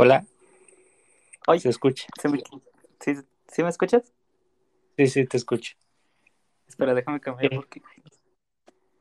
[0.00, 0.24] Hola.
[1.48, 2.06] Ay, ¿Se escucha?
[2.22, 2.40] se me-
[3.00, 3.14] ¿Sí,
[3.48, 4.12] sí me escuchas?
[4.96, 5.74] Sí, sí, te escucho.
[6.68, 7.56] Espera, déjame cambiar Sí.
[7.56, 7.82] porque...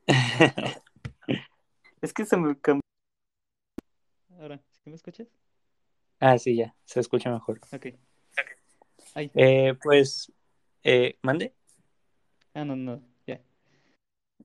[2.01, 2.81] Es que se me cambió.
[4.39, 5.27] Ahora, ¿sí me escuchas?
[6.19, 7.59] ah, sí, ya, se escucha mejor.
[7.71, 7.87] Ok.
[9.13, 10.31] Ay, Eh, pues,
[10.83, 11.53] eh, mande.
[12.55, 13.39] ah, no, no, ya.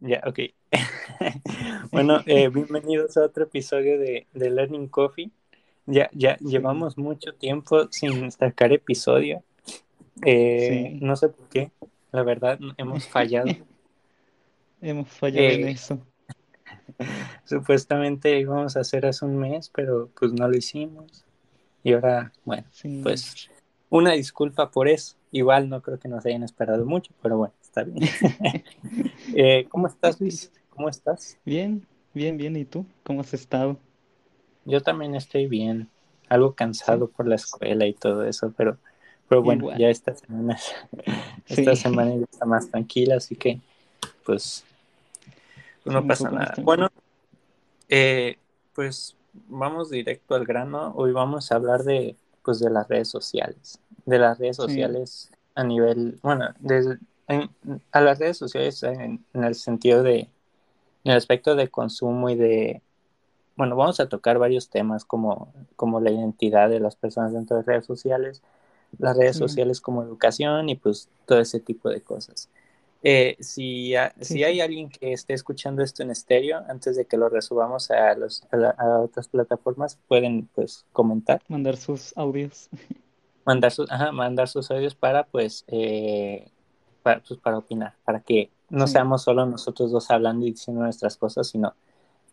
[0.01, 0.39] Ya, ok.
[1.93, 5.31] bueno, eh, bienvenidos a otro episodio de, de Learning Coffee.
[5.87, 6.45] Ya, ya Sí.
[6.47, 9.43] llevamos mucho tiempo sin sacar episodio.
[10.25, 11.05] Eh, Sí.
[11.05, 11.71] No sé por qué,
[12.13, 13.47] la verdad, hemos fallado.
[14.81, 15.99] Hemos fallado en Eh, eso.
[17.45, 21.25] Supuestamente íbamos a hacer hace un mes, pero pues no lo hicimos.
[21.85, 23.01] Y ahora, bueno, Sí.
[23.03, 23.49] pues
[23.91, 25.17] una disculpa por eso.
[25.31, 27.99] Igual no creo que nos hayan esperado mucho, pero bueno, está bien.
[29.35, 30.53] Eh, ¿Cómo estás, Luis?
[30.71, 31.39] ¿Cómo estás?
[31.45, 32.57] Bien, bien, bien.
[32.57, 32.85] ¿Y tú?
[33.05, 33.79] ¿Cómo has estado?
[34.65, 35.89] Yo también estoy bien,
[36.29, 38.79] algo cansado por la escuela y todo eso, pero,
[39.29, 39.79] pero bueno, Igual.
[39.79, 40.59] ya esta semana,
[41.47, 41.61] Sí.
[41.61, 43.61] esta semana ya está más tranquila, así que
[44.25, 44.65] pues,
[45.83, 46.55] pues no pasa nada.
[46.63, 46.89] Bueno,
[47.89, 48.39] eh,
[48.75, 49.17] pues
[49.49, 50.93] vamos directo al grano.
[50.97, 54.63] Hoy vamos a hablar de pues de las redes sociales, de las redes Sí.
[54.63, 57.51] sociales a nivel, bueno, desde, en-
[57.93, 60.21] a las redes sociales en, en el sentido de,
[61.05, 62.83] en el aspecto de consumo y de,
[63.57, 67.63] bueno, vamos a tocar varios temas como, como la identidad de las personas dentro de
[67.63, 68.43] redes sociales,
[68.99, 69.41] las redes Sí.
[69.41, 72.49] sociales como educación y pues todo ese tipo de cosas.
[73.05, 77.05] Eh, si, ha- Sí, si hay alguien que esté escuchando esto en estéreo, antes de
[77.05, 82.17] que lo resubamos a, los, a, la- a otras plataformas, pueden pues comentar, Mandar sus
[82.17, 82.69] audios.
[83.45, 86.49] mandar sus, ajá, mandar sus audios para pues, eh,
[87.03, 88.93] para, pues, para opinar, para que no Sí.
[88.95, 91.75] seamos solo nosotros dos hablando y diciendo nuestras cosas, sino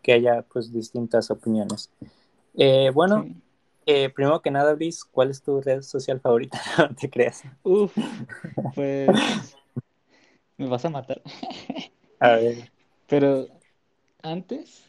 [0.02, 1.90] que haya pues distintas opiniones.
[2.54, 3.42] Eh, bueno, Sí.
[3.86, 6.60] eh, primero que nada, Luis, ¿cuál es tu red social favorita?
[6.78, 7.44] No te creas.
[7.62, 7.96] Uf,
[8.74, 9.56] pues
[10.58, 11.22] me vas a matar.
[12.20, 12.70] A ver,
[13.06, 13.48] Pero
[14.22, 14.84] antes,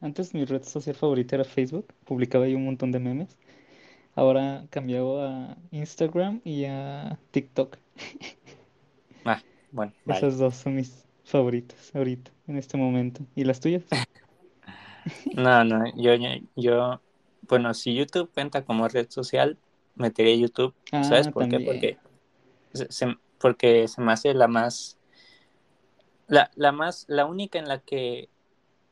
[0.00, 1.94] antes mi red social favorita era Facebook.
[2.04, 3.38] Publicaba ahí un montón de memes.
[4.14, 7.78] Ahora cambió a Instagram y a TikTok.
[9.24, 10.18] ah, bueno, vale.
[10.18, 13.22] Esas dos son mis favoritas ahorita, en este momento.
[13.34, 13.84] ¿Y las tuyas?
[15.34, 17.00] No, no, yo, yo, yo-
[17.48, 19.58] bueno, si YouTube cuenta como red social,
[19.96, 21.60] metería YouTube, ¿sabes Ah, por qué?
[21.60, 21.98] Porque
[22.72, 24.96] se, porque se me hace la más,
[26.28, 28.28] la, la más, la única en la que,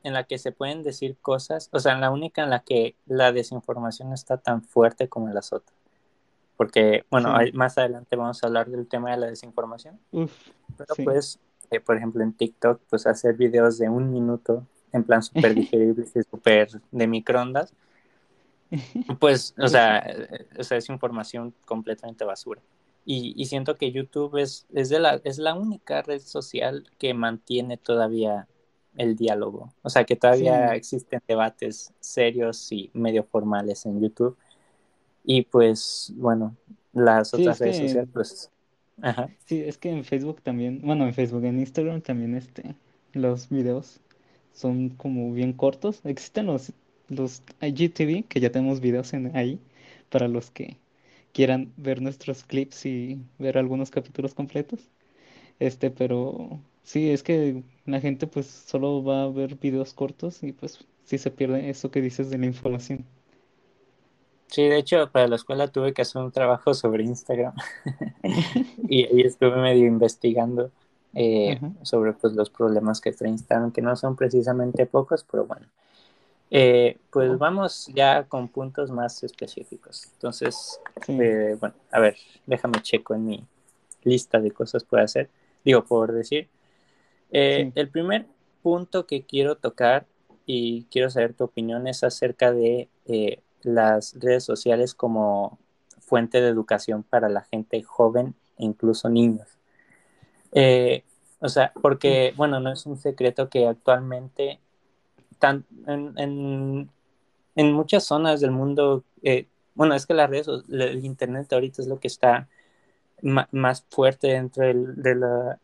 [0.02, 3.32] en la que se pueden decir cosas, o sea, la única en la que la
[3.32, 5.76] desinformación está tan fuerte como en las otras.
[6.56, 7.52] Porque, bueno, Sí.
[7.52, 10.32] más adelante vamos a hablar del tema de la desinformación, Uf,
[10.76, 11.04] pero sí.
[11.04, 11.38] pues,
[11.70, 16.12] eh, por ejemplo, en TikTok, pues hacer videos de un minuto en plan súper digeribles
[16.16, 17.72] y súper de microondas,
[19.18, 20.06] pues, o sea,
[20.58, 22.60] o sea, es información completamente basura.
[23.04, 27.14] Y, y siento que YouTube es, es, de la, es la única red social que
[27.14, 28.46] mantiene todavía
[28.96, 29.72] el diálogo.
[29.82, 34.36] O sea, que todavía Sí, existen debates serios y medio formales en YouTube.
[35.24, 36.56] Y pues, bueno,
[36.92, 38.50] las otras es redes sociales, pues,
[39.02, 39.30] ajá.
[39.46, 42.74] sí, es que en Facebook también, bueno, en Facebook, en Instagram también, este,
[43.12, 44.00] los videos
[44.52, 46.00] son como bien cortos.
[46.04, 46.72] Existen los,
[47.08, 49.60] los IGTV, que ya tenemos videos en ahí,
[50.10, 50.78] para los que
[51.32, 54.90] quieran ver nuestros clips y ver algunos capítulos completos.
[55.60, 60.52] Este, pero sí, es que la gente pues solo va a ver videos cortos y
[60.52, 63.06] pues sí se pierde eso que dices de la información.
[64.50, 67.54] Sí, de hecho, para la escuela tuve que hacer un trabajo sobre Instagram
[68.88, 70.70] y, y estuve medio investigando
[71.14, 75.66] eh, sobre pues, los problemas que trae Instagram, que no son precisamente pocos, pero bueno.
[76.52, 80.08] Eh, pues vamos ya con puntos más específicos.
[80.14, 83.44] Entonces, sí, eh, bueno, a ver, déjame checo en mi
[84.02, 85.30] lista de cosas por hacer,
[85.64, 86.48] digo, por decir.
[87.30, 88.26] Eh, sí, el primer
[88.62, 90.06] punto que quiero tocar
[90.44, 95.58] y quiero saber tu opinión es acerca de eh, las redes sociales como
[96.00, 99.48] fuente de educación para la gente joven e incluso niños.
[100.52, 101.04] Eh,
[101.40, 104.58] o sea, porque, bueno, no es un secreto que actualmente
[105.38, 106.90] tan, en, en,
[107.56, 111.88] en muchas zonas del mundo, eh, bueno, es que las redes, el internet ahorita es
[111.88, 112.48] lo que está
[113.52, 115.58] más fuerte dentro del- de la,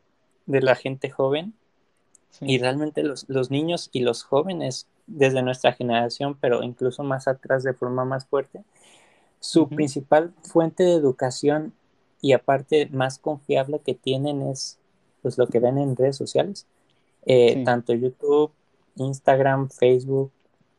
[0.46, 1.54] de la gente joven
[2.40, 7.62] y realmente los, los niños y los jóvenes desde nuestra generación, pero incluso más atrás
[7.64, 8.64] de forma más fuerte,
[9.40, 11.74] su ujú, principal fuente de educación
[12.20, 14.78] y aparte más confiable que tienen es
[15.22, 16.66] pues lo que ven en redes sociales,
[17.26, 18.52] Eh, sí, tanto YouTube,
[18.96, 20.32] Instagram, Facebook,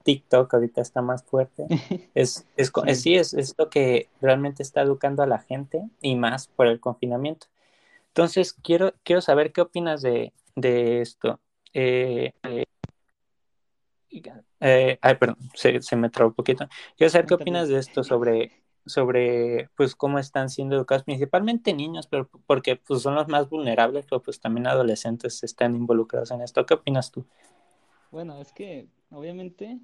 [0.03, 1.69] TikTok ahorita está más fuerte.
[2.15, 2.99] Es, es, Sí.
[2.99, 6.79] sí, es, es lo que realmente está educando a la gente y más por el
[6.81, 7.47] confinamiento.
[8.09, 11.39] Entonces, quiero, quiero saber qué opinas de, de esto.
[11.73, 12.65] Eh, eh,
[14.59, 16.67] eh, ay, perdón, se, se me trabó un poquito.
[16.97, 22.07] Quiero saber qué opinas de esto sobre, sobre pues cómo están siendo educados, principalmente niños,
[22.07, 26.65] pero porque pues son los más vulnerables, pero pues también adolescentes están involucrados en esto.
[26.65, 27.25] ¿Qué opinas tú?
[28.11, 29.79] Bueno, es que obviamente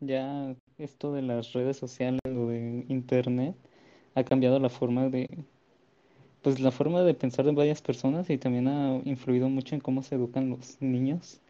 [0.00, 3.56] ya esto de las redes sociales o de internet
[4.14, 5.44] ha cambiado la forma de,
[6.42, 10.02] pues la forma de pensar de varias personas y también ha influido mucho en cómo
[10.02, 11.40] se educan los niños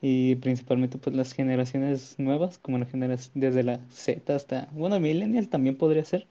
[0.00, 5.48] y principalmente pues las generaciones nuevas, como la generación desde la Z hasta, bueno, millennial
[5.48, 6.26] también podría ser,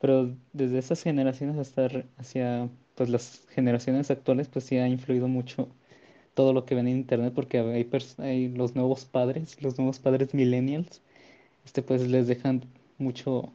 [0.00, 1.88] pero desde esas generaciones hasta
[2.18, 5.68] hacia pues las generaciones actuales pues sí ha influido mucho
[6.34, 7.88] todo lo que ven en internet porque hay,
[8.18, 11.02] hay los nuevos padres, los nuevos padres millennials,
[11.64, 12.64] este pues les dejan
[12.98, 13.52] mucho,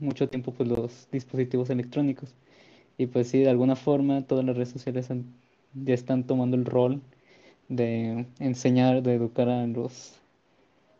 [0.00, 2.34] mucho tiempo pues los dispositivos electrónicos.
[2.98, 5.34] Y pues sí, de alguna forma todas las redes sociales han-
[5.74, 7.02] ya están tomando el rol
[7.70, 10.20] de enseñar, de educar a los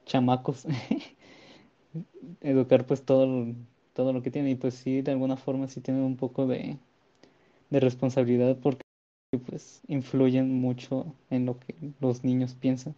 [0.06, 0.66] chamacos,
[2.40, 3.46] educar pues todo,
[3.94, 6.78] todo lo que tienen y pues sí, de alguna forma sí tienen un poco de,
[7.70, 8.82] de responsabilidad porque
[9.46, 12.94] pues influyen mucho en lo que los niños piensan.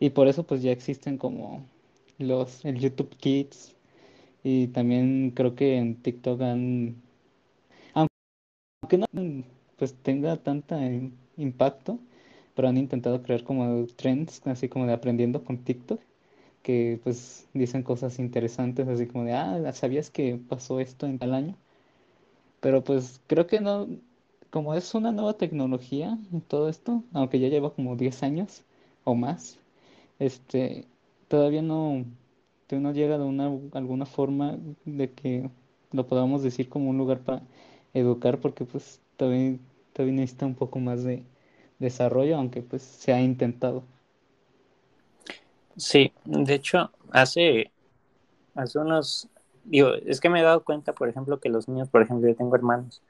[0.00, 1.66] Y por eso pues ya existen como
[2.18, 3.76] los el YouTube Kids
[4.44, 6.96] y también creo que en TikTok han
[8.82, 9.06] aunque no
[9.76, 11.98] pues tenga tanta im- impacto,
[12.58, 16.00] pero han intentado crear como trends así como de aprendiendo con TikTok
[16.62, 21.34] que pues dicen cosas interesantes así como de ah, ¿sabías que pasó esto en tal
[21.34, 21.56] año?
[22.60, 23.86] Pero pues creo que no
[24.50, 26.18] como es una nueva tecnología
[26.48, 28.64] todo esto, aunque ya lleva como 10 años
[29.04, 29.60] o más
[30.18, 30.86] este,
[31.28, 32.04] todavía no,
[32.70, 35.50] no llega de una, alguna forma de que
[35.92, 37.42] lo podamos decir como un lugar para
[37.94, 39.58] educar, porque pues todavía,
[39.92, 41.24] todavía necesita un poco más de
[41.78, 43.82] desarrollo, aunque pues se ha intentado.
[45.76, 47.72] Sí, de hecho, hace,
[48.54, 49.28] hace unos,
[49.64, 52.36] digo, es que me he dado cuenta, por ejemplo, que los niños, por ejemplo, yo
[52.36, 53.02] tengo hermanos,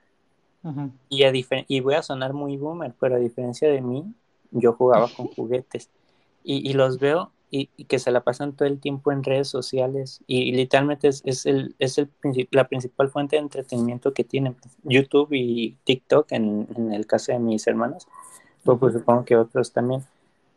[0.62, 1.32] Ajá, y, a
[1.68, 4.04] y voy a sonar muy boomer, pero a diferencia de mí,
[4.50, 5.90] yo jugaba con juguetes,
[6.44, 9.48] y, y los veo y, y que se la pasan todo el tiempo en redes
[9.48, 14.24] sociales, y, literalmente es, es, el, es el, princip- la principal fuente de entretenimiento que
[14.24, 18.06] tienen, YouTube y TikTok, en, en el caso de mis hermanos,
[18.76, 20.04] pues, pues supongo que otros también.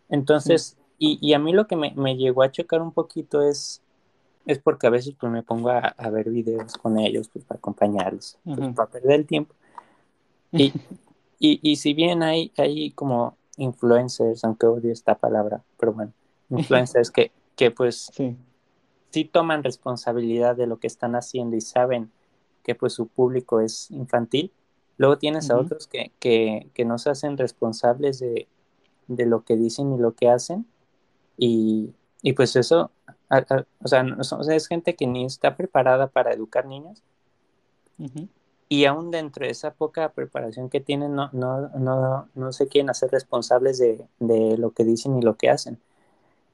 [0.10, 3.81] Entonces, y, y a mí lo que me, me llegó a chocar un poquito es,
[4.46, 7.58] es porque a veces pues me pongo a, a ver videos con ellos, pues para
[7.58, 9.56] acompañarlos, pues ajá, para perder el tiempo.
[10.52, 10.74] Y,
[11.40, 16.12] y, y si bien hay, hay como influencers, aunque odio esta palabra, pero bueno,
[16.50, 18.36] influencers que, que pues sí,
[19.12, 22.12] sí toman responsabilidad de lo que están haciendo y saben
[22.63, 24.52] que pues su público es infantil,
[25.01, 28.48] luego tienes a otros que, que, que no se hacen responsables de,
[29.07, 30.65] de lo que dicen y lo que hacen.
[31.38, 32.92] Y, y pues eso,
[33.30, 36.65] a- a- o sea, no- o sea, es gente que ni está preparada para educar
[36.68, 37.03] niños.
[38.69, 42.89] Y aún dentro de esa poca preparación que tienen no, no, no, no se quieren
[42.89, 45.80] hacer responsables de, de lo que dicen y lo que hacen.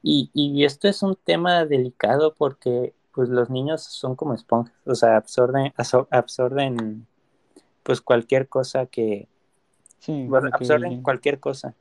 [0.02, 4.94] Y, y esto es un tema delicado porque pues los niños son como esponjas, o
[4.94, 7.06] sea, absorben, absor- absorben
[7.88, 9.28] pues cualquier cosa que,
[9.98, 11.74] sí, bueno, que absorben cualquier cosa.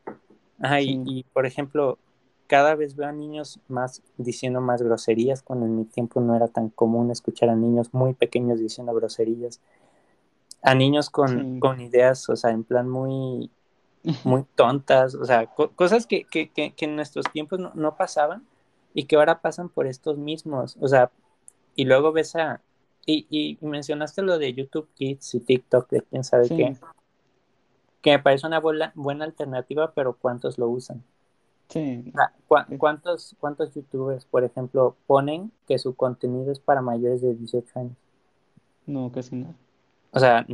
[0.62, 2.00] Ajá, y, sí, y, por ejemplo,
[2.48, 6.48] cada vez veo a niños más diciendo más groserías, cuando en mi tiempo no era
[6.48, 9.62] tan común escuchar a niños muy pequeños diciendo groserías,
[10.62, 13.52] a niños con, sí, con ideas, o sea, en plan muy,
[14.24, 17.98] muy tontas, o sea, co- cosas que, que, que, que en nuestros tiempos no, no
[17.98, 18.48] pasaban
[18.94, 21.12] y que ahora pasan por estos mismos, o sea,
[21.76, 22.62] y luego ves a,
[23.08, 23.26] y,
[23.62, 26.78] y, mencionaste lo de YouTube Kids y TikTok, de quién sabe qué,
[28.02, 31.04] que me parece una buena, buena alternativa, pero ¿cuántos lo usan?
[31.70, 37.22] sí, sea, ¿cu- ¿cuántos, ¿Cuántos youtubers, por ejemplo, ponen que su contenido es para mayores
[37.22, 37.96] de 18 años?
[38.88, 39.56] no, casi nada.
[40.12, 40.46] O sea,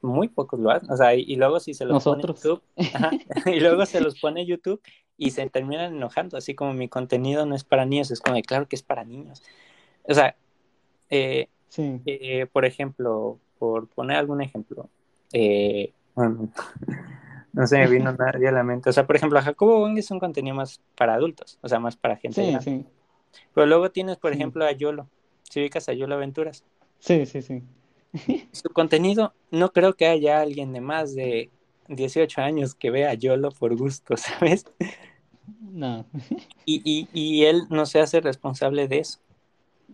[0.00, 0.90] muy pocos lo hacen.
[0.90, 2.62] O sea, y, y luego si se los pone Nosotros, YouTube,
[2.92, 4.80] ajá, y luego se los pone YouTube
[5.16, 8.42] y se terminan enojando, así como mi contenido no es para niños, es como de,
[8.42, 9.42] claro que es para niños.
[10.04, 10.36] O sea,
[11.10, 14.90] eh, sí, eh, por ejemplo, por poner algún ejemplo,
[15.32, 16.50] eh, bueno,
[17.52, 18.90] no se me vino nadie a la mente.
[18.90, 21.96] O sea, por ejemplo, Jacobo Wong es un contenido más para adultos, o sea, más
[21.96, 22.70] para gente sí, grande.
[22.70, 22.86] sí,
[23.54, 25.10] Pero luego tienes, por sí, ejemplo, a Yolo.
[25.44, 26.64] Si ubicas a Yolo Aventuras.
[26.98, 27.62] sí, sí, sí,
[28.52, 31.52] Su contenido, no creo que haya alguien de más de
[31.88, 34.66] 18 años que vea a Yolo por gusto, ¿sabes?
[35.60, 36.06] No,
[36.66, 39.20] Y, y, y él no se hace responsable de eso.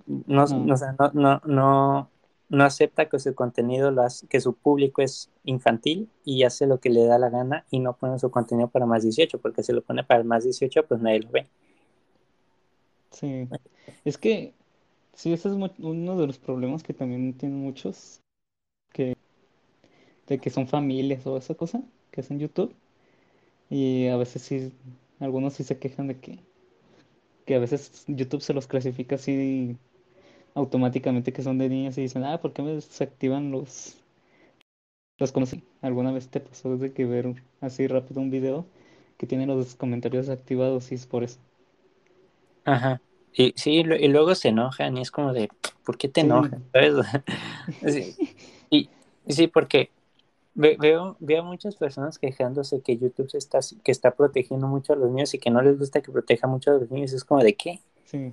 [0.06, 2.11] No, no, no, o sea, no, no, no,
[2.49, 6.80] no acepta que su contenido, lo hace- que su público es infantil y hace lo
[6.80, 9.72] que le da la gana y no pone su contenido para más 18, porque si
[9.72, 11.46] lo pone para más 18, pues nadie lo ve.
[13.11, 13.49] sí.
[14.04, 14.54] Es que,
[15.14, 18.20] sí, ese es uno de los problemas que también tienen muchos,
[18.92, 19.16] que,
[20.26, 22.75] de que son familias o esa cosa que hacen YouTube.
[23.70, 24.72] Y a veces sí,
[25.20, 26.40] algunos sí se quejan de que,
[27.46, 29.76] que a veces YouTube se los clasifica así
[30.54, 33.96] automáticamente que son de niñas y dicen, ah, ¿por qué me desactivan los,
[35.18, 35.66] los comentarios?
[35.80, 38.66] ¿Alguna vez te pasó de que ver así rápido un video
[39.16, 41.40] que tiene los comentarios activados y es por eso?
[42.64, 43.00] Ajá.
[43.32, 45.50] Y sí, y luego se enojan y es como de,
[45.84, 46.61] ¿por qué te Sí, enojas?
[46.72, 46.94] ¿Sabes?
[47.80, 48.16] Sí.
[48.70, 48.90] Y,
[49.26, 49.90] y sí, porque
[50.54, 55.11] veo, veo muchas personas quejándose que YouTube se está, que está protegiendo mucho a los
[55.11, 57.12] niños y que no les gusta que proteja mucho a los niños.
[57.12, 57.80] Es como de, ¿qué?
[58.04, 58.32] sí,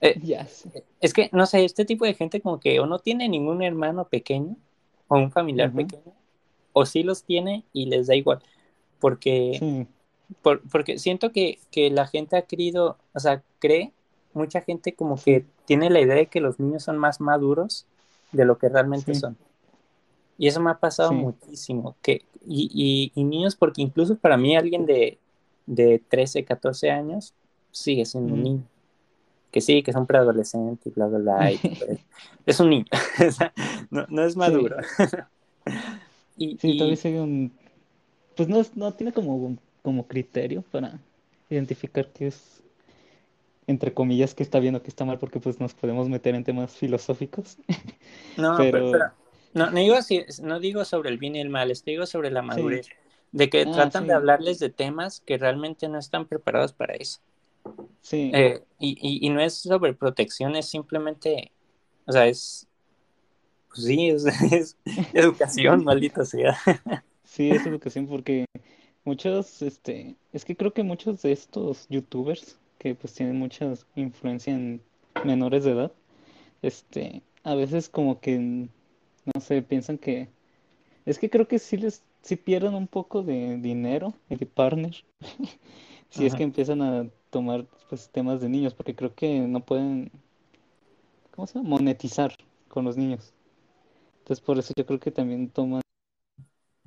[0.00, 0.84] Eh, ya sé.
[1.00, 4.08] es que, no sé, este tipo de gente como que o no tiene ningún hermano
[4.08, 4.56] pequeño
[5.08, 6.12] o un familiar pequeño,
[6.72, 8.40] o sí los tiene y les da igual.
[9.00, 9.86] Porque, Sí,
[10.42, 13.92] por- porque siento que, que la gente ha querido, o sea, cree,
[14.32, 17.86] mucha gente como que tiene la idea de que los niños son más maduros
[18.32, 19.36] de lo que realmente sí, son.
[20.38, 21.96] Y eso me ha pasado sí, muchísimo.
[22.02, 25.20] Que, y, y, y niños, porque incluso para mí alguien de,
[25.66, 27.34] de 13, 14 años
[27.70, 28.44] sigue siendo un ujú.
[28.44, 28.68] niño.
[29.52, 31.52] Que sí, que es un preadolescente y bla, bla, bla.
[31.52, 31.86] y eso.
[32.46, 32.86] Es un niño.
[33.90, 34.76] No, no es Sí, maduro.
[36.36, 37.52] Y, sí, todavía sigue un,
[38.36, 41.00] pues no, no tiene como, un- como criterio para
[41.50, 42.62] identificar qué es,
[43.66, 46.44] entre comillas, qué está bien o qué está mal, porque pues nos podemos meter en
[46.44, 47.56] temas filosóficos,
[48.36, 49.14] no, pero, pero pero
[49.54, 52.30] no, no digo así, no digo sobre el bien y el mal, estoy digo sobre
[52.30, 52.88] la sí, madurez.
[53.32, 57.20] De que ah, tratan de hablarles de temas que realmente no están preparados para eso.
[58.00, 61.52] sí, Eh, y, y, y no es sobre protección, es simplemente,
[62.06, 62.68] o sea, es,
[63.68, 64.76] pues sí, es, es
[65.14, 66.56] educación, maldita sea.
[67.24, 68.46] sí, es educación, porque
[69.04, 74.52] muchos, este, es que creo que muchos de estos youtubers que pues tienen mucha influencia
[74.52, 74.82] en
[75.24, 75.92] menores de edad,
[76.62, 78.68] este, a veces como que,
[79.34, 80.28] no sé, piensan que
[81.06, 85.04] Es que creo que sí les, sí pierden un poco de dinero y de partner
[86.10, 90.10] si es que empiezan a tomar pues temas de niños, porque creo que no pueden,
[91.30, 91.68] ¿cómo se llama?
[91.70, 92.32] Monetizar
[92.68, 93.32] con los niños.
[94.20, 95.82] Entonces por eso yo creo que también toman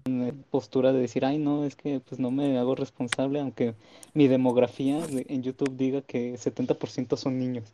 [0.06, 3.76] eh, postura de decir, ay no, es que pues no me hago responsable, aunque
[4.14, 7.74] mi demografía de- en YouTube diga que 70% son niños.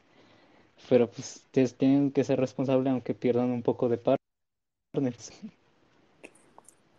[0.89, 1.45] Pero pues
[1.77, 4.22] tienen que ser responsables aunque pierdan un poco de partners.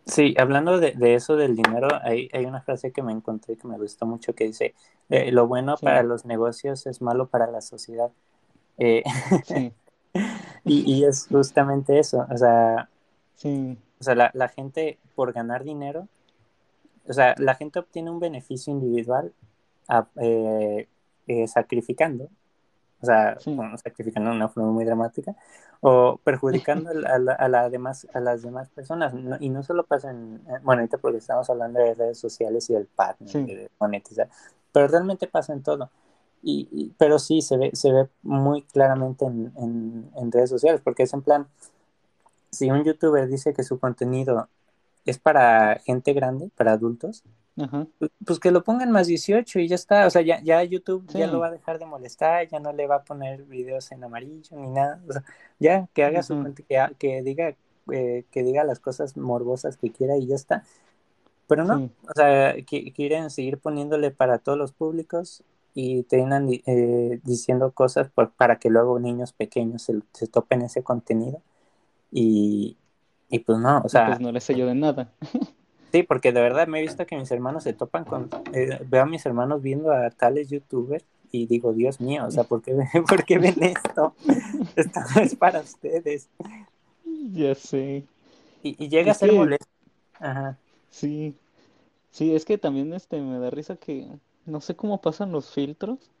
[0.05, 3.67] Sí, hablando de, de eso del dinero, hay, hay una frase que me encontré que
[3.67, 4.75] me gustó mucho que dice,
[5.09, 8.11] eh, lo bueno para los negocios es malo para la sociedad.
[8.77, 9.03] Eh,
[9.43, 9.73] sí,
[10.65, 12.89] y, y es justamente eso, o sea,
[13.35, 16.07] sí, o sea la, la gente por ganar dinero,
[17.07, 19.33] o sea, la gente obtiene un beneficio individual
[19.87, 20.07] a-
[21.27, 22.29] eh, sacrificando
[23.01, 25.35] o sea, sí, bueno, sacrificando de una forma muy dramática,
[25.81, 29.13] o perjudicando a, la, a, la demás, a las demás personas.
[29.13, 32.73] No, y no solo pasa en, bueno, ahorita porque estamos hablando de redes sociales y
[32.73, 34.29] del partner, sí, de monetizar,
[34.71, 35.89] pero realmente pasa en todo.
[36.41, 40.81] Y, y, pero sí, se ve, se ve muy claramente en, en, en redes sociales,
[40.83, 41.47] porque es en plan,
[42.51, 44.47] si un youtuber dice que su contenido
[45.05, 47.23] es para gente grande, para adultos,
[47.57, 47.87] ajá,
[48.25, 50.07] pues que lo pongan más 18 y ya está.
[50.07, 52.87] O sea, ya, ya YouTube ya lo va a dejar de molestar, ya no le
[52.87, 55.01] va a poner videos en amarillo ni nada.
[55.07, 55.23] O sea,
[55.59, 57.55] ya que haga su cuenta, que, que diga,
[57.91, 60.63] eh, que diga las cosas morbosas que quiera y ya está.
[61.47, 65.43] Pero no, Sí, o sea, que, quieren seguir poniéndole para todos los públicos
[65.73, 70.83] y terminan eh, diciendo cosas por, para que luego niños pequeños se, se topen ese
[70.83, 71.41] contenido.
[72.11, 72.77] Y,
[73.29, 75.11] y pues no, o y pues sea, no les ayuda en nada.
[75.95, 79.03] Sí, porque de verdad me he visto que mis hermanos se topan con, eh, veo
[79.03, 82.75] a mis hermanos viendo a tales youtubers y digo, Dios mío, o sea, ¿por qué,
[83.07, 84.13] ¿por qué ven esto?
[84.75, 86.27] Esto no es para ustedes.
[87.31, 88.03] Ya sé.
[88.61, 89.67] Y, y llega a ser que molesto.
[90.19, 90.57] Ajá.
[90.89, 91.33] sí,
[92.11, 94.09] sí, es que también este me da risa que
[94.45, 96.11] no sé cómo pasan los filtros,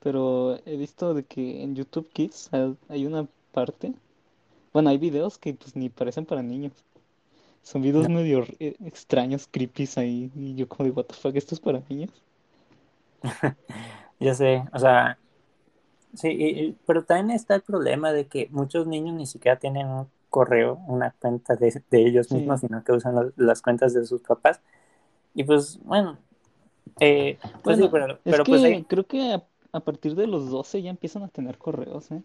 [0.00, 3.94] pero he visto de que en YouTube Kids hay hay una parte,
[4.72, 6.84] bueno, hay videos que pues ni parecen para niños.
[7.62, 11.34] Son videos No, medio eh, extraños, creepy ahí, y yo como de what the fuck,
[11.36, 12.22] ¿esto es para niños?
[14.20, 15.18] yo sé, o sea,
[16.14, 20.10] sí, y- pero también está el problema de que muchos niños ni siquiera tienen un
[20.30, 24.06] correo, una cuenta de, de ellos mismos, Sí, sino que usan lo- las cuentas de
[24.06, 24.62] sus papás.
[25.34, 26.18] Y pues, bueno,
[27.00, 30.82] Eh, pues sí, pero, es pues que creo que a, a partir de los 12
[30.82, 32.22] ya empiezan a tener correos, ¿eh?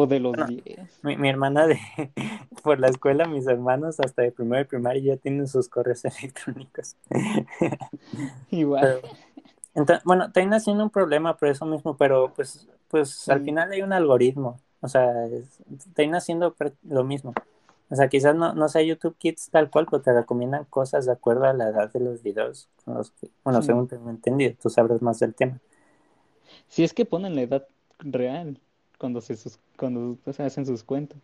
[0.00, 0.90] O de los bueno, 10.
[1.02, 1.78] mi, mi hermana de,
[2.62, 6.96] por la escuela, mis hermanos hasta de primero de primaria ya tienen sus correos electrónicos.
[8.50, 9.08] Igual, Pero,
[9.74, 13.82] entonces, bueno, termina siendo un problema por eso mismo, pero pues, pues al final hay
[13.82, 15.12] un algoritmo, o sea,
[15.94, 17.34] termina siendo pre- lo mismo.
[17.90, 21.12] O sea, quizás no, no sea YouTube Kids tal cual, pero te recomiendan cosas de
[21.12, 22.68] acuerdo a la edad de los videos.
[22.84, 23.66] con los que- bueno, sí.
[23.66, 25.58] según tengo entendido, tú sabrás más del tema.
[26.68, 27.66] Si es que ponen la edad
[27.98, 28.60] real
[28.98, 31.18] cuando se, sus, cuando se hacen sus cuentas.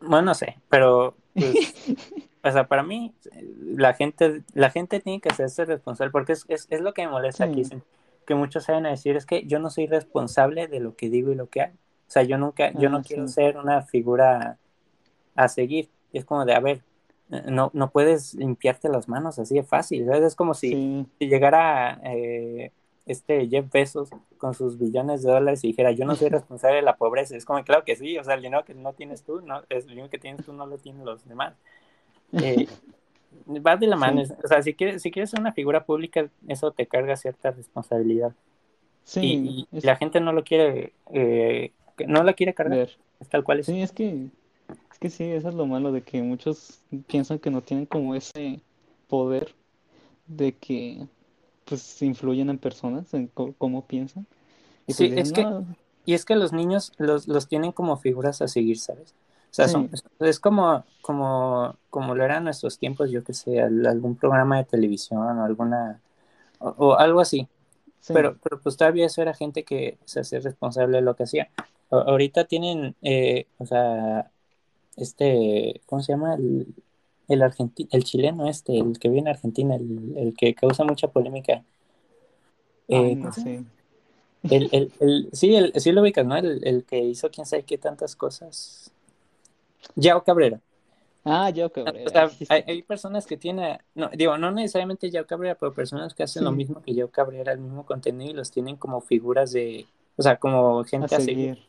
[0.00, 1.74] Bueno, no sé, pero pues,
[2.44, 3.12] o sea, para mí,
[3.60, 7.12] la gente, la gente tiene que hacerse responsable, porque es, es, es lo que me
[7.12, 7.76] molesta aquí, Sí,
[8.26, 11.36] que muchos saben decir, es que yo no soy responsable de lo que digo y
[11.36, 11.74] lo que hago.
[11.74, 14.58] O sea, yo nunca, yo no ah, quiero ser una figura
[15.34, 15.88] a seguir.
[16.12, 16.82] Es como de, a ver,
[17.28, 20.22] no, no puedes limpiarte las manos así de fácil, ¿sabes?
[20.22, 22.70] Es como si, sí, si llegara eh,
[23.06, 26.82] este Jeff Bezos con sus billones de dólares y dijera, yo no soy responsable de
[26.82, 27.36] la pobreza.
[27.36, 29.84] Es como, claro que sí, o sea, el dinero que no tienes tú, no, es
[29.84, 31.54] el dinero que tienes tú no lo tienen los demás.
[32.32, 32.68] Eh,
[33.66, 36.28] va de la mano, sí, o sea, si quieres, si quieres ser una figura pública,
[36.48, 38.34] eso te carga cierta responsabilidad.
[39.04, 41.72] sí, Y, y es la gente no lo quiere, eh,
[42.06, 42.98] no la quiere cargar, ver.
[43.20, 43.66] es tal cual es.
[43.66, 44.28] Sí, es que,
[44.92, 48.14] es que sí, eso es lo malo de que muchos piensan que no tienen como
[48.14, 48.60] ese
[49.08, 49.54] poder
[50.26, 51.06] de que
[51.66, 54.26] pues influyen en personas, en cómo piensan.
[54.86, 55.48] Y pues Sí, es que
[56.06, 59.14] Y es que los niños los, los tienen como figuras a seguir, ¿sabes?
[59.52, 63.86] O sea, son, es como, como, como lo eran nuestros tiempos, yo que sé, al-
[63.86, 66.02] algún programa de televisión o alguna,
[66.60, 67.48] o, o algo así.
[68.00, 71.24] sí, Pero, pero pues todavía eso era gente que se hacía responsable de lo que
[71.24, 71.50] hacía.
[71.90, 74.30] Ahorita tienen, eh, o sea,
[74.96, 76.34] este, ¿cómo se llama?
[76.34, 76.74] El,
[77.28, 81.08] el argentino, el chileno este, el que vive en Argentina, el, el que causa mucha
[81.08, 81.62] polémica.
[82.88, 83.18] Eh.
[84.48, 86.36] El, el, el, sí, el, sí lo ubicas, ¿no?
[86.36, 88.92] El, el que hizo quién sabe qué tantas cosas.
[89.96, 90.60] Yao Cabrera.
[91.24, 95.26] Ah, yo O Cabrera, sea, hay, hay personas que tienen, no, digo, no necesariamente Yao
[95.26, 98.52] Cabrera, pero personas que hacen lo mismo que Yao Cabrera, el mismo contenido y los
[98.52, 99.86] tienen como figuras de,
[100.16, 101.56] o sea, como a gente a seguir.
[101.56, 101.66] seguir,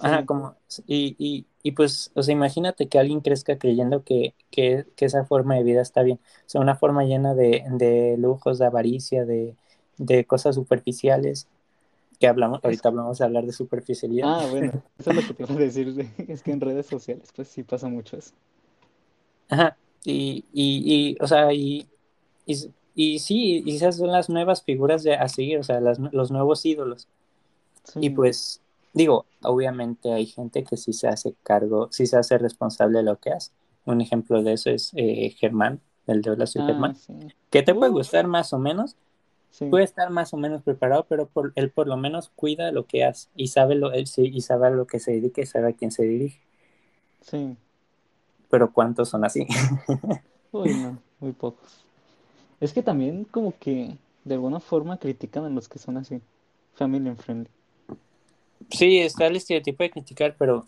[0.00, 4.34] Ajá, sí, como, y, y, y pues, o sea, imagínate que alguien crezca creyendo que,
[4.50, 6.18] que, que esa forma de vida está bien.
[6.46, 9.56] O sea, una forma llena de, de lujos, de avaricia, de,
[9.98, 11.48] de cosas superficiales,
[12.20, 14.28] que hablamos, ahorita hablamos de hablar de superficialidad.
[14.28, 16.86] ah, bueno, eso es lo que te iba a decir, de- es que en redes
[16.86, 18.34] sociales pues sí pasa mucho eso,
[19.48, 21.88] Ajá, y, y, y, o sea, y,
[22.46, 22.54] y,
[22.94, 26.30] y sí, y esas son las nuevas figuras de, a seguir, o sea, las, los
[26.30, 27.08] nuevos ídolos.
[28.00, 32.98] Y pues, digo, obviamente hay gente que sí se hace cargo, sí se hace responsable
[32.98, 33.52] de lo que hace.
[33.84, 37.14] Un ejemplo de eso es eh, Germán, el de Hola soy ah, Germán, sí,
[37.50, 38.96] que te puede uh, gustar más o menos,
[39.50, 42.86] sí, puede estar más o menos preparado, pero por, él por lo menos cuida lo
[42.86, 45.46] que hace y sabe lo, él sí, y sabe a lo que se dedica y
[45.46, 46.40] sabe a quién se dirige.
[47.22, 47.56] sí,
[48.50, 49.46] Pero ¿cuántos son así?
[50.52, 51.84] uy, no, muy pocos.
[52.60, 56.20] Es que también como que de alguna forma critican a los que son así,
[56.74, 57.50] family friendly.
[58.70, 60.66] Sí, está el estereotipo de criticar, pero,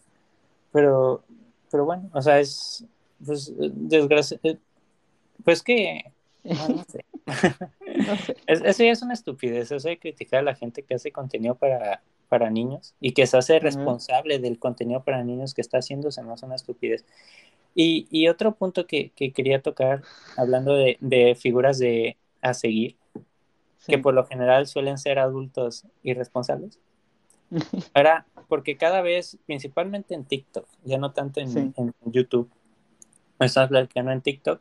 [0.72, 1.24] pero,
[1.70, 2.84] pero bueno, o sea, es,
[3.24, 4.58] pues, desgracia, eh,
[5.44, 6.04] pues que,
[6.56, 7.04] bueno, no sé.
[7.96, 10.94] No sé, Es- eso ya es una estupidez, eso de criticar a la gente que
[10.94, 15.60] hace contenido para, para niños y que se hace responsable del contenido para niños que
[15.60, 17.04] está haciendo, se me hace una estupidez.
[17.74, 20.02] Y, y otro punto que, que quería tocar,
[20.36, 22.96] hablando de, de figuras de a seguir,
[23.88, 26.78] que por lo general suelen ser adultos irresponsables,
[27.94, 32.50] Ahora, porque cada vez, principalmente en TikTok, ya no tanto en, sí, en YouTube,
[33.40, 34.60] estás platicando en TikTok,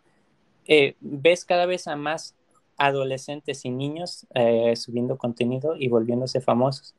[0.66, 2.36] eh, ves cada vez a más
[2.78, 6.96] adolescentes y niños eh, subiendo contenido y volviéndose famosos.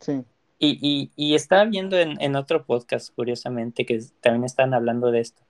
[0.00, 0.24] sí,
[0.58, 5.20] Y, y, y estaba viendo en, en otro podcast, curiosamente, que también están hablando de
[5.20, 5.42] esto,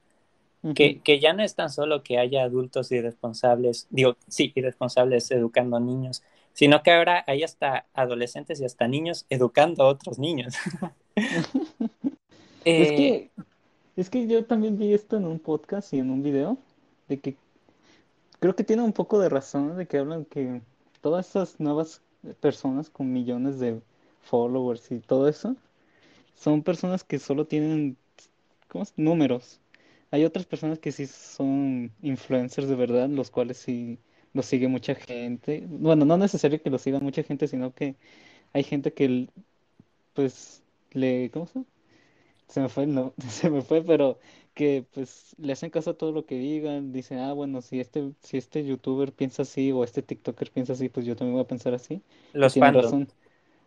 [0.74, 5.81] que, que ya no es tan solo que haya adultos irresponsables, digo, sí, irresponsables educando
[5.81, 6.22] niños,
[6.57, 10.55] sino que ahora hay hasta adolescentes y hasta niños educando a otros niños.
[12.77, 13.31] Es Eh, que,
[13.95, 16.59] es que yo también vi esto en un podcast y en un video,
[17.09, 17.37] de que
[18.40, 20.62] creo que tiene un poco de razón, de que hablan que
[21.01, 22.03] todas esas nuevas
[22.40, 23.81] personas con millones de
[24.23, 25.55] followers y todo eso,
[26.35, 27.97] son personas que solo tienen,
[28.69, 28.92] ¿cómo es?
[28.97, 29.61] Números.
[30.11, 34.01] Hay otras personas que sí son influencers de verdad, los cuales sí
[34.37, 35.64] los sigue mucha gente.
[35.68, 37.96] Bueno, no necesario que los siga mucha gente, sino que
[38.55, 39.29] hay gente que,
[40.14, 41.66] pues, le, ¿cómo se llama?
[42.49, 44.18] Se me fue, no, se me fue, pero
[44.55, 48.12] que pues le hacen caso a todo lo que digan, dicen, ah, bueno, si este,
[48.22, 51.49] si este youtuber piensa así o este TikToker piensa así, pues yo también voy a
[51.49, 52.03] pensar así.
[52.42, 52.75] Y Los tienen fandom.
[52.75, 53.09] razón.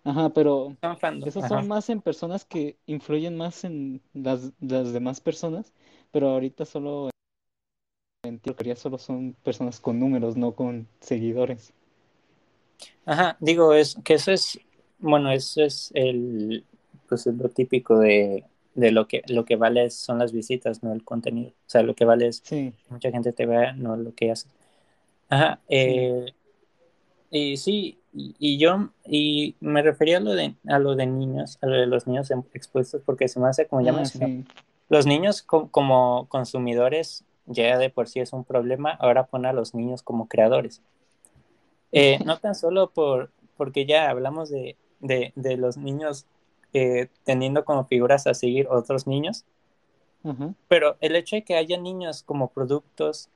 [0.04, 1.30] Ajá, pero Son fandom.
[1.30, 1.48] esos Ajá.
[1.48, 5.74] son más en personas que influyen más en las, las demás personas,
[6.12, 7.10] pero ahorita solo
[8.24, 11.74] en teoría solo son personas con números, no con seguidores.
[13.06, 14.60] Ajá, digo, es que eso es,
[15.00, 16.66] bueno, eso es el,
[17.08, 20.94] pues es lo típico de, de lo que, lo que vale son las visitas, no
[20.94, 21.50] el contenido.
[21.52, 24.32] O sea, lo que vale es Sí, que mucha gente te vea, no lo que
[24.32, 24.52] haces.
[25.30, 25.96] Ajá, sí.
[25.96, 26.28] eh,
[27.32, 31.58] y sí, y, y yo, y me refería a lo de, a lo de niños,
[31.62, 34.30] a lo de los niños em- expuestos, porque se me hace, como ya Ah, mencioné,
[34.30, 34.46] sí.
[34.90, 39.54] los niños co- como consumidores ya de por sí es un problema, ahora pone a
[39.54, 40.82] los niños como creadores.
[41.92, 46.26] Eh, no tan solo por, porque ya hablamos de, de, de los niños
[46.74, 49.46] eh, teniendo como figuras a seguir otros niños,
[50.68, 53.30] pero el hecho de que haya niños como productos,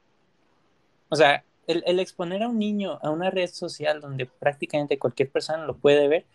[1.10, 5.32] o sea, el, el exponer a un niño a una red social donde prácticamente cualquier
[5.32, 6.26] persona lo puede ver,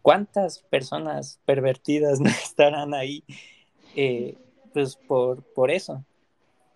[0.00, 3.24] ¿cuántas personas pervertidas no estarán ahí?
[3.96, 4.36] Eh,
[4.72, 6.04] pues por, por eso.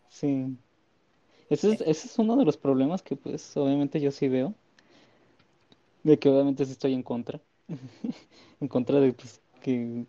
[0.08, 0.56] Sí.
[1.50, 4.54] Ese es, ese es uno de los problemas que pues obviamente yo sí veo,
[6.02, 7.40] de que obviamente sí estoy en contra,
[8.60, 10.06] en contra de pues que,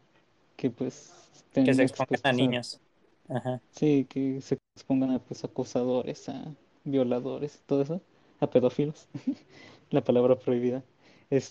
[0.57, 1.13] que pues
[1.61, 2.79] que se expongan a expuestos a, niños.
[3.29, 8.01] Ajá, sí, que se expongan a pues acosadores, a violadores, todo eso,
[8.39, 9.07] a pedófilos,
[9.91, 10.83] la palabra prohibida.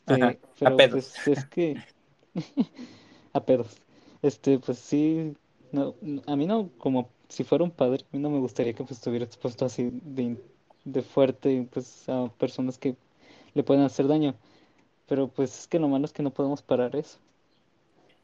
[0.06, 1.14] ajá, Este, a pero pedos.
[1.14, 1.80] pues es que
[3.32, 3.76] a pedos.
[4.22, 5.34] Este, pues sí,
[5.72, 5.94] no,
[6.26, 8.92] a mí no, como si fuera un padre, a mí no me gustaría que pues
[8.98, 10.38] estuviera expuesto así de,
[10.84, 12.96] de fuerte, pues a personas que
[13.54, 14.34] le pueden hacer daño.
[15.08, 17.18] Pero pues es que lo malo es que no podemos parar eso.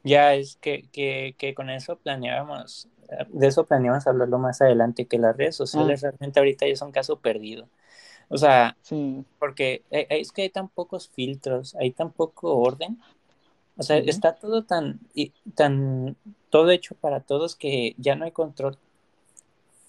[0.03, 2.89] Ya es que, que, que con eso planeábamos,
[3.29, 6.91] de eso planeamos hablarlo más adelante, que las redes Ah, sociales realmente ahorita ya son
[6.91, 7.69] caso perdido.
[8.29, 12.99] O sea, sí, porque eh, es que hay tan pocos filtros, hay tan poco orden.
[13.77, 16.17] O sea, está todo tan, y- tan,
[16.49, 18.77] todo hecho para todos que ya no hay control.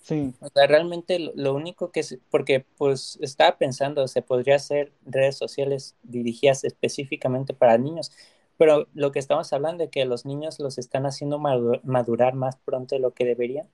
[0.06, 4.56] Sí, O sea, realmente lo, lo único que se, porque pues estaba pensando, se podría
[4.56, 8.12] hacer redes sociales dirigidas específicamente para niños,
[8.58, 12.56] pero lo que estamos hablando de que los niños los están haciendo madu- madurar más
[12.58, 13.68] pronto de lo que deberían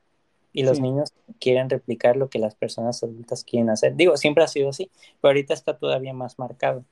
[0.52, 3.96] y los sí, niños quieren replicar lo que las personas adultas quieren hacer.
[3.96, 4.90] Digo, siempre ha sido así,
[5.20, 6.84] pero ahorita está todavía más marcado.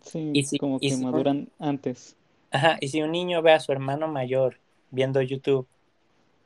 [0.00, 2.16] sí, Y si, como y que si un, maduran antes.
[2.50, 5.68] ajá, y si un niño ve a su hermano mayor viendo YouTube,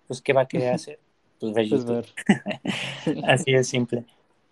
[0.09, 1.01] pues ¿qué va a querer hacer?
[1.41, 1.87] Pues ver Pues YouTube.
[1.87, 2.07] ver,
[3.05, 4.05] sí, Así de simple.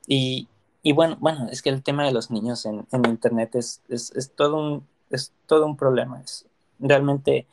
[0.07, 0.49] Y,
[0.83, 4.13] y bueno, bueno, es que el tema de los niños en, en internet es, es,
[4.17, 6.21] es todo un, es todo un problema.
[6.21, 6.47] Es
[6.79, 7.47] realmente,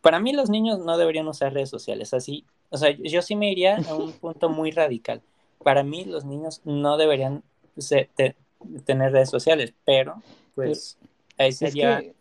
[0.00, 2.44] para mí los niños no deberían usar redes sociales así.
[2.70, 5.22] O sea, yo sí me iría a un punto muy radical.
[5.62, 7.42] Para mí los niños no deberían
[7.76, 8.36] se- te-
[8.84, 10.22] tener redes sociales, pero
[10.56, 10.98] pero pues
[11.38, 12.14] ahí es sería, que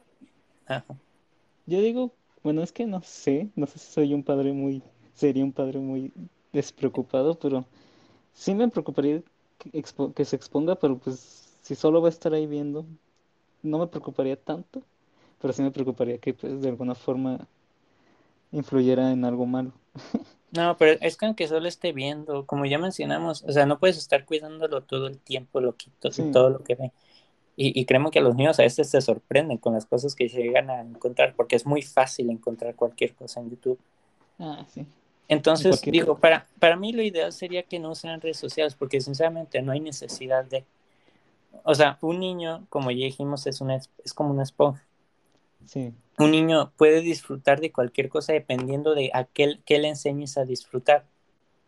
[1.65, 4.81] yo digo, bueno, es que no sé, no sé si soy un padre muy,
[5.13, 6.11] sería un padre muy
[6.57, 7.65] despreocupado, pero
[8.33, 9.23] Sí me preocuparía
[9.59, 12.85] que, expo- que se exponga, pero pues si solo va a estar ahí viendo,
[13.63, 14.83] no me preocuparía tanto,
[15.41, 17.47] pero sí me preocuparía que pues de alguna forma
[18.51, 19.71] influyera en algo malo.
[20.49, 23.97] No, pero es que aunque solo esté viendo, como ya mencionamos, o sea, no puedes
[23.97, 26.93] estar cuidándolo todo el tiempo, lo quito, Sí, todo lo que ve.
[27.57, 30.69] Y, y créeme que los niños a veces se sorprenden con las cosas que llegan
[30.71, 33.79] a encontrar, porque es muy fácil encontrar cualquier cosa en YouTube.
[34.39, 34.85] ah, sí,
[35.27, 39.61] Entonces, digo, para, para mí lo ideal sería que no usaran redes sociales, porque sinceramente
[39.61, 40.65] no hay necesidad de...
[41.63, 44.85] O sea, un niño, como ya dijimos, es, una, es como una esponja.
[45.65, 50.37] Sí, Un niño puede disfrutar de cualquier cosa dependiendo de a qué, qué le enseñes
[50.37, 51.05] a disfrutar.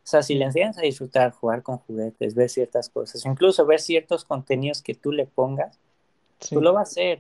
[0.04, 3.82] O sea, si le enseñas a disfrutar, jugar con juguetes, ver ciertas cosas, incluso ver
[3.82, 5.80] ciertos contenidos que tú le pongas,
[6.40, 7.20] sí, lo va a hacer.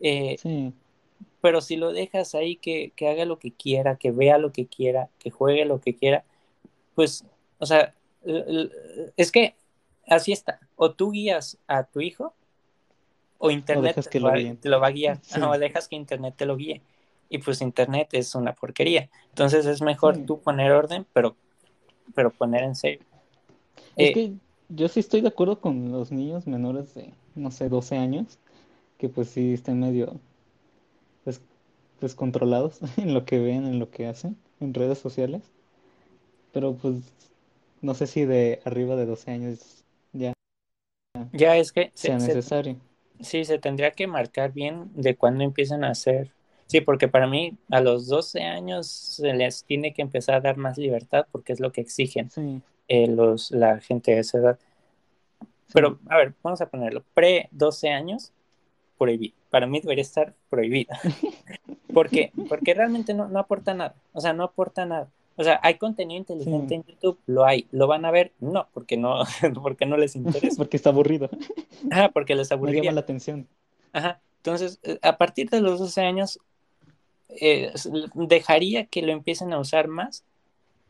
[0.00, 0.74] Eh, sí,
[1.46, 4.66] pero si lo dejas ahí que, que, haga lo que quiera, que vea lo que
[4.66, 6.24] quiera, que juegue lo que quiera,
[6.96, 7.24] pues,
[7.60, 7.94] o sea,
[9.16, 9.54] es que
[10.08, 10.58] así está.
[10.74, 12.34] O tú guías a tu hijo
[13.38, 16.34] o Internet te lo va, te lo va a guiar, Sí, o dejas que Internet
[16.36, 16.82] te lo guíe.
[17.28, 19.08] Y pues Internet es una porquería.
[19.28, 20.22] Entonces es mejor sí.
[20.26, 21.36] tú poner orden, pero,
[22.16, 23.04] pero poner en serio.
[23.94, 24.32] Es Eh, que
[24.68, 28.40] yo sí estoy de acuerdo con los niños menores de, no sé, 12 años,
[28.98, 30.18] que pues sí están medio
[32.00, 35.42] descontrolados en lo que ven, en lo que hacen en redes sociales.
[36.52, 36.96] Pero pues
[37.82, 40.32] no sé si de arriba de 12 años ya
[41.32, 42.80] ya es que se, sea se, necesario.
[43.20, 46.32] sí, se tendría que marcar bien de cuándo empiezan a hacer
[46.68, 50.56] Sí, porque para mí a los 12 años se les tiene que empezar a dar
[50.56, 54.58] más libertad porque es lo que exigen Sí, eh, los, la gente de esa edad.
[55.72, 57.04] Pero, a ver, vamos a ponerlo.
[57.14, 58.32] Pre 12 años,
[58.98, 59.34] prohibido.
[59.50, 60.98] Para mí debería estar prohibida.
[61.92, 63.94] porque, porque realmente no, no aporta nada.
[64.12, 65.08] O sea, no aporta nada.
[65.38, 66.74] O sea, hay contenido inteligente Sí.
[66.76, 67.66] en YouTube, lo hay.
[67.70, 68.32] ¿Lo van a ver?
[68.40, 69.22] No, porque no,
[69.62, 70.56] porque no les interesa.
[70.56, 71.28] porque está aburrido.
[71.90, 72.92] Ajá, porque les No llama aburriría.
[72.92, 73.46] la atención.
[73.92, 74.20] Ajá.
[74.38, 76.38] Entonces, eh, a partir de los 12 años,
[77.28, 77.72] eh,
[78.14, 80.24] dejaría que lo empiecen a usar más,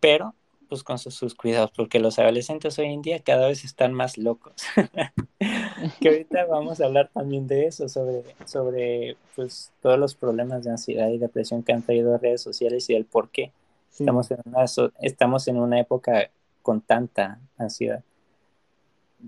[0.00, 0.34] pero
[0.68, 4.18] pues con sus, sus cuidados, porque los adolescentes hoy en día cada vez están más
[4.18, 4.54] locos.
[6.00, 10.70] que ahorita vamos a hablar también de eso, sobre, sobre pues todos los problemas de
[10.70, 13.52] ansiedad y depresión que han traído redes sociales y el por qué
[13.90, 14.02] Sí.
[14.02, 18.02] estamos en una, so- estamos en una época con tanta ansiedad.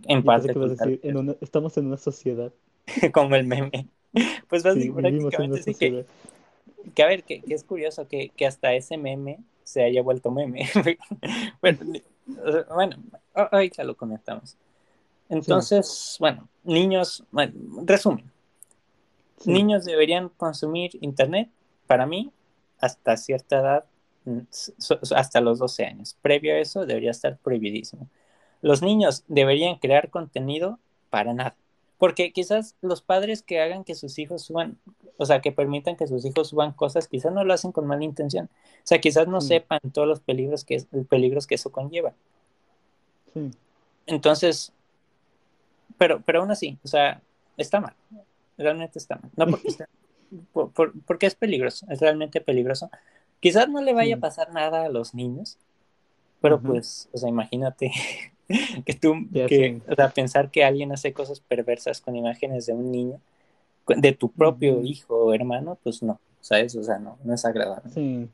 [0.07, 2.53] En parte decir, en una- estamos en una sociedad.
[3.15, 3.87] como el meme.
[4.49, 6.05] Pues básicamente, prácticamente sí que,
[6.95, 10.31] que a ver, que, que es curioso que, que hasta ese meme se haya vuelto
[10.31, 10.67] meme.
[11.61, 11.79] bueno,
[12.75, 12.97] bueno,
[13.35, 14.57] ahorita lo comentamos.
[15.29, 17.53] Entonces, bueno, niños, bueno,
[17.85, 18.31] resumen,
[19.41, 19.53] Sí.
[19.53, 21.49] niños deberían consumir internet,
[21.87, 22.33] para mí,
[22.81, 23.85] hasta cierta edad,
[24.25, 24.39] mm,
[25.15, 26.17] hasta los 12 años.
[26.23, 28.09] Previo a eso, debería estar prohibidísimo.
[28.63, 30.79] Los niños deberían crear contenido
[31.11, 31.57] para nada.
[31.99, 34.79] Porque quizás los padres que hagan que sus hijos suban,
[35.17, 38.05] o sea, que permitan que sus hijos suban cosas, quizás no lo hacen con mala
[38.05, 38.47] intención.
[38.47, 39.49] O sea, quizás no Sí.
[39.49, 42.15] sepan todos los peligros que, peligros que eso conlleva.
[43.35, 43.51] Sí.
[44.07, 44.73] Entonces,
[45.99, 47.21] pero, pero aún así, o sea,
[47.57, 47.95] está mal.
[48.57, 49.31] Realmente está mal.
[49.37, 49.89] No porque, está-
[50.53, 52.91] por- por- porque es peligroso, es realmente peligroso.
[53.41, 54.19] Quizás no le vaya Sí.
[54.19, 55.59] a pasar nada a los niños,
[56.41, 57.91] pero pues, o sea, imagínate
[58.87, 59.15] que tú,
[59.47, 63.21] que, o sea, pensar que alguien hace cosas perversas con imágenes de un niño,
[63.89, 66.77] de tu propio hijo o hermano, pues no, ¿sabes?
[66.77, 67.95] O sea, no, no es agradable.
[67.95, 68.29] Sí.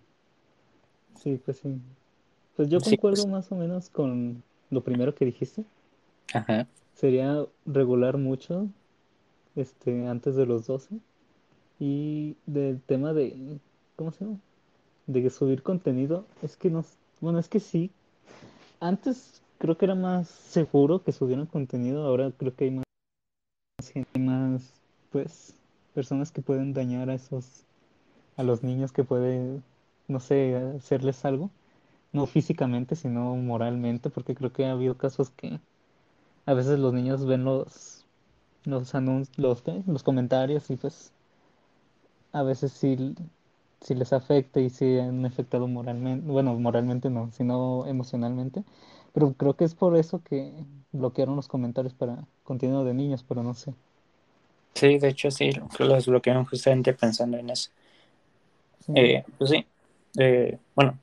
[1.14, 1.80] Sí, pues sí.
[2.56, 3.26] Pues yo Sí, concuerdo pues.
[3.26, 5.64] más o menos con lo primero que dijiste.
[6.34, 6.66] Ajá.
[6.94, 8.68] Sería regular mucho
[9.56, 10.96] este, antes de los 12.
[11.80, 13.60] Y del tema de,
[13.96, 14.40] ¿cómo se llama?
[15.06, 16.84] De subir contenido, es que no,
[17.20, 17.90] bueno, es que sí.
[18.80, 22.84] Antes creo que era más seguro que subieran contenido, ahora creo que hay más
[23.92, 24.72] gente, más,
[25.12, 25.54] pues,
[25.94, 27.64] personas que pueden dañar a esos,
[28.36, 29.60] a los niños que puede,
[30.08, 31.50] no sé, hacerles algo.
[32.12, 35.60] No físicamente, sino moralmente, porque creo que ha habido casos que
[36.46, 38.04] a veces los niños ven los,
[38.64, 41.12] los anuncios, los, los comentarios y pues
[42.32, 43.14] a veces sí,
[43.80, 48.64] sí les afecta y sí han afectado moralmente, bueno, moralmente no, sino emocionalmente.
[49.14, 50.52] Pero creo que es por eso que
[50.92, 53.72] bloquearon los comentarios para contenido de niños, pero no sé.
[54.74, 57.70] Sí, de hecho sí, los bloquearon justamente pensando en eso.
[58.84, 58.92] Sí.
[58.96, 59.64] Eh, pues sí,
[60.18, 60.98] Eh, bueno,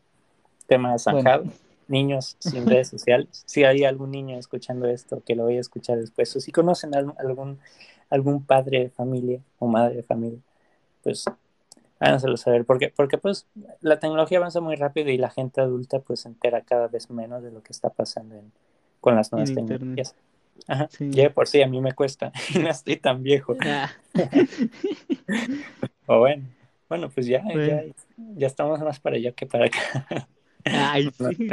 [0.67, 1.43] tema zanjado.
[1.43, 1.57] Bueno.
[1.87, 3.43] Niños sin redes sociales.
[3.45, 6.93] Si hay algún niño escuchando esto que lo vaya a escuchar después, o si conocen
[6.95, 7.59] algún,
[8.09, 10.39] algún padre de familia o madre de familia,
[11.03, 11.25] pues
[12.01, 12.65] háganselo saber.
[12.65, 13.47] Porque, porque pues
[13.79, 17.41] la tecnología avanza muy rápido y la gente adulta pues se entera cada vez menos
[17.43, 18.51] de lo que está pasando en-
[18.99, 19.79] con las nuevas En internet.
[19.79, 20.15] tecnologías.
[20.67, 20.87] Ajá.
[20.91, 21.09] Sí.
[21.11, 23.55] Ya de por sí a mí me cuesta y no estoy tan viejo.
[23.61, 23.89] Ah,
[26.07, 26.43] O bueno,
[26.89, 27.65] bueno, pues ya, Bueno.
[27.65, 27.83] ya,
[28.35, 30.27] ya estamos más para allá que para acá.
[30.65, 31.49] Ay, sí,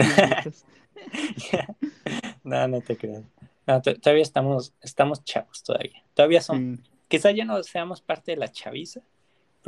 [2.45, 3.23] no, no te.
[3.67, 6.03] No, to- todavía estamos, estamos chavos todavía.
[6.15, 9.01] Todavía somos, Sí, quizá ya no seamos parte de la chaviza,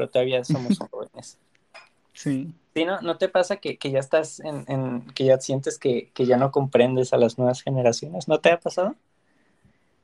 [0.01, 1.39] pero todavía somos jóvenes.
[2.13, 2.55] sí.
[2.75, 6.11] ¿Sí, no, ¿No te pasa que, que ya estás en, en- que ya sientes que,
[6.13, 8.29] que ya no comprendes a las nuevas generaciones?
[8.29, 8.97] ¿No te ha pasado?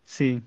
[0.05, 0.43] Sí.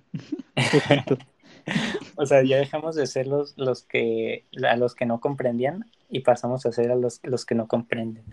[2.16, 6.22] O sea, ya dejamos de ser los, los que a los que no comprendían y
[6.22, 8.26] pasamos a ser a los, los que no comprenden.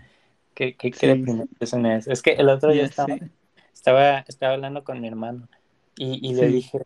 [0.55, 1.25] Qué, qué, qué Sí.
[1.59, 2.07] eso es.
[2.07, 3.31] Es que el otro día Ya estaba, sé.
[3.73, 5.49] estaba, estaba hablando con mi hermano
[5.97, 6.53] y, y le Sí.
[6.53, 6.79] dije,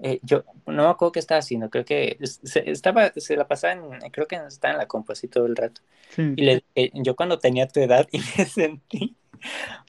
[0.00, 3.72] eh, yo no me acuerdo qué estaba haciendo, creo que se, estaba, se la pasaba
[3.74, 5.80] en, creo que estaba en la compu así todo el rato.
[6.10, 6.36] Sí.
[6.36, 9.16] Y le dije, yo cuando tenía tu edad y me sentí,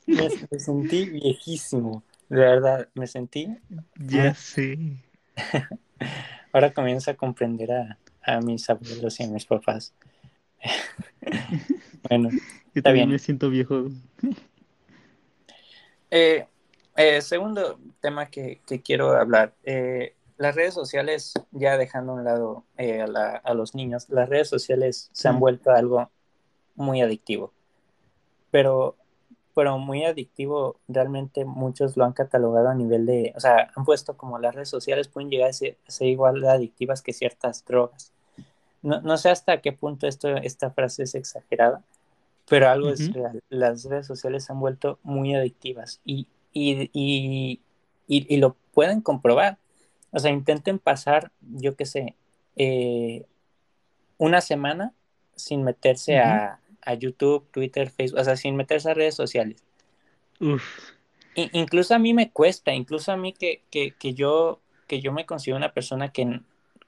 [0.06, 3.50] me, me sentí viejísimo, de verdad, me sentí,
[3.96, 4.78] Ya sé.
[6.52, 9.94] ahora comienzo a comprender a, a mis abuelos y a mis papás.
[12.10, 12.30] bueno,
[12.74, 13.10] Yo Está también bien.
[13.10, 13.90] me siento viejo.
[16.12, 16.48] Eh,
[16.98, 19.54] eh, segundo tema que, que quiero hablar.
[19.64, 24.08] eh, las redes sociales, ya dejando a un lado eh, a, la- a los niños,
[24.10, 25.40] las redes sociales se han Sí.
[25.40, 26.12] vuelto algo
[26.76, 27.54] muy adictivo.
[28.52, 28.96] Pero,
[29.56, 34.16] pero muy adictivo, realmente muchos lo han catalogado a nivel de, o sea, han puesto
[34.16, 37.66] como las redes sociales pueden llegar a ser, a ser igual de adictivas que ciertas
[37.66, 38.14] drogas.
[38.84, 41.82] no, no, sé hasta qué punto esto, esta frase es exagerada,
[42.50, 43.42] pero algo es real.
[43.50, 47.62] Las redes sociales se han vuelto muy adictivas y, y, y,
[48.08, 49.58] y, lo pueden comprobar.
[50.12, 52.16] O sea, intenten pasar, yo qué sé,
[52.56, 53.26] eh,
[54.18, 54.94] una semana
[55.36, 59.64] sin meterse a, a, YouTube, Twitter, Facebook, o sea, sin meterse a redes sociales.
[60.40, 60.64] Uf.
[61.36, 65.26] incluso a mí me cuesta, incluso a mí que, que, que, yo, que yo me
[65.26, 66.42] considero una persona que,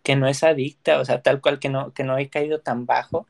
[0.04, 2.86] que no es adicta, o sea, tal cual que no, que no he caído tan
[2.86, 3.28] bajo,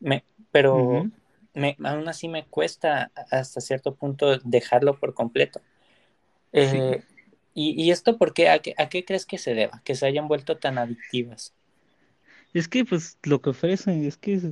[0.00, 1.08] me, pero
[1.54, 5.60] me, aún así me cuesta hasta cierto punto dejarlo por completo.
[6.52, 7.02] Eh,
[7.54, 8.48] y, y, esto por qué?
[8.48, 8.74] ¿A, qué?
[8.76, 9.80] ¿A qué crees que se deba?
[9.84, 11.54] Que se hayan vuelto tan adictivas.
[12.52, 14.44] Es que pues lo que ofrecen es que es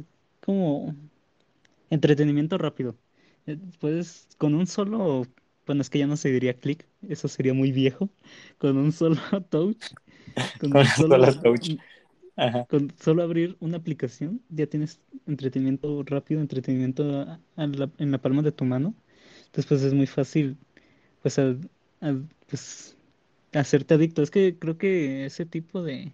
[0.45, 0.95] como
[1.91, 2.97] entretenimiento rápido.
[3.81, 5.27] Puedes con un solo,
[5.67, 8.09] bueno, es que ya no se diría clic, eso sería muy viejo.
[8.59, 9.17] Con un solo
[9.51, 9.93] touch,
[10.61, 11.79] con, un solo, touch.
[12.69, 18.65] Con solo abrir una aplicación, ya tienes entretenimiento rápido, entretenimiento en la palma de tu
[18.65, 18.95] mano.
[19.55, 20.57] Después es muy fácil,
[21.23, 21.41] pues,
[22.49, 22.97] pues,
[23.53, 24.23] hacerte adicto.
[24.23, 26.13] Es que creo que ese tipo de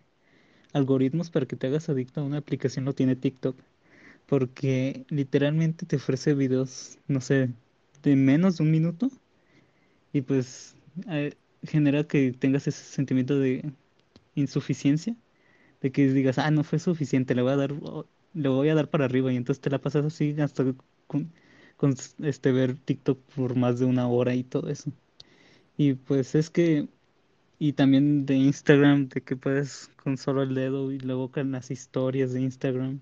[0.74, 3.57] algoritmos para que te hagas adicto a una aplicación lo tiene TikTok.
[4.26, 7.50] Porque literalmente te ofrece videos, no sé,
[8.02, 9.11] de menos de un minuto.
[10.12, 10.76] Y pues
[11.09, 13.72] eh, genera que tengas ese sentimiento de
[14.37, 15.16] insuficiencia.
[15.81, 17.73] De que digas, ah, no fue suficiente, le voy a dar,
[18.35, 19.33] le voy a dar para arriba.
[19.33, 20.64] Y entonces te la pasas así hasta
[21.07, 21.33] con,
[21.77, 24.93] con este ver TikTok por más de una hora y todo eso.
[25.77, 26.88] Y pues es que
[27.59, 31.71] y también de Instagram, de que puedes con solo el dedo y luego con las
[31.71, 33.01] historias de Instagram,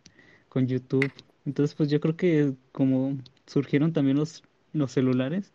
[0.49, 1.12] con YouTube.
[1.45, 5.53] Entonces, pues yo creo que como surgieron también los, los celulares,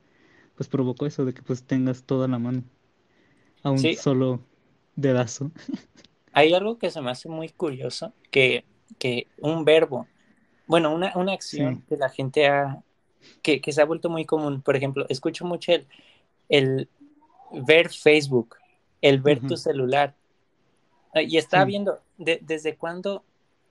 [0.55, 2.63] pues provocó eso de que pues tengas toda la mano
[3.63, 4.41] a un solo
[4.95, 5.51] dedazo.
[6.33, 8.65] Hay algo que se me hace muy curioso, que,
[8.97, 10.07] que un verbo,
[10.67, 12.83] bueno, una, una acción que la gente ha,
[13.41, 14.61] que, que, se ha vuelto muy común.
[14.61, 15.87] Por ejemplo, escucho mucho el,
[16.49, 16.89] el
[17.51, 18.55] ver Facebook
[19.01, 20.15] el ver tu celular.
[21.13, 23.25] Ah, y estaba viendo desde cuándo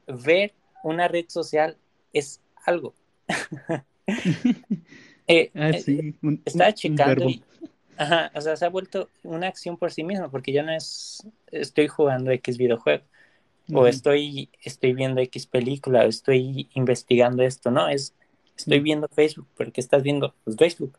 [0.07, 1.77] ver una red social
[2.12, 2.94] es algo.
[5.27, 6.14] eh, ah, eh sí.
[6.44, 7.42] estaba checando y,
[8.01, 11.27] ajá, o sea, se ha vuelto una acción por sí misma, porque ya no es
[11.53, 13.05] estoy jugando X videojuego,
[13.75, 18.15] o estoy, estoy viendo X película, o estoy investigando esto, no, es
[18.57, 20.99] estoy viendo Facebook, porque estás viendo pues, Facebook.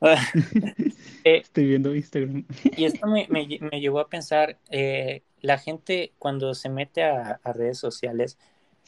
[1.26, 2.44] Eh, Estoy viendo Instagram.
[2.76, 3.46] y esto me, me,
[3.80, 8.36] llevó a pensar, eh, la gente cuando se mete a, redes sociales,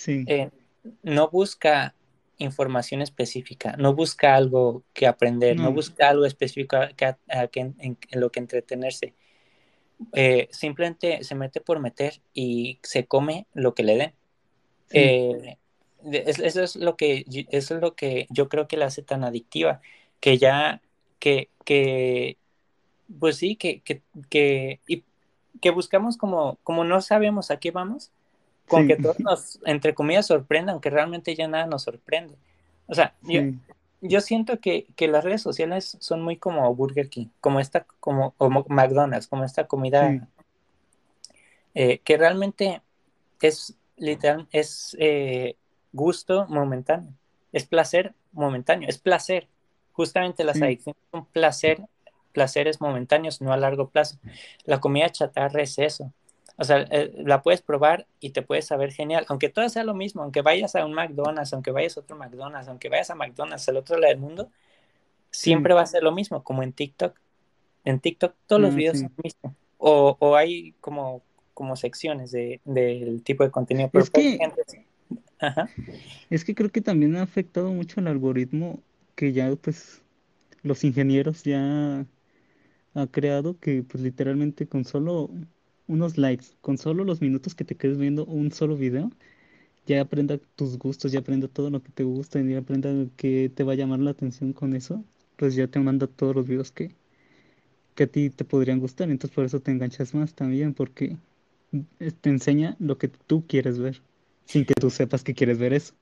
[0.06, 0.50] eh,
[1.02, 1.94] no busca
[2.38, 7.16] información específica, no busca algo que aprender, no, busca algo específico que,
[7.54, 9.14] en, lo que entretenerse.
[10.50, 15.58] simplemente se mete por meter y se come lo que le den.
[16.12, 19.80] eso es lo que eso es lo que yo creo que la hace tan adictiva
[20.20, 20.82] que ya
[21.18, 22.36] que, que
[23.18, 25.04] pues sí, que, que, que, y,
[25.60, 28.10] que buscamos como, como no sabemos a qué vamos,
[28.68, 32.34] con que todos nos, entre comillas, sorprendan, que realmente ya nada nos sorprende.
[32.86, 33.42] O sea, yo,
[34.00, 38.32] yo, siento que, que, las redes sociales son muy como Burger King, como esta, como,
[38.32, 40.28] como McDonald's, como esta comida
[41.74, 42.80] eh, que realmente
[43.40, 45.56] es literal, es eh,
[45.92, 47.12] gusto momentáneo,
[47.52, 49.48] es placer momentáneo, es placer
[49.96, 51.80] justamente las adicciones son placer,
[52.32, 54.18] placeres momentáneos, no a largo plazo.
[54.64, 56.12] La comida chatarra es eso.
[56.58, 59.94] O sea, eh, la puedes probar y te puedes saber genial, aunque todo sea lo
[59.94, 63.68] mismo, aunque vayas a un McDonald's, aunque vayas a otro McDonald's, aunque vayas a McDonald's
[63.68, 64.50] al otro lado del mundo,
[65.30, 67.14] siempre va a ser lo mismo, como en TikTok.
[67.84, 69.54] En TikTok todos los mm, videos son lo mismo.
[69.76, 73.90] O, o hay como, como secciones de, del tipo de contenido.
[73.92, 74.38] es, que,
[76.30, 78.80] es que creo que también ha afectado mucho el algoritmo
[79.14, 80.02] que ya pues
[80.62, 82.06] los ingenieros ya
[82.94, 85.30] ha creado que pues literalmente con solo
[85.88, 89.10] unos likes, con solo los minutos que te quedes viendo un solo video,
[89.86, 93.50] ya aprenda tus gustos, ya aprenda todo lo que te gusta y ya aprenda que
[93.54, 95.04] te va a llamar la atención con eso,
[95.36, 96.94] pues ya te manda todos los videos que,
[97.94, 101.16] que a ti te podrían gustar, entonces por eso te enganchas más también, porque
[102.20, 104.02] te enseña lo que tú quieres ver,
[104.44, 105.94] sin que tú sepas que quieres ver eso.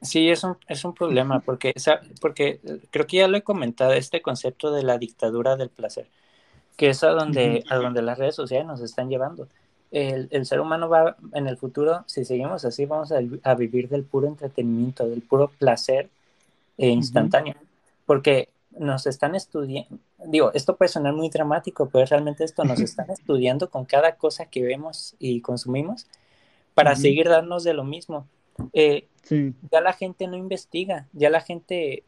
[0.00, 1.74] Sí, es un, es un problema porque,
[2.20, 6.10] porque creo que ya lo he comentado, este concepto de la dictadura del placer,
[6.76, 9.48] que es a donde, a donde las redes sociales nos están llevando.
[9.90, 13.88] El, el, ser humano va en el futuro, si seguimos así, vamos a, a vivir
[13.88, 16.08] del puro entretenimiento, del puro placer
[16.78, 17.54] e instantáneo,
[18.06, 18.48] porque
[18.78, 23.68] nos están estudiando, digo, esto puede sonar muy dramático, pero realmente esto nos están estudiando
[23.68, 26.06] con cada cosa que vemos y consumimos
[26.74, 28.26] para seguir darnos de lo mismo.
[28.72, 29.08] Eh,
[29.70, 32.04] ya la gente no investiga, ya la gente,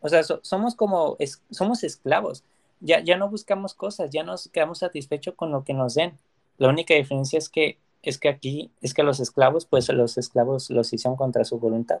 [0.00, 1.16] o sea, somos como,
[1.50, 2.42] somos esclavos,
[2.80, 6.18] ya, ya no buscamos cosas, ya nos quedamos satisfechos con lo que nos den.
[6.58, 10.70] La única diferencia es que, es que aquí, es que los esclavos, pues los esclavos
[10.70, 12.00] los hicieron contra su voluntad.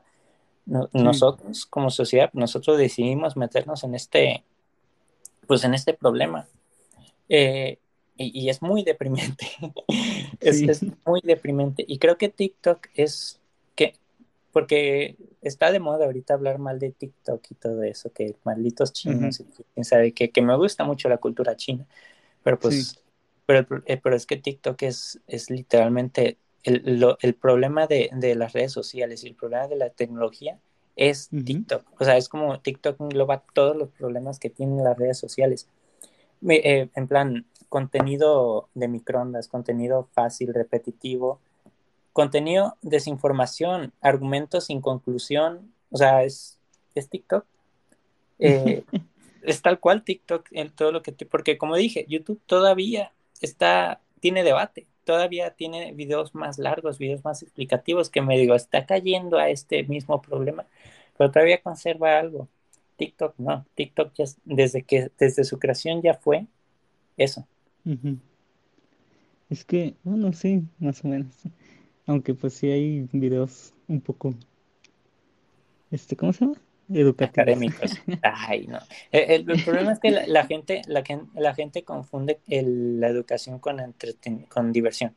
[0.92, 4.44] Nosotros, como sociedad, nosotros decidimos meternos en este,
[5.46, 6.46] pues en este problema.
[7.28, 7.78] Eh,
[8.16, 9.48] y, es muy deprimente.
[10.40, 11.84] es, muy deprimente.
[11.88, 13.39] Y creo que TikTok es
[14.52, 19.40] porque está de moda ahorita hablar mal de TikTok y todo eso, que malditos chinos,
[19.40, 19.44] y
[19.74, 21.86] quién sabe, que, que, me gusta mucho la cultura china,
[22.42, 23.02] pero pues,
[23.46, 28.52] pero, eh, pero, es que TikTok es, es literalmente el, el problema de, de, las
[28.52, 30.58] redes sociales y el problema de la tecnología
[30.96, 32.00] es TikTok.
[32.00, 35.68] O sea, es como TikTok engloba todos los problemas que tienen las redes sociales.
[36.48, 41.40] Eh, en plan, contenido de microondas, contenido fácil, repetitivo,
[42.12, 46.58] contenido desinformación, argumentos sin conclusión, o sea, es,
[46.94, 47.44] es TikTok.
[48.42, 48.84] Eh,
[49.42, 54.42] es tal cual TikTok en todo lo que porque como dije, YouTube todavía está, tiene
[54.42, 59.50] debate, todavía tiene videos más largos, videos más explicativos que me digo, está cayendo a
[59.50, 60.64] este mismo problema,
[61.18, 62.48] pero todavía conserva algo.
[62.96, 66.46] TikTok no, TikTok ya desde que desde su creación ya fue
[67.16, 67.46] eso.
[69.48, 71.34] Es que, bueno, sí, más o menos.
[72.10, 74.34] Aunque pues sí hay videos un poco,
[75.92, 76.58] este, ¿cómo se llama?
[76.92, 77.38] Educativos.
[77.38, 77.92] Académicos.
[78.22, 78.80] Ay, no.
[79.12, 81.04] El, problema es que la, gente, la,
[81.36, 83.78] la gente confunde la educación con,
[84.48, 85.14] con diversión.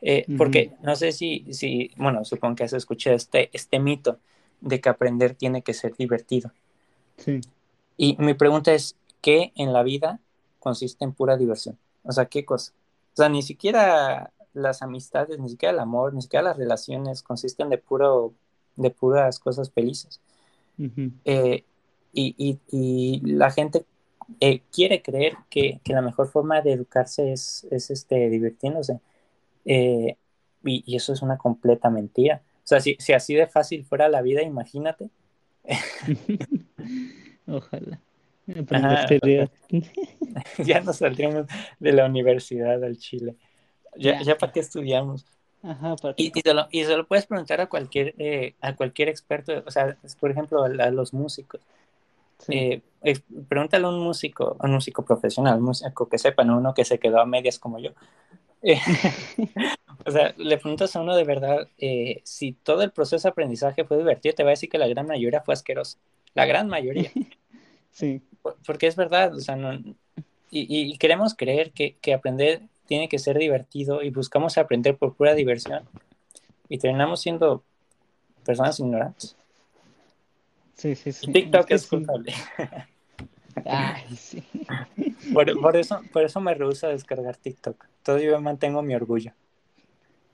[0.00, 4.18] Eh, porque no sé si, si, bueno, supongo que has escuchado este, este mito
[4.60, 6.50] de que aprender tiene que ser divertido.
[7.18, 7.40] Sí.
[7.96, 10.18] Y mi pregunta es, ¿qué en la vida
[10.58, 11.78] consiste en pura diversión?
[12.02, 12.72] O sea, ¿qué cosa?
[13.12, 17.68] O sea, ni siquiera las amistades, ni siquiera el amor, ni siquiera las relaciones consisten
[17.68, 18.34] de puro,
[18.76, 20.20] de puras cosas felices.
[21.24, 21.64] Eh,
[22.12, 23.84] y, la gente
[24.40, 29.00] eh, quiere creer que, la mejor forma de educarse es, este, divirtiéndose.
[29.64, 30.16] Eh,
[30.64, 32.42] y, eso es una completa mentira.
[32.58, 35.10] O sea, si, si así de fácil fuera la vida, imagínate.
[37.46, 38.00] Ojalá.
[40.64, 41.46] ya nos saldríamos
[41.78, 43.36] de la universidad al Chile.
[43.96, 44.38] Ya, ya.
[44.38, 45.24] para qué estudiamos.
[46.16, 49.62] y, y, se lo, y, se lo, puedes preguntar a cualquier, eh, a cualquier experto,
[49.64, 51.60] o sea, por ejemplo, a, los músicos.
[52.48, 52.80] Eh,
[53.48, 56.84] pregúntale a un músico, a un músico profesional, un músico que sepa, no uno que
[56.84, 57.90] se quedó a medias como yo.
[58.62, 58.78] Eh,
[60.06, 61.68] o sea, le preguntas a uno de verdad
[62.24, 65.06] si todo el proceso de aprendizaje fue divertido, te va a decir que la gran
[65.06, 65.98] mayoría fue asqueroso.
[66.34, 67.10] La gran mayoría.
[67.94, 68.22] Sí.
[68.64, 69.78] Porque es verdad, o sea, no,
[70.54, 72.60] y, queremos creer que, aprender
[72.92, 75.82] tiene que ser divertido y buscamos aprender por pura diversión
[76.68, 77.64] y terminamos siendo
[78.44, 79.34] personas ignorantes.
[80.74, 81.32] Sí, sí, sí.
[81.32, 82.34] TikTok es, culpable.
[83.64, 84.42] Ay, sí.
[85.32, 87.82] Por, eso, por eso me rehúso a descargar TikTok.
[88.02, 89.32] Todavía mantengo mi orgullo.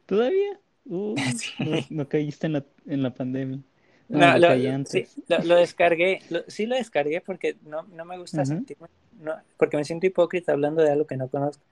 [0.07, 0.59] ¿Todavía?
[0.85, 1.15] Uh,
[1.91, 3.61] no, caíste en la, en la pandemia.
[4.09, 8.89] No, lo, lo, descargué, sí lo descargué porque no, no me gusta sentirme,
[9.21, 11.63] no, porque me siento hipócrita hablando de algo que no conozco.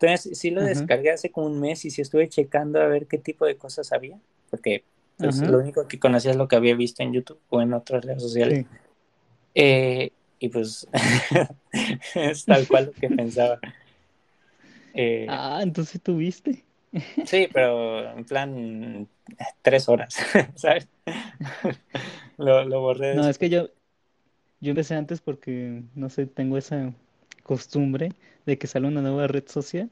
[0.00, 3.18] Entonces sí lo descargué hace como un mes y sí estuve checando a ver qué
[3.18, 4.18] tipo de cosas había,
[4.50, 4.84] porque
[5.16, 8.04] pues, lo único que conocía es lo que había visto en YouTube o en otras
[8.04, 8.66] redes sociales.
[9.54, 10.86] Eh, y pues
[12.14, 13.60] es tal cual lo que pensaba.
[14.94, 16.64] Eh, ah, entonces tuviste.
[17.24, 19.08] Sí, pero en plan
[19.62, 20.16] tres horas,
[20.54, 20.88] ¿sabes?
[22.36, 23.14] lo, lo borré.
[23.14, 23.68] No, es que yo,
[24.60, 26.92] yo empecé antes porque, no sé, tengo esa
[27.42, 28.10] costumbre
[28.46, 29.90] de que sale una nueva red social,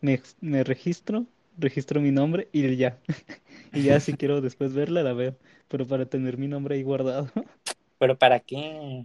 [0.00, 1.26] me, me registro,
[1.58, 2.98] registro mi nombre y ya.
[3.72, 5.36] y ya si quiero después verla, la veo.
[5.68, 7.30] Pero para tener mi nombre ahí guardado.
[7.98, 9.04] ¿Pero para qué?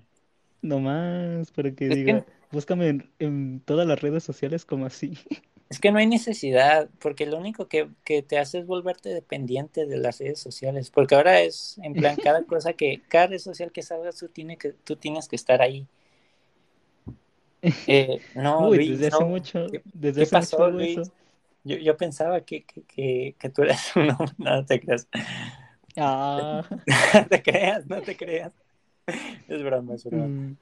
[0.62, 5.18] Nomás, para que diga, búscame en, en todas las redes sociales como así.
[5.72, 9.96] Es que no hay necesidad, porque lo único que, te hace es volverte dependiente de
[9.96, 13.82] las redes sociales, porque ahora es, en plan, cada cosa que, cada red social que
[13.82, 15.88] salgas, tú, tiene que, tú tienes que estar ahí.
[17.62, 21.00] Eh, no, Uy, desde hace mucho, desde hace pasó, Luis?
[21.64, 25.08] Yo, yo, pensaba que, que, que, tú eras un hombre, no te creas.
[25.96, 26.64] Ah.
[27.14, 28.54] no te creas, no te creas.
[29.48, 30.26] Es broma, es broma.
[30.26, 30.58] Mm.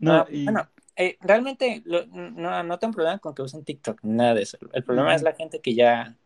[0.00, 0.44] No, ah, y...
[0.44, 4.58] bueno, eh, realmente no, no tengo problema con que usen TikTok, nada de eso.
[4.72, 6.16] El problema es la gente que ya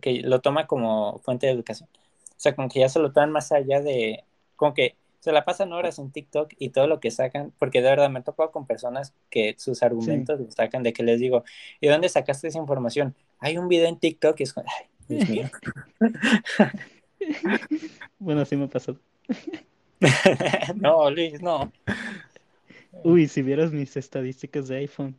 [0.00, 1.88] que lo toma como fuente de educación.
[1.92, 4.24] O sea, como que ya se lo toman más allá de,
[4.56, 7.90] como que se la pasan horas en TikTok y todo lo que sacan, porque de
[7.90, 11.44] verdad me he tocado con personas que sus argumentos los sacan de que les digo,
[11.80, 13.14] ¿y dónde sacaste esa información?
[13.38, 14.54] Hay un video en TikTok y es
[15.08, 15.50] Dios mío.
[18.18, 18.96] Bueno, así me pasó.
[20.76, 21.72] no, Luis, no.
[23.04, 25.16] Uy, si vieras mis estadísticas de iPhone.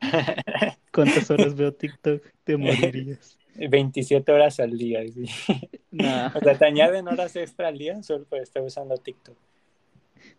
[0.92, 2.22] ¿Cuántas horas veo TikTok?
[2.44, 3.38] Te morirías.
[3.68, 5.00] 27 horas al día.
[5.08, 5.26] Sí.
[5.92, 9.34] Nah, O sea, te añaden horas extra al día solo por estar usando TikTok.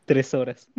[0.06, 0.70] tres horas.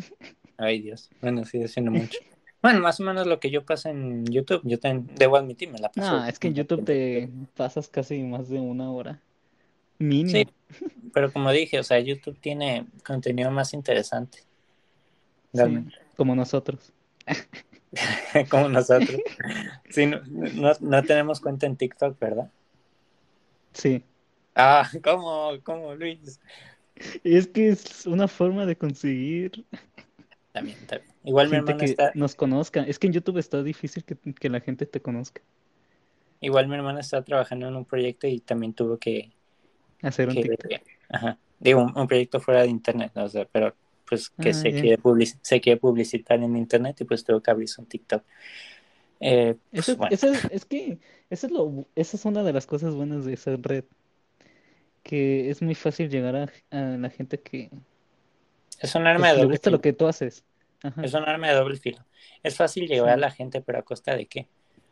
[0.56, 1.10] Ay, Dios.
[1.20, 2.16] Bueno, sigue siendo mucho.
[2.62, 4.60] Bueno, más o menos lo que yo paso en YouTube.
[4.64, 6.18] Yo también debo admitir, me la paso.
[6.18, 9.20] No, es que en YouTube te pasas casi más de una hora.
[9.98, 10.30] Mínimo.
[10.30, 10.46] Sí,
[11.12, 14.38] pero como dije, o sea, YouTube tiene contenido más interesante.
[14.38, 14.44] Sí,
[15.54, 15.94] Realmente.
[16.16, 16.92] como nosotros.
[18.50, 19.22] como nosotros.
[19.88, 22.50] Sí, no, no, no tenemos cuenta en TikTok, ¿verdad?
[23.72, 24.04] Sí.
[24.54, 25.52] Ah, ¿cómo?
[25.62, 26.40] ¿Cómo, Luis?
[27.24, 29.64] Es que es una forma de conseguir
[30.52, 31.14] También, también.
[31.24, 32.82] Igual mi hermana que está, nos conozca.
[32.82, 35.42] Es que en YouTube está difícil que, que la gente te conozca.
[36.40, 39.32] igual mi hermana está trabajando en un proyecto y también tuvo que,
[40.02, 40.72] Hacer un que- TikTok.
[41.08, 43.74] ajá, digo, un, un proyecto fuera de internet, o sea, pero
[44.08, 45.00] pues que Ah, se, quiere
[45.42, 48.24] se quiere publicitar en internet y pues tuvo que abrirse un TikTok.
[49.20, 51.00] Eh, pues, Eso, bueno, eso es, es que
[51.30, 53.84] eso es lo, esa es una de las cosas buenas de esa red.
[55.02, 57.70] Que es muy fácil llegar a, a la gente que
[58.80, 59.80] es un arma pues, de le doble gusta lo filo.
[59.80, 60.44] que tú haces.
[60.82, 61.02] Ajá.
[61.02, 62.04] Es un arma de doble filo.
[62.42, 64.48] Es fácil llegar a la gente, pero a costa de qué?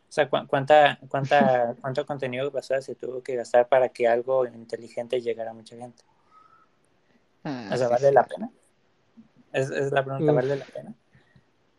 [0.09, 4.45] O sea, ¿cu- ¿cuánta, cuánta, cuánto contenido basura se tuvo que gastar para que algo
[4.47, 6.03] inteligente llegara a mucha gente?
[7.43, 8.11] Ah, O sea, sí, ¿vale sí.
[8.11, 8.49] la pena?
[9.57, 10.31] Es, es la pregunta.
[10.31, 10.93] ¿vale la pena?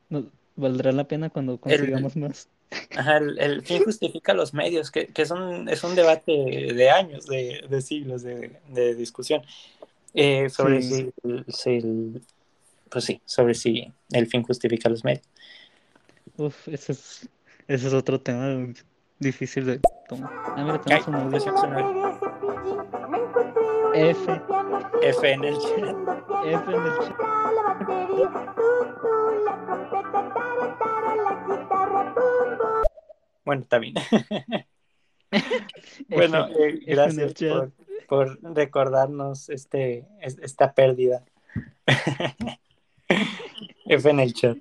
[0.09, 0.27] No-
[0.57, 2.49] valdrá la pena cuando consigamos más.
[2.97, 6.91] Ajá, el, el fin justifica los medios, que, que es, un, es un debate de
[6.91, 9.43] años, de, de siglos de, de discusión
[10.15, 11.13] eh, sobre Sí.
[11.25, 12.23] si, si el-
[12.91, 15.23] pues sí, sobre si el fin justifica los medios.
[16.37, 17.29] Uf, ese es,
[17.69, 18.67] ese es otro tema
[19.19, 20.31] difícil de tomar.
[20.33, 21.41] Ah, mira, Ay, tenemos un audio.
[21.41, 23.08] sonó
[24.01, 24.41] F,
[25.03, 25.97] F en el chat.
[26.45, 27.17] F en el chat.
[33.45, 33.95] Bueno, está bien.
[36.09, 37.71] Bueno, eh, gracias por,
[38.09, 41.23] por recordarnos este, es- esta pérdida.
[43.87, 44.57] F en el chat.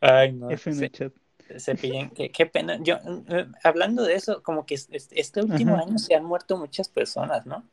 [0.00, 0.50] Ay, no.
[0.50, 1.12] F en se- el chat.
[1.58, 2.78] Cepillín, qué, qué pena.
[2.80, 5.82] Yo, eh, hablando de eso, como que es- es- este último Ajá.
[5.82, 7.64] año se han muerto muchas personas, ¿no?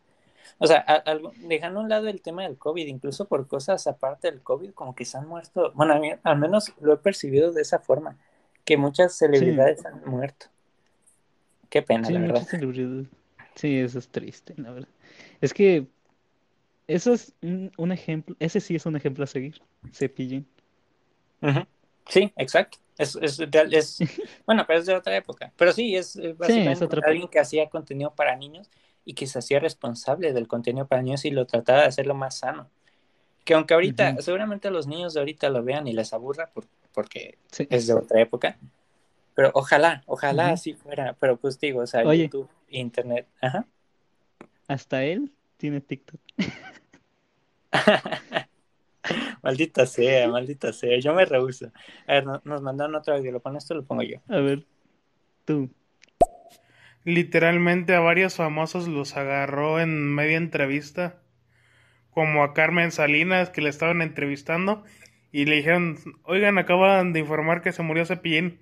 [0.59, 1.03] O sea, a-
[1.37, 4.95] dejando a un lado el tema del COVID, incluso por cosas aparte del COVID, como
[4.95, 5.71] que se han muerto.
[5.75, 8.17] Bueno, a mí, al menos lo he percibido de esa forma,
[8.65, 10.47] que muchas celebridades han muerto.
[11.69, 12.47] Qué pena, Sí, la verdad.
[13.55, 14.89] Sí, eso es triste, la verdad.
[15.41, 15.87] Es que
[16.87, 19.61] eso es un, un ejemplo, ese sí es un ejemplo a seguir,
[19.93, 20.47] Cepillín.
[21.41, 21.65] Ujú.
[22.07, 22.77] Sí, exacto.
[22.97, 23.99] Es, es, es-
[24.45, 25.53] bueno, pero es de otra época.
[25.57, 28.69] Pero sí, es básicamente otra alguien que hacía contenido para niños
[29.05, 32.39] y que se hacía responsable del contenido para niños y lo trataba de hacerlo más
[32.39, 32.69] sano.
[33.45, 34.21] Que aunque ahorita, Ujú.
[34.21, 37.67] seguramente los niños de ahorita lo vean y les aburra por- porque Sí.
[37.69, 38.57] es de otra época.
[39.33, 41.15] Pero ojalá, ojalá así fuera.
[41.19, 42.23] Pero pues digo, o sea, Oye.
[42.23, 43.27] YouTube, Internet.
[43.41, 43.65] Ajá.
[44.67, 46.19] Hasta él tiene TikTok.
[49.41, 50.99] maldita sea, maldita sea.
[50.99, 51.71] Yo me rehuso.
[52.07, 53.31] A ver, no- nos mandaron otro audio.
[53.31, 54.17] ¿Lo pones tú o lo pongo yo?
[54.27, 54.65] A ver,
[55.45, 55.69] tú.
[57.03, 61.19] Literalmente a varios famosos los agarró en media entrevista,
[62.11, 64.83] como a Carmen Salinas que le estaban entrevistando
[65.31, 68.59] y le dijeron, oigan, acaban de informar que se murió Cepillín.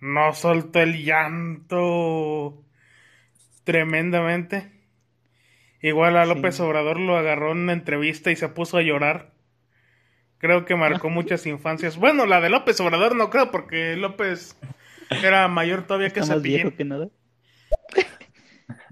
[0.00, 2.64] No soltó el llanto
[3.64, 4.72] tremendamente.
[5.82, 6.34] Igual a Sí.
[6.34, 9.32] López Obrador lo agarró en una entrevista y se puso a llorar.
[10.38, 11.96] Creo que marcó muchas infancias.
[11.96, 14.58] Bueno, la de López Obrador no creo porque López
[15.22, 16.76] era mayor todavía que más viejo Cepillín.
[16.76, 17.08] que nada.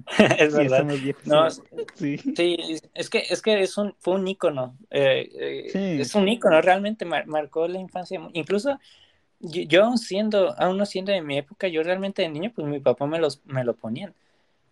[0.38, 0.86] es Sí, verdad.
[1.24, 1.50] No,
[1.94, 2.18] Sí.
[2.36, 2.56] Sí,
[2.94, 6.00] es que, es que es un, fue un ícono, eh, eh, Sí.
[6.00, 8.78] es un ícono, realmente mar- marcó la infancia, incluso
[9.40, 13.06] yo, siendo, aún no siendo de mi época, yo realmente de niño, pues mi papá
[13.06, 14.14] me los, me lo ponían,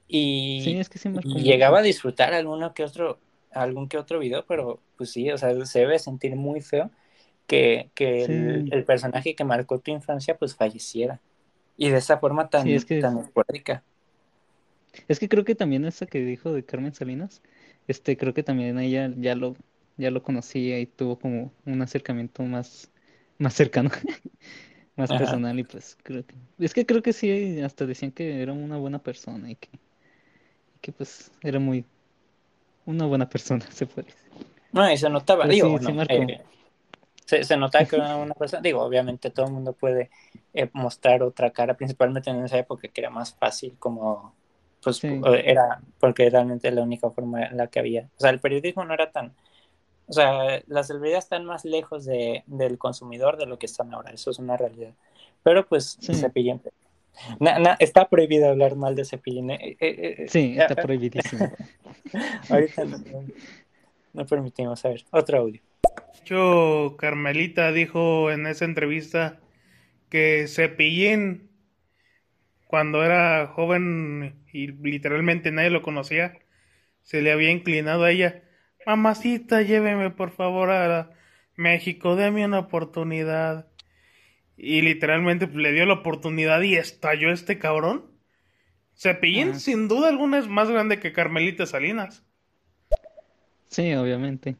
[0.09, 3.19] y, Sí, es que y llegaba a disfrutar alguno que otro,
[3.53, 6.91] algún que otro video, pero pues sí, o sea, se debe sentir muy feo
[7.47, 11.21] que, que el, personaje que marcó tu infancia, pues falleciera,
[11.77, 13.83] y de esa forma tan, es que- tan esporádica.
[15.09, 17.43] Es que creo que también esa que dijo de Carmen Salinas,
[17.89, 19.57] este, creo que también ella ya lo,
[19.97, 22.91] ya lo conocía y tuvo como un acercamiento más,
[23.39, 23.91] más cercano,
[24.97, 25.15] más Ajá.
[25.15, 28.79] personal y pues creo que, es que creo que sí, hasta decían que era una
[28.79, 29.71] buena persona y que,
[30.75, 31.85] y que pues era muy,
[32.87, 34.31] una buena persona, se puede decir.
[34.73, 36.27] No, y se notaba, Pero digo, sí, bueno, sí marcó.
[36.27, 36.45] eh,
[37.27, 40.11] se, se notaba que era una persona, digo, obviamente todo el mundo puede
[40.55, 44.36] eh, mostrar otra cara, principalmente en esa época que era más fácil como
[44.87, 45.21] pues Sí.
[45.45, 48.09] era porque realmente la única forma en la que había.
[48.17, 49.35] O sea, el periodismo no era tan...
[50.09, 54.13] O sea, las celebridades están más lejos de, del consumidor de lo que están ahora,
[54.13, 54.93] eso es una realidad.
[55.43, 56.15] Pero pues Sí.
[56.15, 56.63] Cepillín...
[57.41, 59.51] Na- na- está prohibido hablar mal de Cepillín.
[59.51, 61.51] eh, eh, eh, Sí, eh, está prohibidísimo.
[62.51, 62.99] Ahorita no,
[64.13, 64.85] no permitimos.
[64.85, 65.61] A ver, otro audio.
[65.83, 69.39] De hecho, Carmelita dijo en esa entrevista
[70.11, 71.49] que Cepillín,
[72.67, 76.39] cuando era joven y literalmente nadie lo conocía,
[77.03, 78.45] se le había inclinado a ella.
[78.87, 81.11] Mamacita, lléveme por favor a
[81.57, 83.69] México, déme una oportunidad.
[84.57, 88.13] Y literalmente pues, le dio la oportunidad y estalló este cabrón.
[88.97, 92.25] Cepillín, sin duda alguna, es más grande que Carmelita Salinas.
[93.69, 94.59] Sí, obviamente.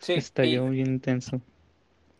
[0.00, 1.42] Sí, Estalló y- bien intenso.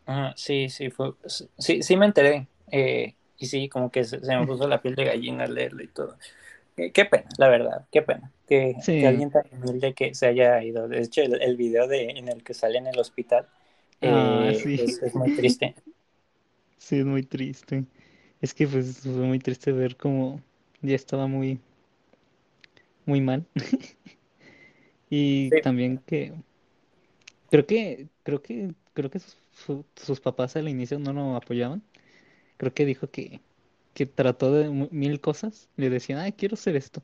[0.05, 1.11] Ajá, sí, sí, fue,
[1.57, 2.49] sí, sí me enteré.
[2.71, 5.83] eh, y sí, como que se, se me puso la piel de gallina al leerlo
[5.83, 6.17] y todo.
[6.75, 8.31] Qué, qué pena, la verdad, qué pena.
[8.47, 8.93] Que, Sí.
[8.97, 10.87] que alguien tan humilde que se haya ido.
[10.87, 13.47] De hecho, el, el video de, en el que sale en el hospital
[14.01, 14.77] Ah, eh, sí.
[14.77, 15.75] es, es muy triste.
[16.77, 17.85] Sí, es muy triste.
[18.41, 20.41] Es que pues fue muy triste ver cómo
[20.81, 21.59] ya estaba muy,
[23.05, 23.45] muy mal.
[25.09, 25.61] Y Sí.
[25.61, 26.33] también que
[27.49, 31.83] creo que, creo que, creo que sus, su- sus papás al inicio no lo apoyaban.
[32.63, 33.41] Creo que dijo que,
[33.93, 35.67] que trató de mil cosas.
[35.75, 37.03] Le decían, ay, quiero hacer esto.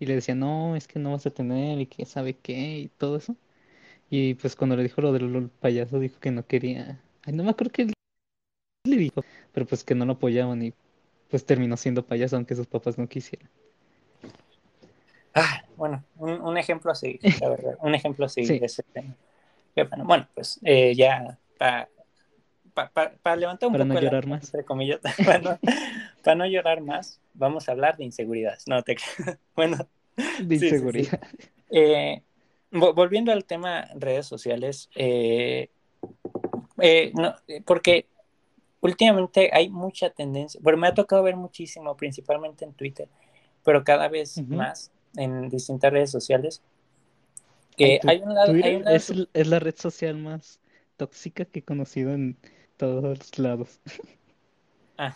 [0.00, 2.88] Y le decían, no, es que no vas a tener y que sabe qué y
[2.88, 3.36] todo eso.
[4.10, 7.00] Y pues cuando le dijo lo del payaso, dijo que no quería.
[7.24, 7.86] Ay, no me acuerdo qué
[8.84, 10.74] le dijo, pero pues que no lo apoyaban y
[11.30, 13.48] pues terminó siendo payaso aunque sus papás no quisieran.
[15.34, 17.78] Ah, bueno, un, un ejemplo así, la verdad.
[17.80, 18.58] Un ejemplo así Sí.
[18.58, 19.14] de ese tema.
[20.04, 21.88] Bueno, pues eh, ya para
[23.36, 24.44] levantar un Para poco no el llorar más.
[24.44, 25.58] entre comillas, para no,
[26.22, 28.66] para no llorar más, vamos a hablar de inseguridades.
[28.66, 28.96] No te
[29.56, 29.76] Bueno,
[30.40, 30.74] De Sí, sí, sí.
[30.74, 31.20] inseguridad.
[31.70, 32.22] Eh,
[32.70, 35.68] vo- volviendo al tema redes sociales, eh,
[36.80, 38.06] eh, no, eh, porque
[38.80, 43.08] últimamente hay mucha tendencia, bueno, me ha tocado ver muchísimo, principalmente en Twitter,
[43.64, 46.62] pero cada vez más en distintas redes sociales,
[47.76, 50.60] que hay un lado, hay Twitter un lado es, es la red social más
[50.96, 52.36] tóxica que he conocido en
[52.76, 53.80] todos los lados.
[54.98, 55.14] Ah,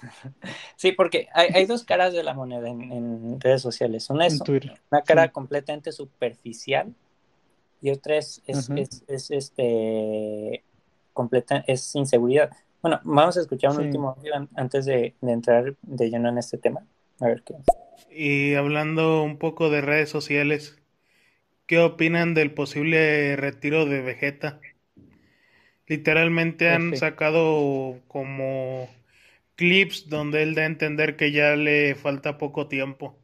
[0.77, 4.11] sí, porque hay, hay dos caras de la moneda en, en redes sociales.
[4.11, 4.79] Una es Twitter.
[4.91, 5.31] una cara Sí.
[5.33, 6.95] completamente superficial
[7.81, 10.63] y otra es, es, es, es, este
[11.15, 12.51] completa, es inseguridad.
[12.83, 13.83] Bueno, vamos a escuchar un Sí.
[13.85, 14.17] último
[14.55, 16.85] antes de, de entrar de lleno en este tema.
[17.19, 17.55] A ver qué.
[18.15, 20.77] Y hablando un poco de redes sociales,
[21.65, 24.61] ¿qué opinan del posible retiro de Vegeta?
[25.91, 26.99] Literalmente han F.
[26.99, 28.89] sacado como
[29.57, 33.19] clips donde él da a entender que ya le falta poco tiempo.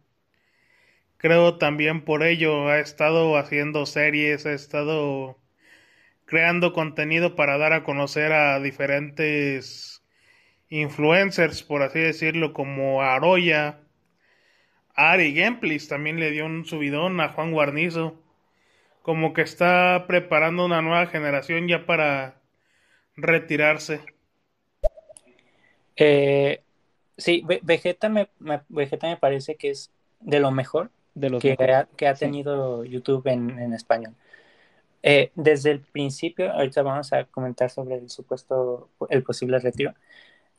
[1.16, 5.38] Creo también por ello ha estado haciendo series, ha estado
[6.24, 10.02] creando contenido para dar a conocer a diferentes
[10.68, 13.78] influencers, por así decirlo, como Aroya,
[14.96, 18.20] Ari Gameplays también le dio un subidón a Juan Guarnizo.
[19.02, 22.42] Como que está preparando una nueva generación ya para
[23.16, 24.00] retirarse.
[25.96, 26.60] Eh,
[27.16, 29.90] sí, Ve- Vegeta me, me- Vegeta me parece que es
[30.20, 32.26] de lo mejor De los que ha, que ha Sí.
[32.26, 34.14] tenido YouTube en, en español.
[35.02, 39.94] Eh, desde el principio, ahorita vamos a comentar sobre el supuesto, el posible retiro.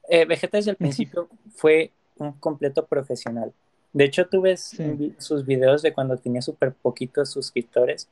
[0.10, 3.54] Eh, Vegeta desde el principio fue un completo profesional.
[3.94, 5.16] De hecho, tú ves Sí.
[5.18, 8.10] sus videos de cuando tenía súper poquitos suscriptores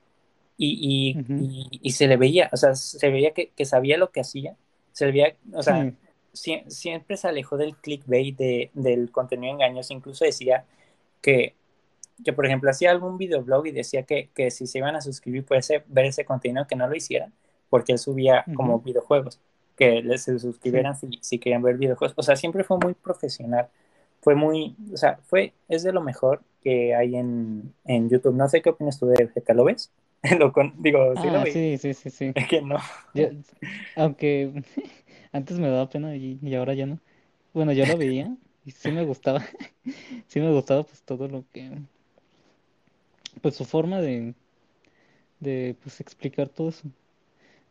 [0.57, 4.11] y, y, y- y se le veía, o sea, se veía que, que sabía lo
[4.11, 4.55] que hacía,
[4.93, 5.83] se le veía, o sea,
[6.33, 6.61] Sí.
[6.63, 10.63] sie- siempre se alejó del clickbait, de, del contenido engañoso, incluso decía
[11.21, 11.53] que,
[12.23, 15.43] que, por ejemplo, hacía algún videoblog y decía que, que si se iban a suscribir
[15.43, 17.33] por ese, ver ese contenido, que no lo hicieran,
[17.69, 19.39] porque él subía como videojuegos,
[19.75, 22.13] que se suscribieran si, si querían ver videojuegos.
[22.17, 23.67] O sea, siempre fue muy profesional,
[24.21, 28.33] fue muy, o sea, fue, es de lo mejor que hay en, en YouTube.
[28.33, 29.91] No sé qué opinas tú de Vegeta, ¿lo ves?
[30.39, 32.35] lo con- digo, sí lo Ah, sí, sí, sí, sí.
[32.35, 32.77] Es que no.
[33.13, 33.29] Yo-
[33.95, 34.53] aunque
[35.33, 36.99] antes me daba pena y, y ahora ya no.
[37.53, 39.43] Bueno, yo lo veía y sí me gustaba.
[40.27, 41.71] Sí me gustaba pues todo lo que...
[43.41, 44.33] Pues su forma de,
[45.39, 46.89] de pues explicar todo eso.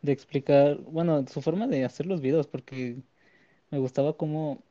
[0.01, 2.97] De explicar, bueno, su forma de hacer los videos, porque
[3.71, 4.63] me gustaba cómo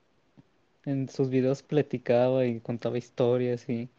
[0.86, 3.90] en sus videos platicaba y contaba historias y,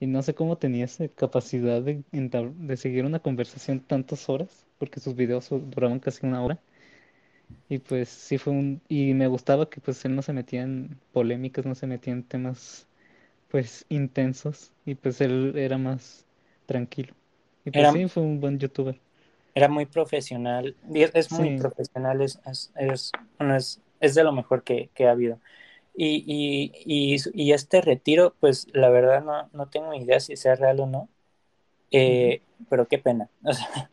[0.00, 4.66] y no sé cómo tenía esa capacidad de, entab- de seguir una conversación tantas horas,
[4.78, 6.60] porque sus videos duraban casi una hora.
[7.68, 8.80] Y pues sí fue un...
[8.88, 12.22] Y me gustaba que pues él no se metía en polémicas, no se metía en
[12.24, 12.86] temas
[13.48, 16.26] pues intensos y pues él era más
[16.66, 17.14] tranquilo.
[17.64, 19.00] Y pues Era, sí, fue un buen youtuber.
[19.54, 22.72] era muy profesional, es, es muy Sí, profesional, es, es,
[23.38, 25.40] es- es de lo mejor que, que ha habido.
[25.96, 26.72] Y, y,
[27.14, 30.86] y, y este retiro, pues la verdad no, no tengo idea si sea real o
[30.86, 31.08] no,
[31.90, 33.28] eh, pero qué pena.
[33.44, 33.90] O sea,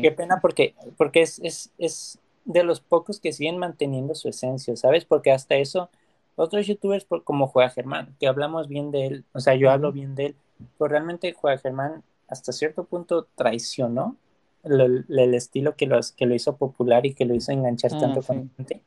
[0.00, 4.76] qué pena porque, porque es, es, es de los pocos que siguen manteniendo su esencia,
[4.76, 5.04] ¿sabes?
[5.04, 5.90] Porque hasta eso,
[6.36, 9.92] otros youtubers por- como Juega Germán, que hablamos bien de él, o sea, yo hablo
[9.92, 10.36] bien de él,
[10.78, 14.16] pero realmente Juega Germán hasta cierto punto traicionó
[14.64, 17.98] lo- el estilo que, los, que lo hizo popular y que lo hizo enganchar Ah,
[18.00, 18.80] tanto con sí, gente.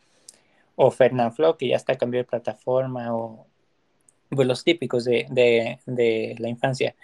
[0.75, 3.47] O Fernanfloo, que ya está cambió de plataforma, o
[4.29, 6.95] pues, los típicos de, de, de la infancia.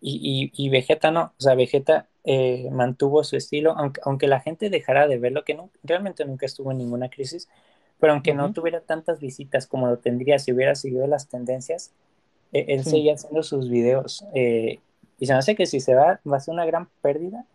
[0.00, 4.40] Y, y, y Vegeta no, o sea, Vegeta eh, mantuvo su estilo, aunque, aunque la
[4.40, 7.48] gente dejara de verlo, que no, realmente nunca estuvo en ninguna crisis,
[7.98, 11.92] pero aunque no tuviera tantas visitas como lo tendría si hubiera seguido las tendencias,
[12.52, 14.26] eh, él sí, seguía haciendo sus videos.
[14.34, 14.80] eh,
[15.18, 17.46] y se me hace que si se va, va a ser una gran pérdida,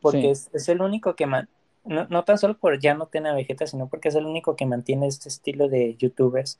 [0.00, 1.48] porque sí, es, es el único que man-
[1.84, 4.66] no, no tan solo por ya no tener Vegeta, sino porque es el único que
[4.66, 6.58] mantiene este estilo de youtubers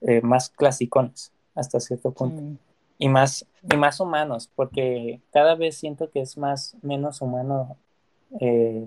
[0.00, 2.42] eh, más clasicones hasta cierto punto
[2.98, 7.76] y más, y más humanos, porque cada vez siento que es más, menos humano
[8.40, 8.86] eh,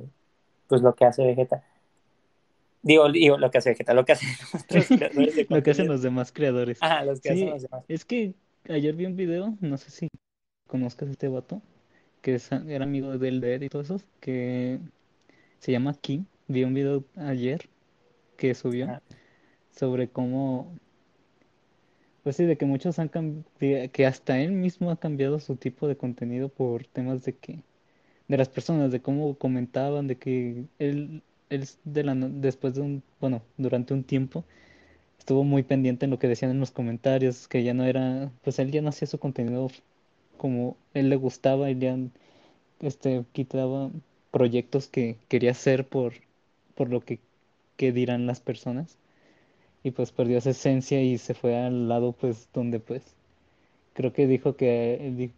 [0.67, 1.63] pues lo que hace Vegeta.
[2.83, 4.29] Digo, digo, lo que hace Vegeta, lo que hacen
[4.97, 6.77] creadores de Lo que hacen los demás creadores.
[6.81, 7.83] Ajá, los que hacen los demás.
[7.87, 8.33] es que
[8.69, 10.07] ayer vi un video, no sé si
[10.67, 11.61] conozcas a este vato,
[12.21, 14.79] que es- era amigo del Dead y todo eso, que
[15.59, 16.25] se llama Kim.
[16.47, 17.69] Vi un video ayer
[18.37, 19.01] que subió
[19.71, 20.71] sobre cómo,
[22.23, 23.43] pues sí, de que muchos han cambiado,
[23.91, 27.59] que hasta él mismo ha cambiado su tipo de contenido por temas de que,
[28.27, 33.03] de las personas, de cómo comentaban, de que él, él de la, después de un,
[33.19, 34.45] bueno, durante un tiempo
[35.19, 38.59] estuvo muy pendiente en lo que decían en los comentarios, que ya no era, pues
[38.59, 39.69] él ya no hacía su contenido
[40.37, 41.97] como él le gustaba, y ya
[42.79, 43.91] este, quitaba
[44.31, 46.13] proyectos que quería hacer por,
[46.75, 47.19] por lo que,
[47.77, 48.97] que dirán las personas,
[49.83, 53.15] y pues perdió esa esencia y se fue al lado, pues, donde pues,
[53.93, 55.33] creo que dijo que, di-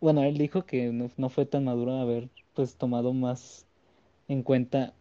[0.00, 3.66] bueno, él dijo que no, no fue tan maduro haber pues tomado más
[4.28, 4.94] en cuenta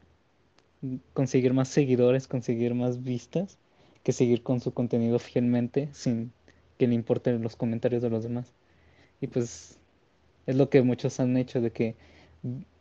[1.13, 3.57] conseguir más seguidores, conseguir más vistas,
[4.03, 6.31] que seguir con su contenido fielmente sin
[6.77, 8.53] que le importen los comentarios de los demás.
[9.21, 9.77] Y pues
[10.47, 11.95] es lo que muchos han hecho, de que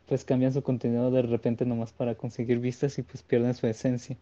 [0.09, 4.17] pues cambian su contenido de repente nomás para conseguir vistas y pues pierden su esencia.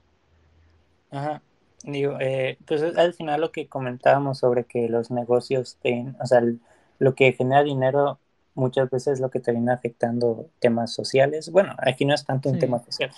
[1.11, 1.43] ajá.
[1.84, 6.26] Digo, eh, pues es al final lo que comentábamos sobre que los negocios, ten- o
[6.26, 6.43] sea,
[6.99, 8.18] lo que genera dinero
[8.55, 11.51] muchas veces es lo que termina afectando temas sociales.
[11.53, 13.11] Bueno, aquí no es tanto un tema social,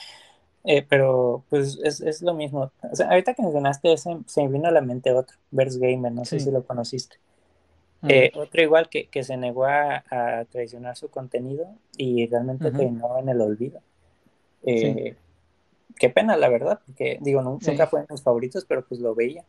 [0.64, 2.72] Eh, pero pues es, es lo mismo.
[2.92, 6.12] O sea, ahorita que mencionaste ese, se me vino a la mente otro, Verse Gamer,
[6.12, 7.18] no sé si lo conociste.
[8.06, 12.72] Eh, otro igual que, que se negó a, a traicionar su contenido y realmente ajá,
[12.72, 13.80] terminó en el olvido.
[14.74, 15.16] sí, Eh,
[15.98, 19.14] qué pena, la verdad, porque digo, nunca sí, fue de mis favoritos, pero pues lo
[19.14, 19.44] veía.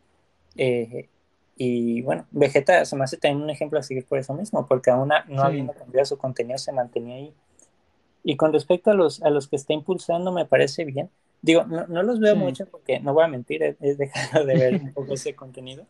[0.56, 1.08] Eh,
[1.56, 4.90] y bueno, Vegeta se me hace también un ejemplo a seguir por eso mismo, porque
[4.90, 7.34] aún a- no habiendo sí, cambiado su contenido se mantenía ahí.
[8.22, 11.10] Y con respecto a los, a los que está impulsando, me parece bien.
[11.42, 14.44] Digo, no, no los veo sí, mucho porque no voy a mentir, he, he dejado
[14.44, 15.86] de ver un poco ese contenido.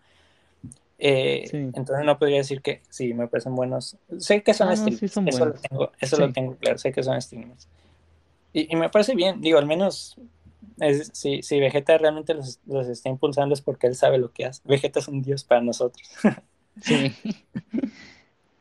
[1.01, 1.75] Eh, sí.
[1.75, 3.99] entonces no podría decir que sí, me parecen buenos.
[4.19, 6.57] Sé que son Ah, no, sí streamers, son eso lo tengo, eso lo Sí, tengo
[6.59, 7.69] claro, sé que son streamers.
[8.53, 10.17] Y, y me parece bien, digo, al menos
[10.81, 14.47] es- si, si Vegeta realmente los, los está impulsando es porque él sabe lo que
[14.47, 14.63] hace.
[14.65, 16.11] Vegeta es un dios para nosotros.
[16.81, 17.17] sí,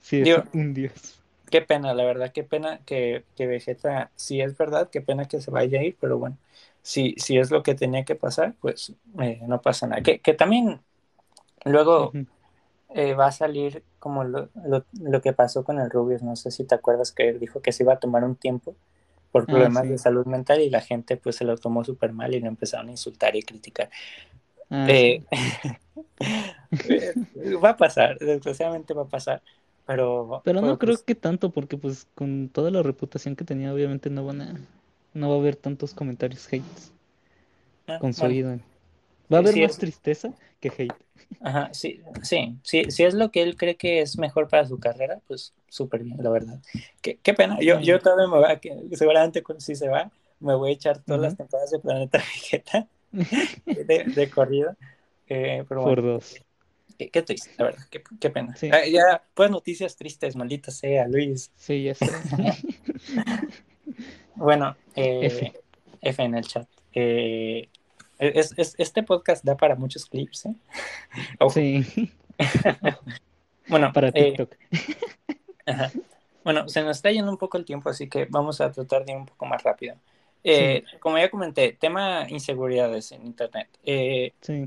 [0.01, 1.21] sí, es Digo, un dios.
[1.49, 5.41] qué pena, la verdad, qué pena que, que Vegeta, si es verdad, qué pena que
[5.41, 6.37] se vaya a ir, pero bueno,
[6.81, 10.01] si, si es lo que tenía que pasar, pues eh, no pasa nada.
[10.03, 10.81] Que, que también
[11.66, 12.18] luego
[12.89, 16.51] eh, va a salir como lo, lo, lo que pasó con el Rubius, no sé
[16.51, 18.76] si te acuerdas que él dijo que se iba a tomar un tiempo
[19.32, 22.34] por Ah, problemas de salud mental y la gente pues se lo tomó súper mal
[22.36, 23.89] y lo empezaron a insultar y criticar.
[24.70, 25.26] ah, Eh, sí.
[26.84, 27.16] eh,
[27.64, 29.41] va a pasar, desgraciadamente va a pasar,
[29.86, 33.74] pero, Pero no creo pues que tanto, porque pues con toda la reputación que tenía,
[33.74, 34.68] obviamente no van a,
[35.14, 36.93] no va a haber tantos comentarios hates
[37.88, 38.64] ah, con su bueno.
[39.34, 41.05] Va a haber más es, tristeza que hate.
[41.39, 44.80] ajá, sí, sí, sí, si es lo que él cree que es mejor para su
[44.80, 46.61] carrera, pues súper bien, la verdad.
[47.01, 50.55] Qué, qué pena, yo, yo todavía me voy a, que- seguramente si se va, me
[50.55, 52.88] voy a echar todas las temporadas de Planeta Vegeta
[53.71, 54.75] de, de corrido,
[55.27, 56.41] eh, pero Por dos.
[56.97, 58.61] qué, qué triste, la verdad, qué, qué pena.
[58.61, 61.51] Sí, Ah, ya, pues noticias tristes, maldita sea, Luis.
[61.55, 62.17] sí, ya sé.
[64.36, 65.53] Bueno, eh, F.
[66.01, 66.67] F en el chat.
[66.93, 67.69] Eh,
[68.20, 70.55] es, es- este podcast da para muchos clips, ¿eh?
[71.39, 71.51] Ojo.
[71.51, 72.11] Sí.
[73.67, 74.55] bueno, Para eh, TikTok.
[75.65, 75.91] ajá.
[76.43, 79.11] Bueno, se nos está yendo un poco el tiempo, así que vamos a tratar de
[79.11, 79.95] ir un poco más rápido.
[80.43, 83.67] Eh, Como ya comenté, tema inseguridades en Internet.
[83.84, 84.63] Eh, Sí.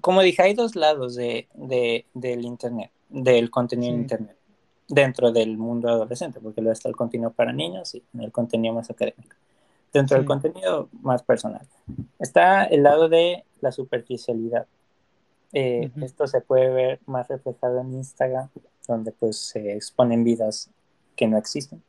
[0.00, 4.00] como dije, hay dos lados de, de- del Internet, del contenido en.
[4.02, 4.36] Internet,
[4.88, 8.88] dentro del mundo adolescente, porque luego está el contenido para niños y el contenido más
[8.88, 9.36] académico.
[9.92, 11.66] Dentro del contenido más personal.
[12.18, 14.66] Está el lado de la superficialidad.
[15.52, 15.90] Eh.
[16.00, 18.48] Esto se puede ver más reflejado en Instagram,
[18.86, 20.70] donde pues se exponen vidas
[21.16, 21.82] que no existen,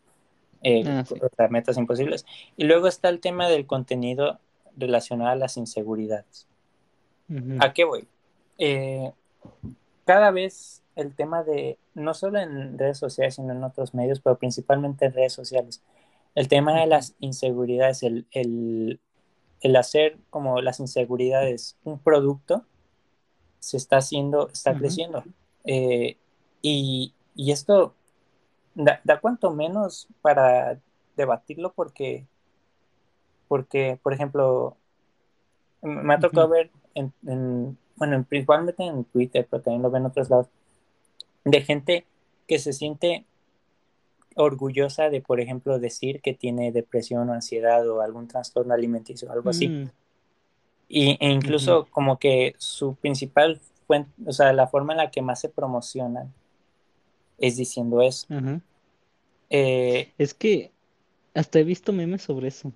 [0.63, 1.15] eh, Ah, sí.
[1.49, 2.25] metas imposibles.
[2.57, 4.39] Y luego está el tema del contenido
[4.75, 6.47] relacionado a las inseguridades.
[7.59, 8.07] ¿A qué voy?
[8.57, 9.11] Eh,
[10.05, 14.37] cada vez el tema de, no solo en redes sociales, sino en otros medios, pero
[14.37, 15.81] principalmente en redes sociales,
[16.35, 18.99] el tema de las inseguridades, el, el,
[19.61, 22.65] el hacer como las inseguridades un producto,
[23.59, 25.23] se está haciendo, está creciendo.
[25.65, 26.17] Eh,
[26.61, 27.95] y, y esto
[28.75, 30.79] da, da cuanto menos para
[31.17, 32.27] debatirlo porque,
[33.47, 34.77] porque, por ejemplo,
[35.81, 36.53] me ha tocado Ujú.
[36.53, 40.47] ver, en, en- bueno, en- principalmente en Twitter, pero también lo ven en otros lados,
[41.45, 42.05] de gente
[42.47, 43.25] que se siente
[44.35, 49.31] orgullosa de, por ejemplo, decir que tiene depresión o ansiedad o algún trastorno alimenticio o
[49.31, 49.67] algo así.
[49.67, 49.89] Mm,
[50.87, 55.21] Y, e incluso como que su principal fuente, o sea, la forma en la que
[55.21, 56.33] más se promocionan
[57.37, 58.27] es diciendo eso.
[59.49, 60.71] Eh, Es que
[61.33, 62.71] hasta he visto memes sobre eso.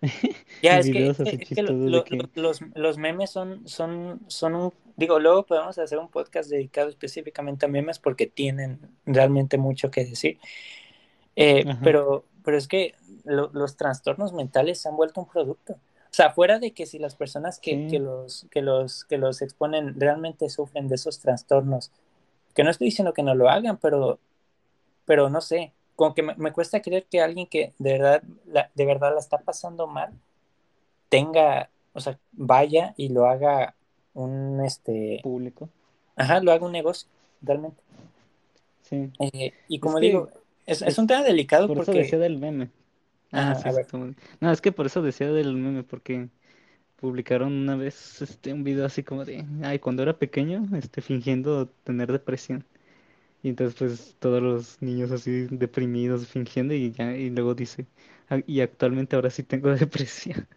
[0.62, 2.04] ya, es que, es así que- lo- lo-
[2.34, 7.66] los, los memes son, son, son un, digo, luego podemos hacer un podcast dedicado específicamente
[7.66, 10.38] a memes porque tienen realmente mucho que decir.
[11.40, 15.74] Eh, pero, pero es que lo- los trastornos mentales se han vuelto un producto.
[15.74, 17.86] O sea, fuera de que si las personas que, Sí.
[17.90, 21.90] que los, que, los, que los exponen realmente sufren de esos trastornos,
[22.54, 24.18] que no estoy diciendo que no lo hagan, pero,
[25.04, 28.70] pero no sé, como que me, me cuesta creer que alguien que de verdad, la,
[28.74, 30.12] de verdad la está pasando mal
[31.08, 33.74] tenga, o sea, vaya y lo haga
[34.14, 35.68] un, este, Público.
[36.16, 37.08] ajá, lo haga un negocio,
[37.42, 37.80] realmente.
[38.82, 39.10] Sí.
[39.20, 40.28] Eh, y como digo,
[40.68, 41.96] es, es es- un tema delicado Por eso porque...
[41.96, 42.70] decía del meme.
[43.32, 43.86] Ah, Ajá, sí, a sí, ver.
[43.86, 46.30] está muy- No, es que por eso decía del meme, porque
[46.96, 51.68] publicaron una vez este un video así como de, ay, cuando era pequeño, este, fingiendo
[51.84, 52.66] tener depresión.
[53.42, 57.86] Y entonces pues todos los niños así deprimidos fingiendo y ya, y luego dice,
[58.30, 60.48] "Ah, y actualmente ahora sí tengo depresión.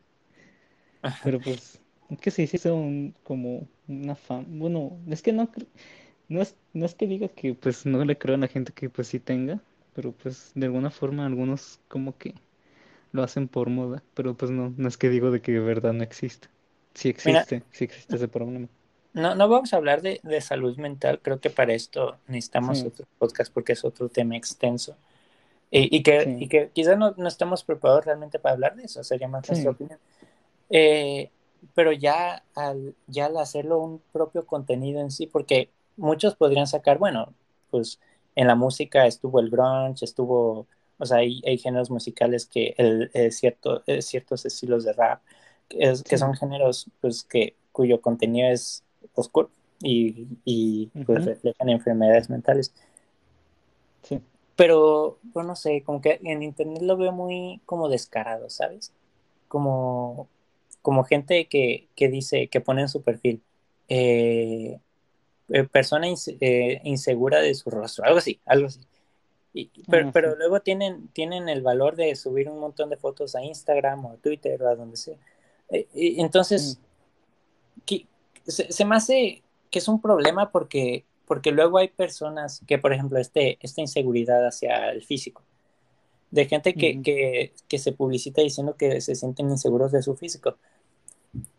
[1.22, 4.46] Pero pues, es que se hizo un, como una fama.
[4.48, 5.50] Bueno, es que no,
[6.30, 8.90] no es, no es que diga que pues no le creo a la gente que
[8.90, 9.62] pues sí tenga,
[9.94, 12.36] pero pues de alguna forma algunos como que
[13.14, 15.94] lo hacen por moda, pero pues no, no es que digo de que de verdad
[15.94, 16.50] no existe.
[16.96, 18.70] Sí Mira, existe, sí existe ese problema.
[19.14, 22.86] no, no vamos a hablar de, de salud mental, creo que para esto necesitamos Sí.
[22.86, 24.98] otro podcast porque es otro tema extenso.
[25.72, 26.38] Y, y que, Sí.
[26.40, 29.56] y que quizás no, no estamos preparados realmente para hablar de eso, sería más Sí.
[29.56, 30.00] nuestra opinión.
[30.70, 31.32] Eh,
[31.76, 36.98] pero ya al, ya al hacerlo un propio contenido en sí, porque muchos podrían sacar,
[37.00, 37.34] bueno,
[37.72, 38.00] pues
[38.36, 40.68] en la música estuvo el grunge, estuvo,
[40.98, 45.22] o sea, hay, hay géneros musicales que el, eh, cierto, eh, ciertos estilos de rap,
[45.70, 46.20] que, es- que Sí.
[46.20, 48.84] son géneros pues que cuyo contenido es
[49.16, 49.50] oscuro
[49.82, 52.74] y, y pues reflejan enfermedades mentales.
[54.04, 54.22] Sí.
[54.56, 58.92] Pero, pues no sé, como que en internet lo veo muy como descarado, ¿sabes?
[59.48, 60.28] Como,
[60.82, 63.42] como gente que, que dice, que pone en su perfil,
[63.90, 64.80] eh,
[65.54, 68.80] eh, persona inse- eh, insegura de su rostro, algo así, algo así.
[69.54, 73.36] Y- pero, Ah, pero luego tienen, tienen el valor de subir un montón de fotos
[73.36, 75.18] a Instagram o a Twitter o a donde sea.
[75.70, 76.80] Eh, y entonces,
[77.86, 78.08] Sí.
[78.46, 82.78] que- se, se me hace que es un problema porque, porque luego hay personas que,
[82.78, 85.44] por ejemplo, este, esta inseguridad hacia el físico,
[86.30, 90.58] de gente que, que, que se publicita diciendo que se sienten inseguros de su físico.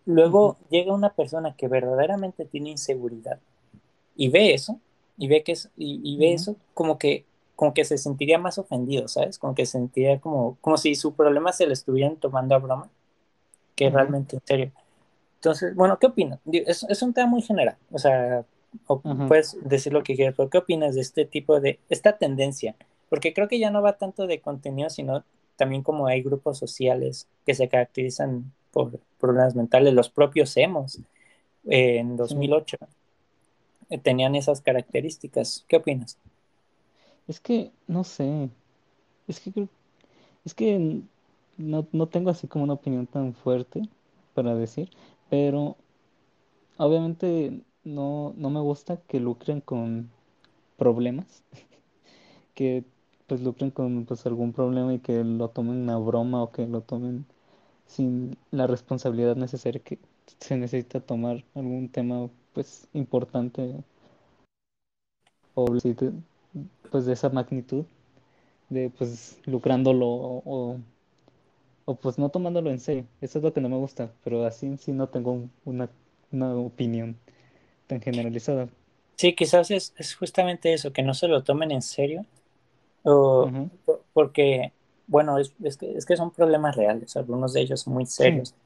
[0.05, 3.39] Luego llega una persona que verdaderamente tiene inseguridad
[4.17, 4.81] y ve eso,
[5.17, 7.25] y ve que es, y, y ve eso como que,
[7.57, 9.39] como que se sentiría más ofendido, ¿sabes?
[9.39, 12.91] Como que se sentiría como, como si su problema se lo estuvieran tomando a broma,
[13.77, 14.73] que realmente en serio.
[15.37, 16.41] Entonces, bueno, ¿qué opinas?
[16.53, 18.45] Es, es un tema muy general, o sea,
[18.87, 22.77] o puedes decir lo que quieras, pero ¿qué opinas de este tipo de, esta tendencia?
[23.09, 25.25] Porque creo que ya no va tanto de contenido, sino
[25.57, 30.99] también como hay grupos sociales que se caracterizan por problemas mentales, los propios emos
[31.65, 32.17] eh, en Sí.
[32.17, 32.87] 2008 eh,
[33.99, 35.65] tenían esas características.
[35.69, 36.19] ¿Qué opinas?
[37.29, 38.51] Es que, no sé,
[39.29, 39.69] es que
[40.45, 41.03] es que
[41.57, 43.83] no, no tengo así como una opinión tan fuerte
[44.35, 44.91] para decir,
[45.31, 45.77] pero
[46.79, 50.11] obviamente no, no me gusta que lucren con
[50.77, 51.43] problemas,
[52.55, 52.85] que
[53.27, 56.83] pues lucren con pues algún problema y que lo tomen a broma o que lo
[56.83, 57.27] tomen
[57.87, 59.99] sin la responsabilidad necesaria que
[60.41, 63.85] se necesita tomar algún tema pues importante
[65.55, 65.67] o
[66.91, 67.85] pues de esa magnitud
[68.71, 70.81] de pues lucrándolo o, o-
[71.85, 73.07] o, pues no tomándolo en serio.
[73.21, 75.89] Eso es lo que no me gusta, pero así en sí no tengo un- una,
[76.33, 77.17] una opinión
[77.89, 78.69] tan generalizada.
[79.17, 82.27] Sí, quizás es, es justamente eso, que no se lo tomen en serio,
[83.05, 83.53] o,
[84.13, 84.73] porque,
[85.07, 88.57] bueno, es, es que, es que son problemas reales, algunos de ellos muy serios.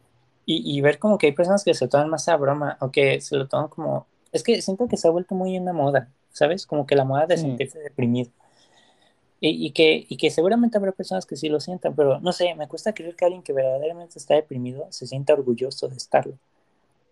[0.46, 3.20] Y, y ver como que hay personas que se toman más a broma, o que
[3.20, 4.06] se lo toman como...
[4.32, 6.66] Es que siento que se ha vuelto muy una moda, ¿sabes?
[6.66, 8.30] Como que la moda de sentirse deprimido.
[9.40, 12.54] Y, y que, y que seguramente habrá personas que sí lo sientan, pero no sé,
[12.54, 16.38] me cuesta creer que alguien que verdaderamente está deprimido se sienta orgulloso de estarlo.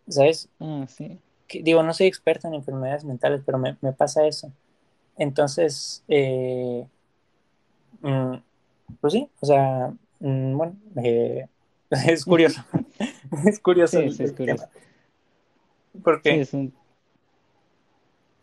[0.08, 0.48] ¿Sabes?
[0.60, 1.18] Ah, sí.
[1.48, 4.50] Que, digo, no soy experto en enfermedades mentales, pero me, me pasa eso.
[5.16, 6.86] Entonces, eh,
[8.00, 8.34] mm,
[9.00, 11.46] pues sí, o sea, mm, bueno, eh,
[12.06, 12.62] es curioso.
[13.46, 14.66] es curioso Sí, el, sí, es curioso.
[14.66, 16.02] tema.
[16.02, 16.74] Porque, Sí, es un,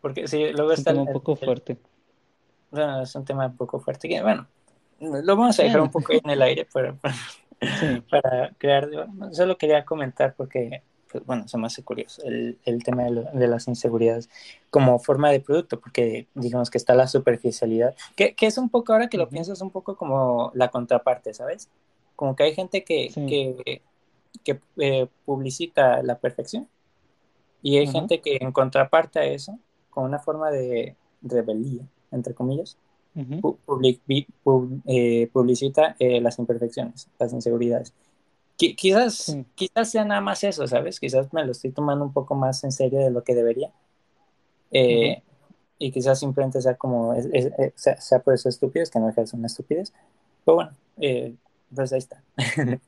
[0.02, 1.78] porque sí, luego es un está el, tema un poco fuerte.
[2.70, 4.08] bueno, es un tema un poco fuerte.
[4.10, 4.48] Que, bueno,
[5.00, 7.16] lo vamos a dejar un poco en el aire para, para,
[7.70, 8.02] sí.
[8.10, 8.90] para crear.
[9.32, 13.24] Solo quería comentar porque, pues, bueno, se me hace curioso el, el tema de, lo-
[13.32, 14.30] de las inseguridades
[14.70, 18.94] como forma de producto, porque digamos que está la superficialidad, que, que es un poco,
[18.94, 21.70] ahora que lo pienso, es un poco como la contraparte, ¿sabes?
[22.16, 23.26] Como que hay gente que, Sí.
[23.26, 23.82] que,
[24.44, 26.68] que eh, publicita la perfección
[27.62, 27.92] y hay Ajá.
[28.00, 29.60] gente que en contraparte a eso,
[29.90, 32.78] con una forma de rebeldía, entre comillas,
[33.16, 33.34] Ujú.
[33.42, 37.94] pu- public- pub- eh, publicita eh, las imperfecciones, las inseguridades.
[38.58, 39.46] Qui- quizás, Sí.
[39.56, 41.00] quizás sea nada más eso, ¿sabes?
[41.00, 43.72] Quizás me lo estoy tomando un poco más en serio de lo que debería.
[44.72, 45.24] Eh, Ajá.
[45.78, 49.12] y quizás simplemente sea como, es- es- eh, sea, sea por eso estúpido, que no
[49.12, 49.92] ser una estupidez.
[50.46, 50.72] Pero bueno,
[51.74, 52.22] pues ahí está.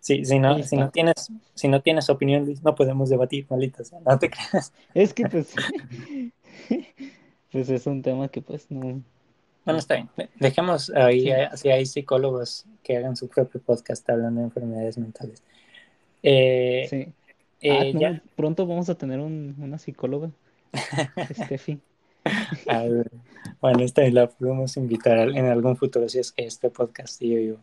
[0.00, 3.84] Sí, si, no, si, no tienes, si no tienes opinión, Luis, no podemos debatir, malita
[3.84, 4.72] sea, no te creas.
[4.94, 5.54] Es que pues,
[7.52, 9.00] pues es un tema que pues no,
[9.64, 10.08] Bueno, está bien.
[10.40, 15.42] Dejemos ahí, eh, si hay psicólogos que hagan su propio podcast hablando de enfermedades mentales.
[16.22, 17.06] Eh, sí.
[17.70, 20.30] Ah, eh, no, ya, pronto vamos a tener un- una psicóloga,
[21.32, 21.78] Steffi.
[23.60, 27.58] bueno, esta la podemos invitar en algún futuro si es que este podcast sigue vivo.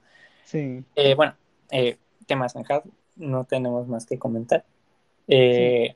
[0.50, 1.36] Sí, Eh, bueno,
[1.70, 2.86] eh, temas zanjados,
[3.16, 4.64] no tenemos más que comentar.
[5.28, 5.36] sí.
[5.36, 5.96] Eh,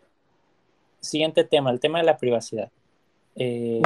[1.00, 2.72] siguiente tema, el tema de la privacidad.
[3.36, 3.82] Eh,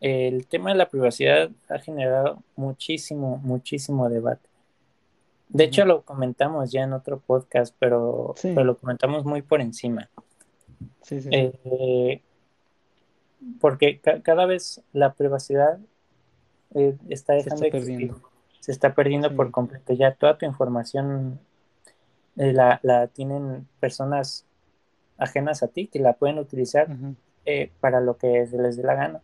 [0.00, 4.48] el tema de la privacidad ha generado muchísimo, muchísimo debate.
[5.48, 9.60] De hecho, lo comentamos ya en otro podcast, pero, Sí, pero lo comentamos muy por
[9.60, 10.08] encima.
[11.02, 11.28] sí, sí.
[11.32, 12.20] Eh,
[13.60, 15.78] porque ca- cada vez la privacidad
[16.74, 18.08] eh, está dejando está de existir.
[18.10, 18.31] perdiendo.
[18.62, 19.92] Se está perdiendo por completo.
[19.92, 21.38] Ya toda tu información
[22.36, 24.46] eh, la, la tienen personas
[25.18, 26.88] ajenas a ti que la pueden utilizar
[27.44, 29.20] eh, para lo que se les dé la gana.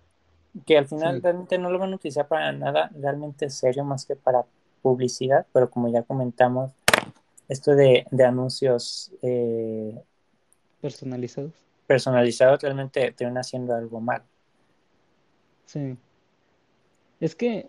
[0.66, 1.20] Que al final Sí.
[1.22, 4.44] realmente no lo van a utilizar para nada realmente serio más que para
[4.82, 6.72] publicidad, pero como ya comentamos,
[7.48, 10.02] esto de, de anuncios eh,
[10.80, 11.52] Personalizados.
[11.86, 14.22] personalizados realmente termina haciendo algo mal.
[15.66, 15.96] Sí.
[17.20, 17.68] Es que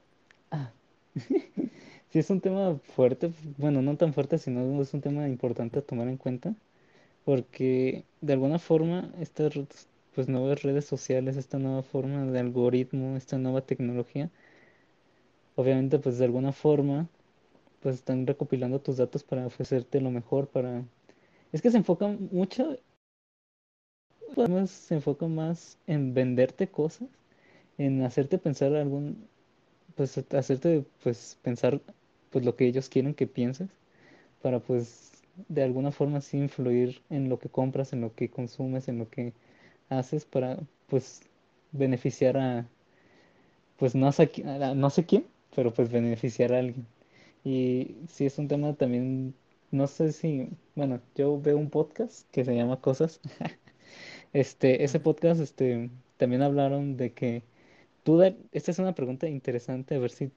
[0.52, 0.72] ah,
[2.12, 5.82] sí es un tema fuerte, bueno, no tan fuerte, sino es un tema importante a
[5.82, 6.56] tomar en cuenta,
[7.26, 9.54] porque de alguna forma estas
[10.16, 14.30] pues nuevas redes sociales, esta nueva forma de algoritmo, esta nueva tecnología,
[15.56, 17.08] obviamente pues de alguna forma
[17.82, 20.84] pues están recopilando tus datos para ofrecerte lo mejor, para...
[21.54, 22.78] Es que se enfocan mucho,
[24.68, 27.08] se enfoca más en venderte cosas,
[27.78, 29.29] en hacerte pensar algún,
[30.00, 31.82] pues hacerte pues pensar
[32.30, 33.68] pues lo que ellos quieren que pienses,
[34.42, 35.12] para pues
[35.50, 39.10] de alguna forma así influir en lo que compras, en lo que consumes, en lo
[39.10, 39.34] que
[39.90, 41.24] haces, para pues
[41.74, 42.66] beneficiar a,
[43.78, 44.32] pues no sé,
[44.76, 46.88] no sé quién, pero pues beneficiar a alguien.
[47.44, 49.34] Y sí es un tema también,
[49.72, 53.20] no sé si, bueno, yo veo un podcast que se llama Cosas.
[54.34, 57.42] Este, ese podcast, este, también hablaron de que
[58.04, 58.22] tú,
[58.52, 60.32] esta es una pregunta interesante, a ver si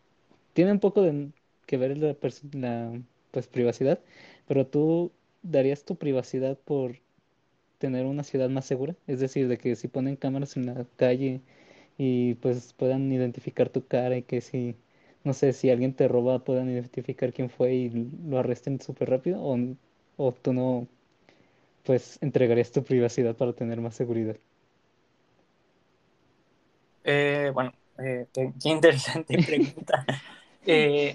[0.55, 1.31] tiene un poco de
[1.67, 2.17] que ver la,
[2.55, 3.03] la,
[3.33, 4.01] pues, privacidad,
[4.49, 6.99] pero tú darías tu privacidad por
[7.79, 11.41] tener una ciudad más segura, es decir, de que si ponen cámaras en la calle
[11.99, 14.77] y pues puedan identificar tu cara y que si,
[15.25, 17.91] no sé, si alguien te roba puedan identificar quién fue y
[18.29, 19.59] lo arresten súper rápido o,
[20.17, 20.89] o tú no,
[21.85, 24.37] pues entregarías tu privacidad para tener más seguridad?
[27.05, 30.07] Eh, bueno, eh, qué, qué interesante pregunta.
[30.67, 31.15] Eh,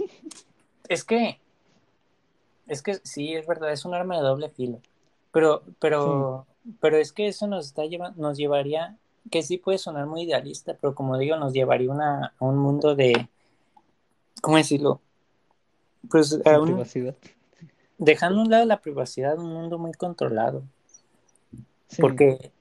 [0.89, 1.39] es que,
[2.67, 4.79] es que sí, es verdad, es un arma de doble filo.
[5.31, 6.45] Pero, pero,
[6.79, 8.97] pero es que eso nos está lleva, nos llevaría,
[9.31, 12.95] que sí puede sonar muy idealista, pero como digo, nos llevaría una, a un mundo
[12.95, 13.27] de,
[14.41, 15.01] ¿cómo decirlo?
[16.09, 17.15] Pues a un- privacidad.
[17.97, 20.63] dejando a un lado la privacidad, un mundo muy controlado.
[21.89, 22.51] Sí, Porque,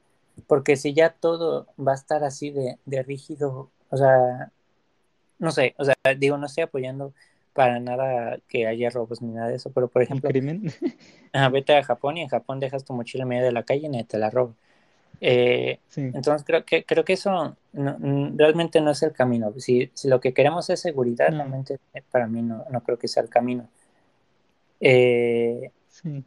[0.47, 4.53] porque si ya todo va a estar así de, de rígido, o sea,
[5.39, 7.13] no sé, o sea, digo, no estoy apoyando
[7.53, 10.65] para nada que haya robos ni nada de eso, pero por ejemplo, crimen.
[11.33, 13.87] ajá, vete a Japón y en Japón dejas tu mochila en medio de la calle
[13.87, 14.55] y nadie te la roba.
[15.21, 17.99] Eh, Sí, entonces creo que creo que eso no-
[18.37, 19.53] realmente no es el camino.
[19.59, 21.39] Si, si lo que queremos es seguridad, No.
[21.39, 21.79] realmente
[22.11, 23.69] para mí no, no creo que sea el camino.
[24.81, 26.25] Eh, sí,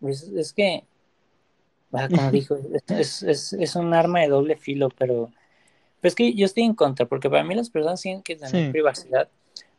[0.00, 0.84] pues, es que,
[2.14, 2.56] como dijo,
[2.88, 5.30] es, es, es, un arma de doble filo, pero,
[6.00, 8.66] pero es que yo estoy en contra, porque para mí las personas tienen que tener
[8.66, 8.72] Sí.
[8.72, 9.28] privacidad.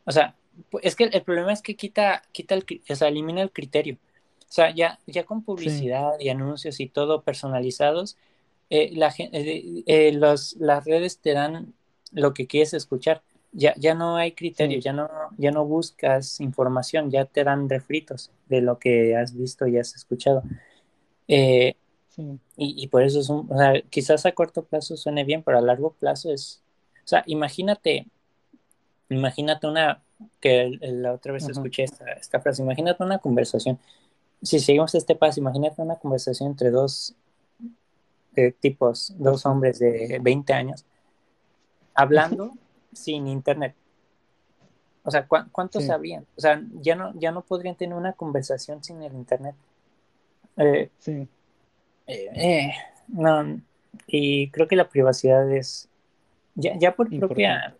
[0.04, 0.34] O sea,
[0.82, 3.96] es que el, el problema es que quita, quita el, o sea, elimina el criterio.
[4.48, 8.18] O sea, ya, ya con publicidad y anuncios y todo personalizados,
[8.68, 11.72] eh, la, eh, eh, los, las redes te dan
[12.10, 13.22] lo que quieres escuchar.
[13.52, 14.82] Ya, ya no hay criterio, Sí.
[14.82, 15.08] ya no,
[15.38, 19.94] ya no buscas información, ya te dan refritos de lo que has visto y has
[19.94, 20.42] escuchado.
[21.28, 21.76] Eh,
[22.14, 25.42] sí, y, y por eso es un, o sea, quizás a corto plazo suene bien,
[25.42, 26.62] pero a largo plazo es,
[27.04, 28.06] o sea, imagínate,
[29.08, 30.02] imagínate una,
[30.40, 33.78] que la otra vez escuché esta, esta frase, imagínate una conversación,
[34.42, 37.14] si seguimos este paso, imagínate una conversación entre dos
[38.36, 40.84] eh, tipos, dos hombres de 20 años,
[41.94, 42.52] hablando
[42.92, 43.74] sin internet.
[45.04, 45.88] O sea, ¿cuá- ¿cuántos Sí.
[46.36, 49.54] O sea, ya no, ya no podrían tener una conversación sin el internet.
[50.56, 51.28] Eh, sí,
[52.06, 52.72] eh, eh,
[53.08, 53.60] no,
[54.06, 55.88] y creo que la privacidad es,
[56.54, 57.76] ya, ya por propia,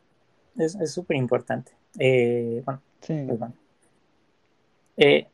[0.57, 1.73] es es súper importante.
[1.99, 3.25] Eh, bueno, sí.
[3.27, 3.55] pues bueno.
[4.97, 5.27] Eh,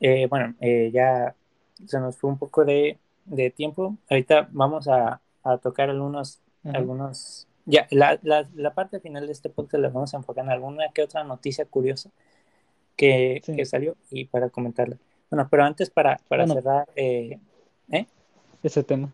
[0.00, 1.34] eh, bueno, eh, ya
[1.86, 3.96] se nos fue un poco de, de tiempo.
[4.10, 6.78] Ahorita vamos a, a tocar algunos, Ajá.
[6.78, 10.50] algunos, ya, la, la, la parte final de este podcast la vamos a enfocar en
[10.50, 12.10] alguna que otra noticia curiosa
[12.96, 13.56] que, Sí.
[13.56, 14.96] que salió y para comentarla.
[15.30, 16.60] Bueno, pero antes para, para Bueno.
[16.60, 17.38] cerrar, eh,
[17.90, 18.06] ¿eh?
[18.62, 19.12] Ese tema.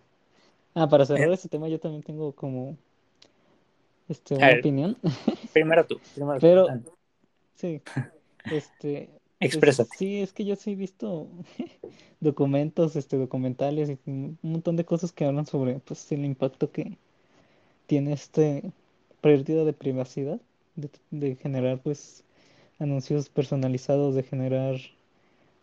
[0.75, 2.77] Ah, para cerrar ese tema, yo también tengo como
[4.09, 4.59] este, una ver.
[4.61, 4.97] opinión.
[5.53, 6.41] Primero tú, primero.
[6.41, 6.67] Pero-
[7.57, 7.81] Sí,
[8.51, 9.09] este,
[9.39, 9.89] Exprésate.
[9.93, 11.29] es- sí, es que yo sí he visto
[12.21, 16.97] documentos, este, documentales y un montón de cosas que hablan sobre, pues, el impacto que
[17.87, 18.73] tiene este
[19.21, 20.41] pérdida de privacidad,
[20.75, 22.25] de, de generar, pues,
[22.81, 24.77] anuncios personalizados, de generar,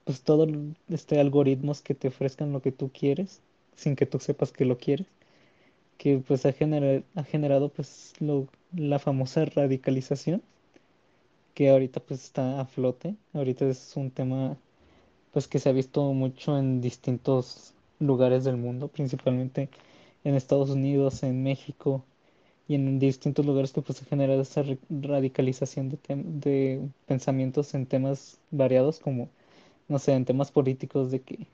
[0.05, 3.41] pues, todo el- este algoritmos que te ofrezcan lo que tú quieres,
[3.75, 5.07] sin que tú sepas que lo quieres,
[5.97, 10.43] que, pues, ha genera- ha generado, pues, lo, la famosa radicalización
[11.53, 13.15] que ahorita pues está a flote.
[13.33, 14.57] Ahorita es un tema
[15.33, 19.69] pues que se ha visto mucho en distintos lugares del mundo, principalmente
[20.25, 22.03] en Estados Unidos, en México
[22.67, 27.85] y en distintos lugares que pues se genera esa ra- radicalización de, de pensamientos en
[27.87, 29.29] temas variados como,
[29.91, 31.47] no sé, en temas políticos de que,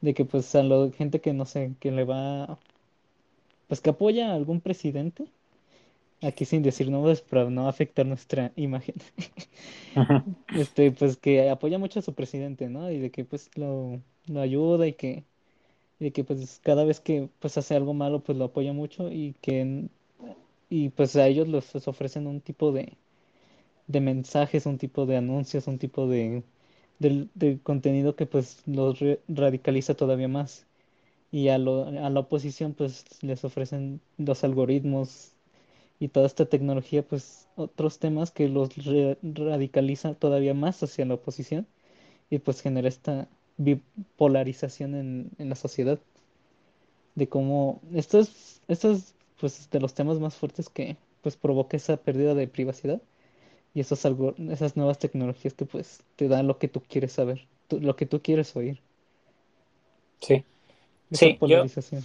[0.00, 2.58] de que pues a la gente que no sé, que le va,
[3.68, 5.26] pues que apoya a algún presidente,
[6.22, 8.96] aquí sin decir nombres para no afectar nuestra imagen.
[10.52, 12.90] Este, pues que apoya mucho a su presidente, ¿no?
[12.90, 15.24] Y de que pues lo, lo ayuda y que,
[16.00, 19.10] y de que pues cada vez que pues hace algo malo pues lo apoya mucho
[19.12, 19.88] y que
[20.70, 22.94] y pues a ellos les, les ofrecen un tipo de,
[23.86, 26.42] de mensajes, un tipo de anuncios, un tipo de,
[27.04, 28.98] del- de contenido que pues los
[29.28, 30.66] radicaliza todavía más.
[31.32, 35.32] Y a, lo- a la oposición pues les ofrecen los algoritmos
[36.00, 38.70] y toda esta tecnología, pues otros temas que los
[39.22, 41.66] radicaliza todavía más hacia la oposición
[42.30, 43.28] y pues genera esta
[43.58, 46.00] bipolarización en, en la sociedad.
[47.14, 51.76] De cómo esto es, esto es pues de los temas más fuertes que pues provoca
[51.76, 53.00] esa pérdida de privacidad
[53.74, 57.46] y esos algo, esas nuevas tecnologías que pues te dan lo que tú quieres saber,
[57.68, 58.80] tú- lo que tú quieres oír,
[60.20, 60.44] Sí,
[61.10, 62.02] esa Sí, yo- polarización.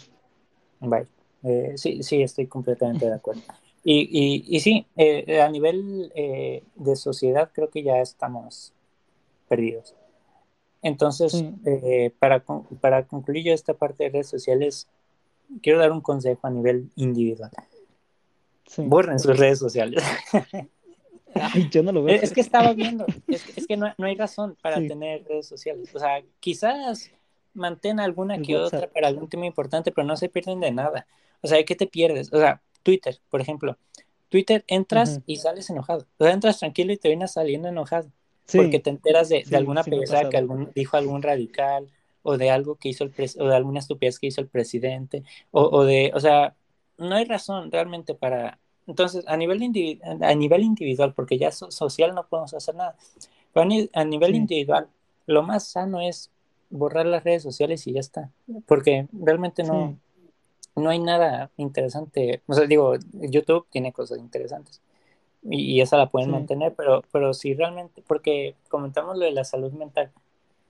[0.81, 1.07] bye.
[1.43, 3.41] Eh, sí, sí, estoy completamente de acuerdo.
[3.83, 8.73] Y, y, y sí, eh, a nivel eh, de sociedad creo que ya estamos
[9.47, 9.95] perdidos.
[10.81, 11.53] Entonces, Sí.
[11.65, 12.43] eh, para,
[12.81, 14.87] para concluir yo esta parte de redes sociales,
[15.61, 17.51] quiero dar un consejo a nivel individual.
[18.67, 18.83] Sí.
[18.85, 20.03] Borren sus redes sociales.
[21.53, 22.15] Ay, yo no lo veo.
[22.15, 24.87] Es, es que estaba viendo, es, que- es que no, no hay razón para Sí.
[24.87, 25.93] tener redes sociales.
[25.95, 27.11] O sea, quizás
[27.53, 28.93] mantén alguna El que otra WhatsApp.
[28.93, 31.07] para algún tema importante, pero no se pierden de nada.
[31.41, 32.31] O sea, ¿de qué te pierdes?
[32.33, 33.77] O sea, Twitter, por ejemplo.
[34.29, 35.23] Twitter entras Ujú.
[35.25, 36.05] y sales enojado.
[36.17, 38.09] O sea, entras tranquilo y te vienes saliendo enojado.
[38.45, 39.91] Sí, porque te enteras de, de sí, alguna sí
[40.31, 41.87] que algún, dijo algún radical
[42.23, 45.23] o de algo que hizo el pres o de alguna estupidez que hizo el presidente
[45.51, 46.55] o, o, de, o sea,
[46.97, 48.59] no hay razón realmente para...
[48.89, 52.95] Entonces, a nivel, individu a nivel individual, porque ya so social no podemos hacer nada,
[53.53, 54.37] pero a, ni a nivel Sí.
[54.37, 54.87] individual,
[55.27, 56.31] lo más sano es
[56.71, 58.31] borrar las redes sociales y ya está,
[58.65, 59.95] porque realmente no,
[60.75, 60.81] Sí.
[60.81, 62.41] no hay nada interesante.
[62.47, 64.81] O sea, digo, YouTube tiene cosas interesantes
[65.43, 66.33] y, y esa la pueden Sí.
[66.33, 70.11] mantener, pero, pero si realmente, porque comentamos lo de la salud mental,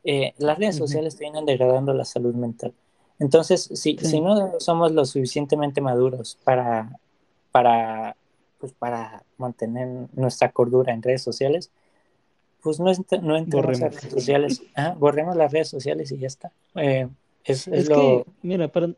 [0.04, 2.74] eh, las redes sociales vienen degradando la salud mental.
[3.20, 4.06] Entonces, si, Sí.
[4.06, 7.00] si no somos lo suficientemente maduros para,
[7.52, 8.16] para,
[8.60, 11.72] pues para mantener nuestra cordura en redes sociales,
[12.62, 16.28] pues no, ent no entremos a redes sociales, Ajá, borremos las redes sociales y ya
[16.28, 16.52] está.
[16.76, 17.08] Eh,
[17.46, 18.24] es, es, Es lo...
[18.24, 18.94] que, mira, para,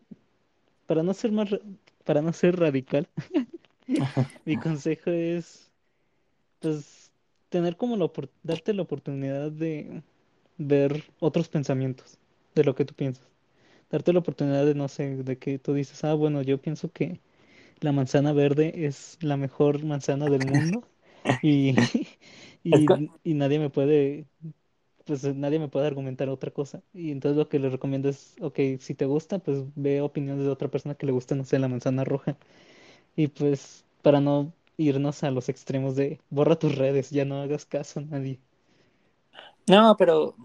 [0.88, 1.60] para no ser más, ra-
[2.06, 3.08] para no ser radical,
[4.46, 5.72] mi consejo es,
[6.60, 7.12] pues,
[7.50, 8.12] tener como la,
[8.44, 10.04] darte la oportunidad de
[10.58, 12.20] ver otros pensamientos
[12.56, 13.28] de lo que tú piensas.
[13.92, 17.22] Darte la oportunidad de, no sé, de que tú dices, ah, bueno, yo pienso que
[17.82, 20.88] la manzana verde es la mejor manzana del mundo
[21.42, 21.76] y,
[23.24, 24.28] y nadie me puede,
[25.06, 26.84] pues nadie me puede argumentar otra cosa.
[26.94, 30.52] Y entonces lo que les recomiendo es, ok, si te gusta, pues ve opiniones de
[30.52, 32.38] otra persona que le gusta, no sé, la manzana roja.
[33.16, 37.66] Y pues para no irnos a los extremos de borra tus redes, ya no hagas
[37.66, 38.40] caso a nadie.
[39.68, 40.36] No, pero,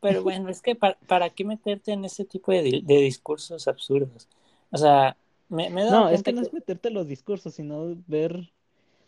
[0.00, 4.28] pero bueno, es que para, para qué meterte en ese tipo de, de discursos absurdos.
[4.70, 5.16] O sea,
[5.52, 8.52] me, No, es que no es meterte los discursos, sino ver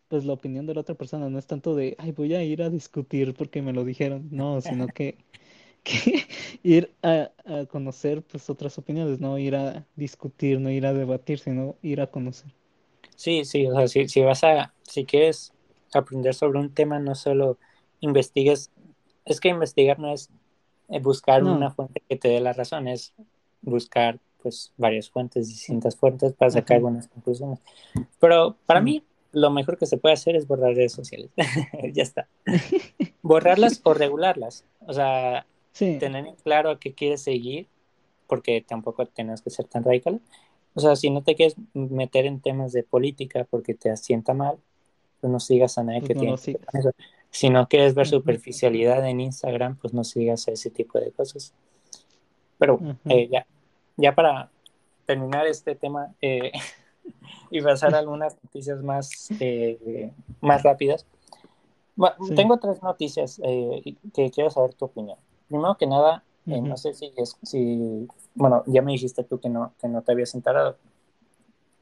[0.09, 1.31] pues la opinión de la otra persona.
[1.31, 4.29] No es tanto de, ay, voy a ir a discutir porque me lo dijeron.
[4.33, 5.19] No, sino que,
[5.85, 6.27] que
[6.65, 11.39] ir a, a conocer pues otras opiniones, no ir a discutir, no ir a debatir,
[11.41, 12.53] sino ir a conocer.
[13.17, 15.55] Sí, sí, o sea, si, si vas a, si quieres
[15.93, 17.59] aprender sobre un tema, no solo
[18.01, 18.73] investigues,
[19.25, 20.31] es que investigar no es
[20.89, 21.45] eh, buscar No.
[21.45, 23.15] una fuente que te dé la razón, es
[23.63, 26.83] buscar pues varias fuentes, distintas fuentes para sacar Ajá.
[26.83, 27.61] buenas conclusiones.
[28.21, 29.03] Pero para mí,
[29.33, 31.31] lo mejor que se puede hacer es borrar redes sociales.
[31.95, 32.29] ya está.
[33.23, 34.67] Borrarlas o regularlas.
[34.87, 37.67] O sea, Sí, tener en claro a qué quieres seguir,
[38.29, 40.21] porque tampoco tenemos que ser tan radical.
[40.75, 44.59] O sea, si no te quieres meter en temas de política porque te asienta mal,
[45.21, 46.91] pues no sigas a nadie Pues que no tiene que ver eso.
[47.31, 51.55] Si no quieres ver superficialidad en Instagram, pues no sigas a ese tipo de cosas.
[52.59, 53.47] Pero eh, ya,
[53.97, 54.51] ya para
[55.07, 56.53] terminar este tema eh,
[57.51, 61.07] y pasar a algunas noticias más, eh, más rápidas.
[61.97, 62.35] Bueno, Sí.
[62.35, 65.19] Tengo tres noticias eh, que quiero saber tu opinión.
[65.49, 66.67] Primero que nada, eh, Ujú.
[66.67, 70.13] no sé si, es, si, bueno, ya me dijiste tú que no, que no te
[70.13, 70.77] habías enterado.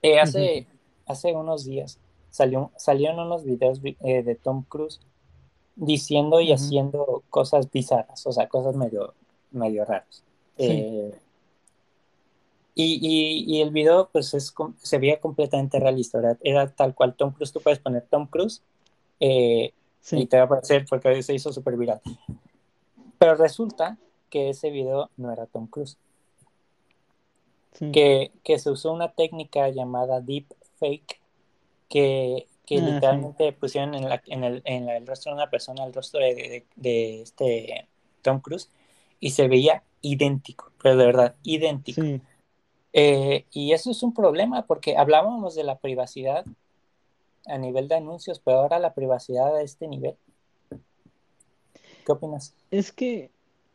[0.03, 0.67] Eh, hace,
[1.07, 1.99] hace unos días
[2.29, 5.01] salió, salieron unos videos eh, de Tom Cruise
[5.77, 6.55] diciendo y Ujú.
[6.55, 9.15] haciendo cosas bizarras, o sea, cosas medio,
[9.51, 10.23] medio raras.
[10.59, 10.67] Sí.
[10.69, 11.15] Eh,
[12.75, 16.39] y, y, y, el video pues es, se veía completamente realista, ¿verdad?
[16.43, 18.63] Era tal cual Tom Cruise, tú puedes poner Tom Cruise
[19.21, 19.73] eh,
[20.03, 20.19] Sí.
[20.19, 22.01] y te va a aparecer porque se hizo súper viral.
[23.19, 23.97] Pero resulta
[24.31, 25.97] que ese video no era Tom Cruise.
[27.75, 27.93] Sí.
[27.93, 30.47] Que, que, se usó una técnica llamada deep
[30.79, 31.21] fake
[31.89, 33.57] que, que Ah, literalmente sí.
[33.59, 36.35] pusieron en, la, en, el, en la, el rostro de una persona el rostro de,
[36.35, 37.89] de, de, este
[38.23, 38.69] Tom Cruise
[39.21, 42.03] y se veía idéntico, pero de verdad, idéntico.
[42.03, 42.21] Sí.
[42.93, 46.45] Eh, y eso es un problema porque hablábamos de la privacidad
[47.47, 50.17] a nivel de anuncios, pero ahora la privacidad a este nivel.
[52.05, 52.55] ¿Qué opinas?
[52.71, 53.31] Es que,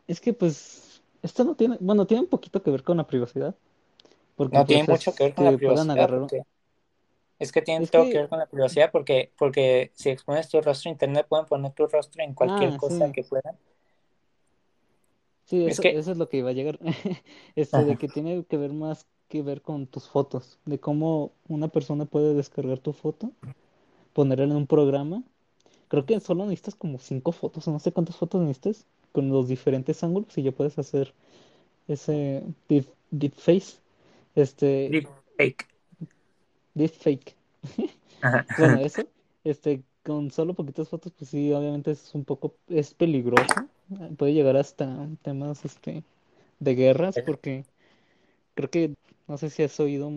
[0.07, 3.55] es que pues, esto no tiene, bueno, tiene un poquito que ver con la privacidad.
[4.35, 6.09] Porque, no pues, tiene mucho que ver con que la privacidad.
[6.09, 6.43] Porque,
[7.39, 8.17] es que tiene Es todo que- que...
[8.19, 11.87] ver con la privacidad porque, porque si expones tu rostro a internet pueden poner tu
[11.87, 13.13] rostro en cualquier Ah, cosa sí.
[13.13, 13.57] que puedan.
[15.47, 16.79] Sí, Es eso, que- eso es lo que iba a llegar.
[17.55, 21.67] Este, de que tiene que ver más que ver con tus fotos, de cómo una
[21.69, 23.31] persona puede descargar tu foto,
[24.13, 25.23] ponerla en un programa.
[25.89, 29.47] Creo que solo necesitas como cinco fotos, o no sé cuántas fotos necesitas, con los
[29.49, 31.13] diferentes ángulos y ya puedes hacer
[31.87, 33.77] ese deep, deep face,
[34.35, 35.07] este, Deep
[35.37, 35.67] fake.
[36.75, 37.35] deep fake.
[38.57, 39.07] Bueno, eso,
[39.43, 43.67] este, con solo poquitas fotos, pues sí, obviamente es un poco, es peligroso,
[44.17, 46.03] puede llegar hasta temas, este,
[46.59, 47.65] de guerras, porque
[48.55, 48.95] creo que,
[49.27, 50.11] no sé si has oído,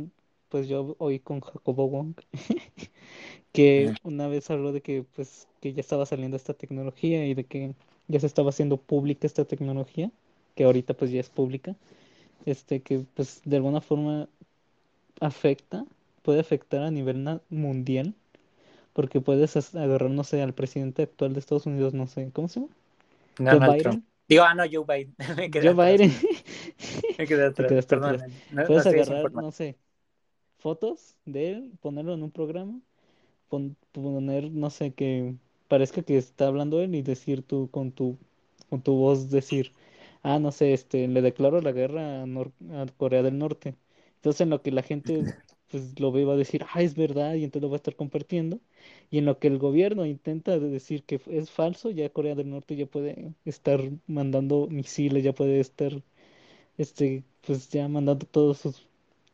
[0.48, 2.14] pues yo oí con Jacobo Wong,
[3.52, 7.44] que una vez habló de que, pues, que ya estaba saliendo esta tecnología y de
[7.44, 7.74] que
[8.08, 10.10] ya se estaba haciendo pública esta tecnología,
[10.54, 11.76] que ahorita pues ya es pública,
[12.46, 14.28] este, que pues de alguna forma
[15.20, 15.86] afecta,
[16.22, 18.14] puede afectar a nivel mundial,
[18.94, 22.60] porque puedes agarrar, no sé, al presidente actual de Estados Unidos, no sé, ¿cómo se
[22.60, 22.72] llama?
[23.38, 23.82] Donald Biden.
[23.82, 24.04] Trump.
[24.28, 25.14] Digo, ah, no, Joe Biden.
[25.36, 25.92] Me quedé Joe.
[25.92, 26.12] Biden.
[27.18, 27.86] Me quedé atrás.
[27.86, 28.20] Perdón.
[28.50, 29.76] No, Puedes agarrar, no sé,
[30.58, 32.80] fotos de él, ponerlo en un programa,
[33.48, 35.34] pon- poner, no sé, que
[35.68, 38.18] parezca que está hablando él y decir tú con tu,
[38.68, 39.72] con tu voz decir,
[40.22, 43.74] ah, no sé, este, le declaro la guerra a, Nor- a Corea del Norte.
[44.16, 45.22] Entonces en lo que la gente
[45.70, 47.96] pues lo ve va a decir, ah, es verdad, y entonces lo va a estar
[47.96, 48.60] compartiendo.
[49.10, 52.50] Y en lo que el gobierno intenta de decir que es falso, ya Corea del
[52.50, 55.92] Norte ya puede estar mandando misiles, ya puede estar
[56.78, 58.86] este, pues ya mandando todas sus,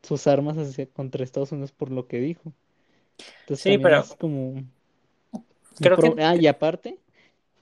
[0.03, 2.53] sus armas hacia contra Estados Unidos por lo que dijo.
[3.41, 4.65] Entonces Sí, pero es como
[5.81, 6.99] creo pro- que Ah, y aparte,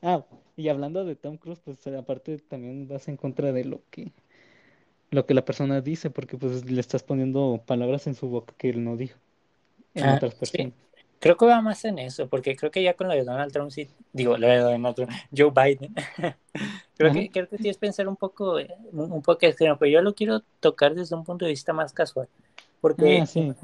[0.02, 0.24] ah,
[0.56, 4.12] y hablando de Tom Cruise, pues aparte también vas en contra de lo que
[5.10, 8.70] lo que la persona dice, porque pues le estás poniendo palabras en su boca que
[8.70, 9.18] él no dijo
[9.94, 10.38] en Ah, otras sí.
[10.38, 10.72] personas.
[11.20, 13.70] Creo que va más en eso, porque creo que ya con lo de Donald Trump,
[13.70, 15.94] sí, digo, lo de Donald Trump, Joe Biden,
[16.98, 17.18] creo Ajá.
[17.18, 20.14] que, creo que tienes que pensar un poco, eh, un poco extremo, pero yo lo
[20.14, 22.28] quiero tocar desde un punto de vista más casual,
[22.80, 23.54] porque, Ah, sí.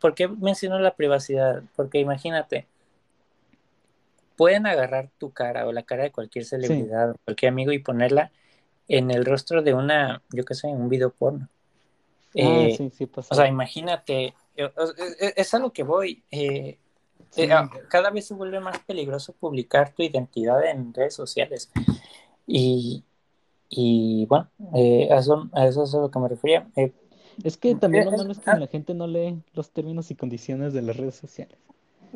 [0.00, 1.62] ¿por qué menciono la privacidad?
[1.76, 2.66] Porque imagínate,
[4.36, 8.30] pueden agarrar tu cara o la cara de cualquier celebridad o cualquier amigo y ponerla
[8.88, 11.48] en el rostro de una, yo qué sé, un video porno.
[11.48, 11.50] Ah,
[12.34, 13.34] Eh, sí, sí o pasa.
[13.34, 14.92] sea, imagínate, eh, o-
[15.36, 16.22] es, a lo que voy.
[16.30, 16.78] eh,
[17.30, 17.42] Sí.
[17.42, 21.70] eh, ah, cada vez se vuelve más peligroso publicar tu identidad en redes sociales.
[22.46, 23.02] Y,
[23.68, 26.68] y bueno, eh, a, eso, a eso es a lo que me refería.
[26.76, 26.92] Eh,
[27.42, 30.14] Es que también lo malo es que ah, la gente no lee los términos y
[30.14, 31.56] condiciones de las redes sociales.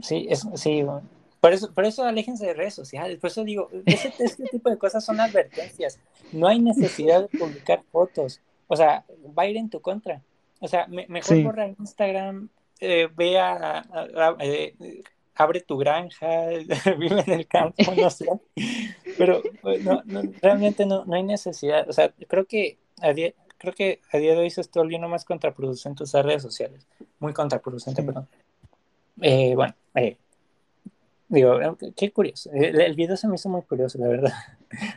[0.03, 1.03] sí, es, sí, bueno.
[1.41, 3.19] Por eso, por eso aléjense de redes sociales.
[3.19, 5.99] Por eso digo, ese- este tipo de cosas son advertencias.
[6.33, 8.41] No hay necesidad de publicar fotos.
[8.67, 9.05] O sea,
[9.39, 10.21] va a ir en tu contra.
[10.61, 11.43] O sea, me- mejor Sí.
[11.43, 12.49] borra Instagram,
[12.81, 13.83] eh, ve a, a-
[14.15, 14.75] a- eh,
[15.37, 16.47] abre tu granja,
[16.99, 18.27] vive en el campo, no sé.
[19.17, 21.89] Pero eh, no, no, realmente no, no hay necesidad.
[21.89, 25.09] O sea, creo que a día, creo que a día de hoy se está volviendo
[25.09, 26.87] más contraproducente usar redes sociales.
[27.21, 28.07] Muy contraproducente, Sí.
[28.07, 28.29] perdón.
[29.21, 30.17] Eh, bueno, eh,
[31.29, 32.51] digo, eh, qué curioso.
[32.53, 34.33] El, el video se me hizo muy curioso, la verdad.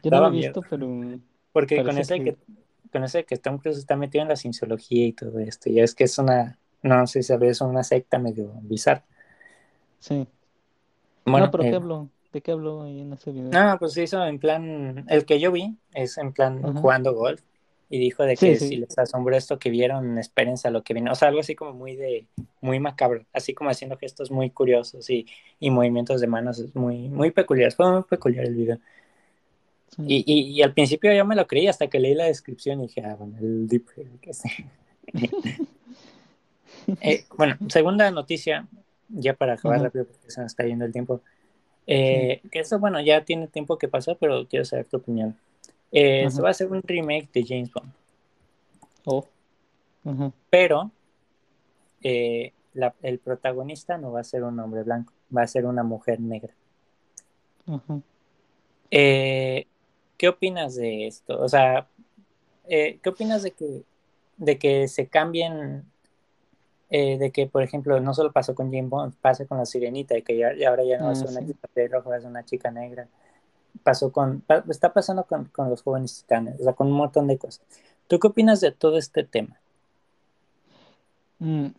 [0.03, 0.53] Yo no lo he miedo.
[0.53, 0.87] visto, pero
[1.51, 2.37] Porque con de que que,
[2.91, 5.83] con eso de que Tom Cruise está metido en la cienciología y todo esto, ya
[5.83, 9.05] es que es una, no sé si sabes, es una secta medio bizarra.
[9.99, 10.27] sí.
[11.25, 12.09] Bueno, No, pero ¿qué eh?
[12.33, 13.51] ¿De qué habló ahí en ese video?
[13.51, 17.41] no, pues se hizo en plan, el que yo vi es en plan jugando golf
[17.93, 18.69] y dijo de que sí.
[18.69, 21.11] si les asombró esto que vieron, espérense a lo que viene.
[21.11, 22.25] O sea, algo así como muy de,
[22.61, 25.27] muy macabro, así como haciendo gestos muy curiosos y,
[25.59, 27.75] y movimientos de manos es muy, muy peculiares.
[27.75, 28.77] Fue muy peculiar el video.
[29.89, 30.03] Sí.
[30.07, 32.83] Y, y, y al principio yo me lo creí hasta que leí la descripción y
[32.87, 33.87] dije, ah, bueno, el deep
[34.21, 34.31] que.
[36.99, 38.67] Eh, bueno, segunda noticia,
[39.07, 41.21] ya para acabar rápido porque se nos está yendo el tiempo.
[41.85, 45.37] Eh, que eso, bueno, ya tiene tiempo que pasó, pero quiero saber tu opinión.
[45.91, 47.91] Eh, se va a hacer un remake de James Bond,
[49.05, 49.25] Oh.
[50.05, 50.31] Ajá.
[50.49, 50.91] pero
[52.03, 55.83] eh, la- el protagonista no va a ser un hombre blanco, va a ser una
[55.83, 56.53] mujer negra.
[57.67, 57.99] Ajá.
[58.89, 59.67] Eh,
[60.17, 61.39] ¿qué opinas de esto?
[61.41, 61.87] O sea,
[62.67, 63.83] eh, ¿qué opinas de que,
[64.37, 65.83] de que se cambien,
[66.89, 70.17] eh, de que, por ejemplo, no solo pasó con James Bond, pasa con la Sirenita,
[70.17, 71.47] y que ya, y ahora ya no va a Ah, una sí.
[71.47, 73.07] chica pelirroja, va a ser una chica negra.
[73.83, 77.37] Pasó con, está pasando con, con los jóvenes titanes, o sea, con un montón de
[77.37, 77.61] cosas.
[78.07, 79.59] ¿Tú qué opinas de todo este tema?
[81.41, 81.71] Mm,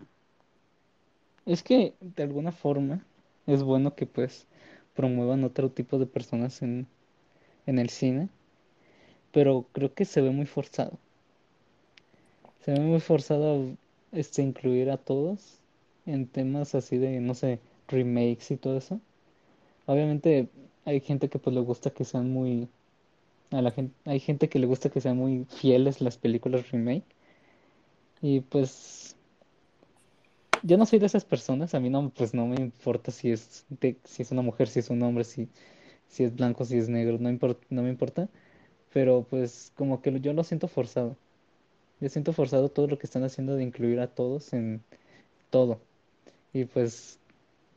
[1.46, 3.06] Es que de alguna forma
[3.46, 4.48] es bueno que pues
[4.96, 6.88] promuevan otro tipo de personas en,
[7.66, 8.30] en el cine,
[9.32, 10.98] pero creo que se ve muy forzado.
[12.64, 13.76] Se ve muy forzado
[14.10, 15.60] este incluir a todos
[16.06, 19.00] en temas así de, no sé, remakes y todo eso.
[19.86, 20.48] Obviamente
[20.84, 22.68] hay gente que pues le gusta que sean muy
[23.52, 27.04] a la gente, hay gente que le gusta que sean muy fieles las películas remake
[28.22, 29.16] y pues
[30.62, 33.64] yo no soy de esas personas, a mí no pues no me importa si es
[33.68, 35.48] de- si es una mujer, si es un hombre, si
[36.08, 38.28] si es blanco, si es negro, no impor- no me importa,
[38.94, 41.16] pero pues como que yo lo siento forzado.
[42.00, 44.82] Yo siento forzado todo lo que están haciendo de incluir a todos en
[45.50, 45.80] todo.
[46.54, 47.20] Y pues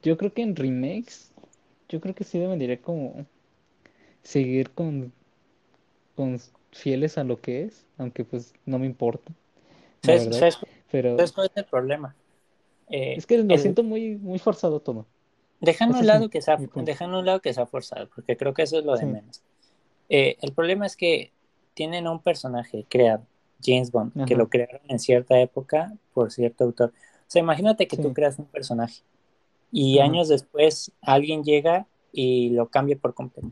[0.04, 1.34] yo creo que en remakes,
[1.90, 3.26] yo creo que sí debería como
[4.24, 5.14] seguir con,
[6.16, 6.40] con
[6.72, 9.32] fieles a lo que es, aunque pues no me importa,
[10.02, 10.24] ¿Sabes,
[10.92, 12.16] Pero sabes cuál es el problema?
[12.90, 15.06] Eh, es que lo el- siento muy, muy forzado todo.
[15.62, 18.64] Dejando a un lado que sea, dejando un lado que sea forzado, porque creo que
[18.64, 19.06] eso es lo de Sí.
[19.06, 19.42] menos.
[20.10, 21.32] Eh, el problema es que
[21.74, 23.26] tienen a un personaje creado
[23.64, 26.94] James Bond, que lo crearon en cierta época por cierto autor.
[27.22, 29.04] O sea, imagínate que tú creas un personaje
[29.78, 33.52] y años después alguien llega y lo cambia por completo.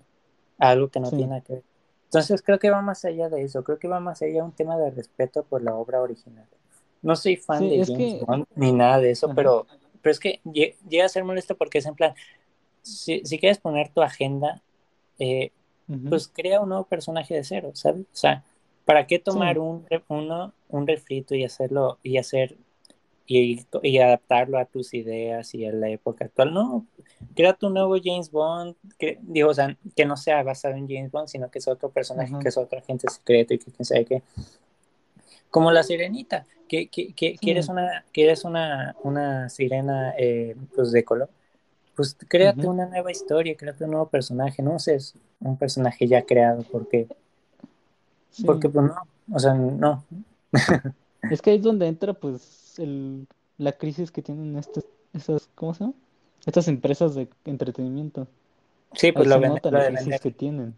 [0.57, 1.63] Algo que no tiene nada que ver.
[2.05, 4.53] Entonces creo que va más allá de eso, creo que va más allá de un
[4.53, 6.47] tema de respeto por la obra original.
[7.01, 9.67] No soy fan de James Bond ni nada de eso, pero,
[10.01, 12.13] pero es que llega a ser molesto porque es en plan,
[12.83, 14.61] si, quieres poner tu agenda,
[15.19, 15.51] eh,
[16.07, 18.03] pues crea un nuevo personaje de cero, ¿sabes?
[18.03, 18.45] O sea,
[18.85, 22.55] ¿para qué tomar un, uno, un refrito y hacerlo y hacer
[23.25, 26.53] y, y, adaptarlo a tus ideas y a la época actual?
[26.53, 26.85] No,
[27.35, 31.11] crea tu nuevo James Bond, que, digo, o sea, que no sea basado en James
[31.11, 34.05] Bond, sino que es otro personaje, que es otro agente secreto y que quién sabe
[34.05, 34.23] qué.
[35.49, 40.91] Como la sirenita, que, que, que, eres una, que eres una, una sirena eh, pues
[40.91, 41.29] de color
[41.95, 46.23] pues créate una nueva historia, créate un nuevo personaje, no sé, es un personaje ya
[46.23, 47.07] creado, porque,
[48.45, 48.95] porque pues no,
[49.31, 50.03] o sea, no.
[51.29, 53.27] es que ahí es donde entra pues el,
[53.57, 55.93] la crisis que tienen estas, esas, ¿cómo se llama?
[56.45, 58.27] Estas empresas de entretenimiento.
[58.93, 60.19] Sí, pues lo, lo, de vender.
[60.19, 60.75] que tienen.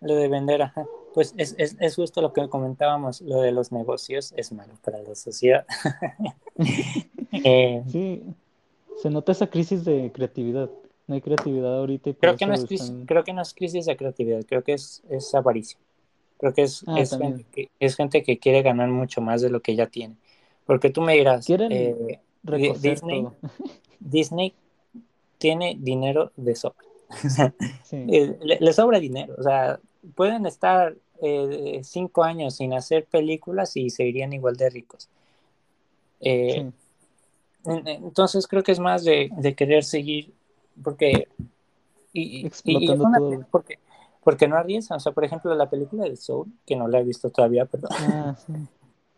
[0.00, 0.86] Lo de vender, ajá.
[1.14, 5.00] Pues es, es, es, justo lo que comentábamos, lo de los negocios es malo para
[5.00, 5.64] la sociedad.
[7.32, 8.22] eh, sí,
[9.00, 10.70] se nota esa crisis de creatividad.
[11.06, 12.12] No hay creatividad ahorita.
[12.14, 15.02] creo, que no es crisis, creo que no es crisis de creatividad, creo que es,
[15.08, 15.78] es avaricia.
[16.38, 19.50] Creo que es, ah, es, gente que es, gente que, quiere ganar mucho más de
[19.50, 20.16] lo que ya tiene.
[20.66, 22.20] Porque tú me dirás, eh,
[22.80, 23.26] Disney,
[24.00, 24.54] Disney
[25.38, 26.84] tiene dinero de sobra.
[27.92, 29.34] Eh, le, sobra dinero.
[29.38, 29.78] O sea,
[30.16, 35.08] pueden estar eh, cinco años sin hacer películas y seguirían igual de ricos.
[36.20, 36.70] Eh,
[37.64, 40.32] entonces creo que es más de, querer seguir,
[40.82, 41.28] porque...
[42.12, 42.48] Y,
[43.50, 43.78] porque,
[44.22, 44.96] porque no arriesgan.
[44.96, 47.90] O sea, por ejemplo, la película de Soul, que no la he visto todavía, perdón.
[47.92, 48.36] Ah,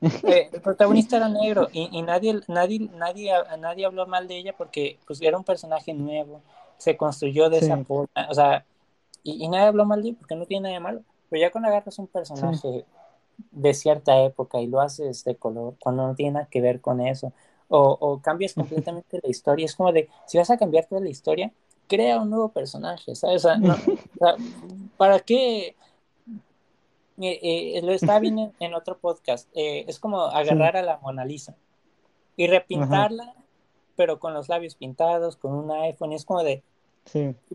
[0.24, 4.98] eh, el protagonista era negro y, nadie, nadie, nadie, nadie habló mal de ella porque
[5.06, 6.42] pues, era un personaje nuevo,
[6.78, 8.64] se construyó de esa forma, o sea,
[9.22, 11.02] y, nadie habló mal de ella porque no tiene nada de malo.
[11.28, 12.84] Pero ya cuando agarras un personaje
[13.50, 17.00] de cierta época y lo haces de color, cuando no tiene nada que ver con
[17.00, 17.32] eso,
[17.68, 19.66] o, cambias completamente la historia.
[19.66, 21.52] Es como de, si vas a cambiar toda la historia,
[21.88, 23.44] crea un nuevo personaje, ¿sabes?
[23.44, 24.36] O sea,
[24.96, 25.74] ¿para qué?
[27.20, 29.48] Eh, eh, lo estaba viendo en, otro podcast.
[29.55, 31.56] Eh, es como agarrar a la Mona Lisa
[32.36, 33.34] y repintarla,
[33.97, 36.12] pero con los labios pintados, con un iPhone.
[36.12, 36.62] Es como de,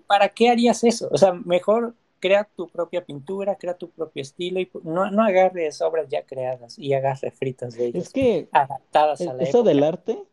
[0.08, 1.10] ¿para qué harías eso?
[1.12, 5.82] O sea, mejor crea tu propia pintura, crea tu propio estilo y no, no agarres
[5.82, 8.06] obras ya creadas y hagas refritas de ellas.
[8.06, 10.24] Es que adaptadas a la eso del arte,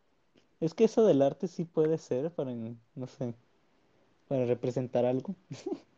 [0.59, 3.33] es que eso del arte sí puede ser para, no sé,
[4.27, 5.35] para representar algo.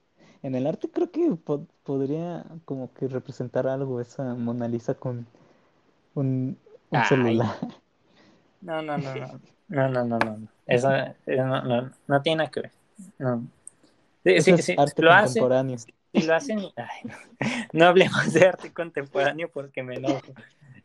[0.44, 1.36] en el arte creo que
[1.84, 5.28] podría como que representar algo esa Mona Lisa con
[6.16, 6.58] un,
[7.08, 7.56] celular.
[8.62, 9.40] No, no, no, no.
[9.72, 10.50] No, no, no, no.
[10.68, 10.90] Eso,
[11.28, 12.72] no, no, no tiene que ver.
[13.20, 13.48] No.
[14.26, 15.76] Sí, sí, arte lo contemporáneo.
[15.78, 16.60] Hacen, si lo hacen,
[17.72, 20.34] no, hablemos de arte contemporáneo porque me enojo.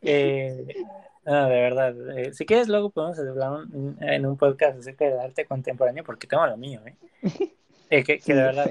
[0.02, 0.84] Eh,
[1.24, 2.16] no, de verdad.
[2.16, 3.66] Eh, si quieres, luego podemos hablar
[4.00, 6.94] en un podcast acerca de arte contemporáneo porque tengo lo mío, ¿eh?
[7.90, 8.70] eh que, de verdad,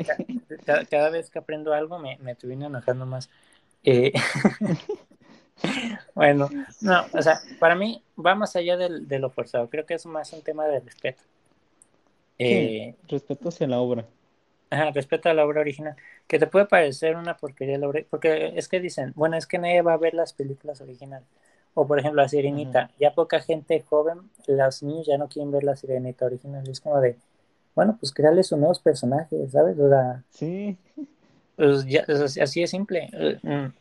[0.90, 3.30] cada, vez que aprendo algo me, me termino enojando más.
[3.84, 4.14] Eh,
[6.16, 6.50] bueno,
[6.82, 9.70] no, o sea, para mí va más allá de, lo forzado.
[9.70, 11.24] Creo que es más un tema de respeto.
[13.08, 14.06] respeto hacia la obra.
[14.70, 15.96] Ajá, respecto a la obra original,
[16.28, 19.60] que te puede parecer una porquería la obra, porque es que dicen, bueno, es que
[19.60, 21.28] nadie va a ver las películas originales.
[21.76, 25.64] O por ejemplo, la Sirenita, ya poca gente joven, los niños ya no quieren ver
[25.64, 26.68] la Sirenita original.
[26.70, 27.18] Es como de,
[27.76, 29.78] bueno, pues crearle sus nuevos personajes, ¿sabes?
[29.78, 30.78] O sea, sí.
[31.56, 32.06] Pues ya,
[32.42, 33.10] así es simple.
[33.44, 33.74] Mm.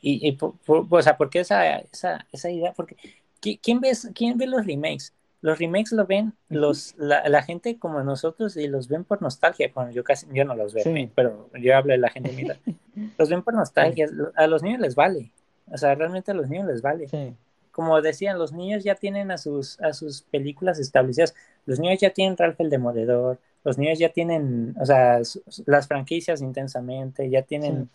[0.00, 2.72] Y, y o sea, ¿por qué esa, esa, esa idea?
[2.72, 2.96] Porque,
[3.40, 5.12] ¿quién, ves, ¿quién ve los remakes?
[5.40, 9.70] los remakes lo ven los la, gente como nosotros y los ven por nostalgia.
[9.74, 12.56] Bueno, yo casi yo no los veo, pero yo hablo de la gente mira.
[13.16, 14.08] Los ven por nostalgia.
[14.34, 15.30] A los niños les vale.
[15.70, 17.06] O sea, realmente a los niños les vale.
[17.78, 21.36] Como decían, los niños ya tienen a sus a sus películas establecidas.
[21.64, 23.38] Los niños ya tienen Ralph el Demoledor.
[23.62, 25.20] Los niños ya tienen, o sea,
[25.64, 27.88] las franquicias intensamente, ya tienen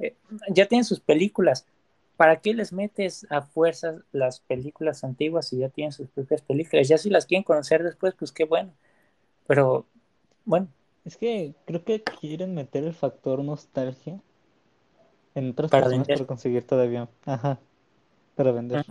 [0.00, 0.16] eh,
[0.48, 1.66] ya tienen sus películas.
[2.16, 6.88] ¿para qué les metes a fuerzas las películas antiguas si ya tienen sus propias películas?
[6.88, 8.72] Ya si las quieren conocer después, pues qué bueno.
[9.46, 9.86] Pero,
[10.44, 10.66] bueno.
[11.04, 14.20] Es que creo que quieren meter el factor nostalgia
[15.36, 17.08] en otras para personas para conseguir todavía.
[17.24, 17.60] Ajá.
[18.34, 18.84] Para vender.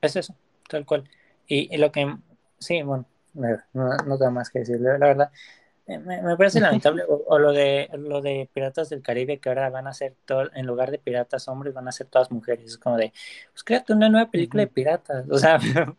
[0.00, 0.34] Es eso,
[0.68, 1.04] tal cual.
[1.46, 2.16] Y, lo que,
[2.58, 4.80] sí, bueno, no, no, tengo más que decir.
[4.80, 5.30] La, verdad,
[5.86, 7.04] Me, me parece lamentable.
[7.08, 10.50] O, o, lo de lo de Piratas del Caribe, que ahora van a ser todo,
[10.54, 12.66] en lugar de piratas hombres, van a ser todas mujeres.
[12.66, 13.12] Es como de,
[13.52, 15.26] pues créate una nueva película de piratas.
[15.30, 15.58] O sea,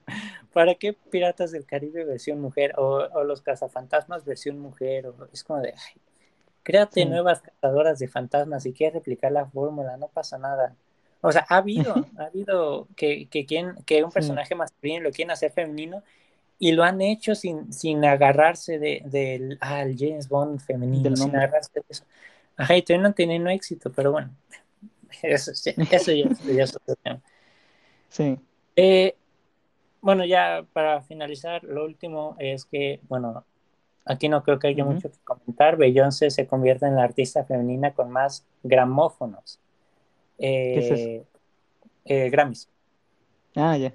[0.54, 2.74] ¿para qué Piratas del Caribe versión mujer?
[2.78, 5.08] O, o los cazafantasmas versión mujer.
[5.08, 6.02] O, es como de, ay,
[6.64, 7.06] créate sí.
[7.06, 8.64] nuevas cazadoras de fantasmas.
[8.64, 10.76] Si quieres replicar la fórmula, no pasa nada.
[11.22, 15.32] O sea, ha habido, ha habido que, que, quien, que un personaje masculino lo quieren
[15.32, 16.04] hacer femenino
[16.60, 21.72] y lo han hecho sin, sin agarrarse del de, ah, James Bond femenino, sin agarrarse
[21.74, 22.04] de eso.
[22.56, 24.32] Ajá, y todavía no han tenido éxito, pero bueno,
[25.22, 27.22] eso, eso ya, ya es otro tema.
[28.10, 28.40] Sí.
[28.76, 29.16] Eh,
[30.02, 33.46] bueno, ya para finalizar, lo último es que, bueno,
[34.06, 34.94] aquí no creo que haya uh -huh.
[34.94, 35.78] mucho que comentar.
[35.78, 39.60] Beyoncé se convierte en la artista femenina con más gramófonos.
[40.38, 41.26] Eh, ¿Qué es eso?
[42.06, 42.70] Eh, Grammys.
[43.56, 43.94] Ah, ya.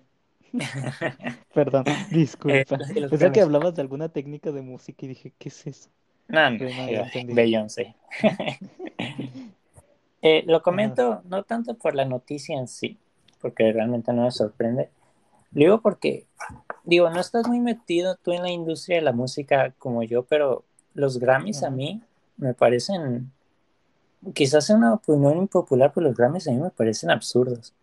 [1.54, 2.56] Perdón, disculpa.
[2.56, 2.66] Eh,
[3.08, 5.90] Pensé que hablabas de alguna técnica de música y dije, ¿qué es eso?
[6.28, 6.58] No, no,
[7.34, 7.94] Beyoncé.
[10.22, 11.22] eh, lo comento Ajá.
[11.24, 12.98] no tanto por la noticia en sí,
[13.40, 14.90] porque realmente no me sorprende.
[15.52, 16.26] Lo digo porque,
[16.84, 20.64] digo, no estás muy metido tú en la industria de la música como yo, pero
[20.94, 21.68] los Grammys Ajá.
[21.68, 22.02] a mí
[22.36, 23.30] me parecen,
[24.34, 27.74] quizás una opinión impopular, pero los Grammys a mí me parecen absurdos.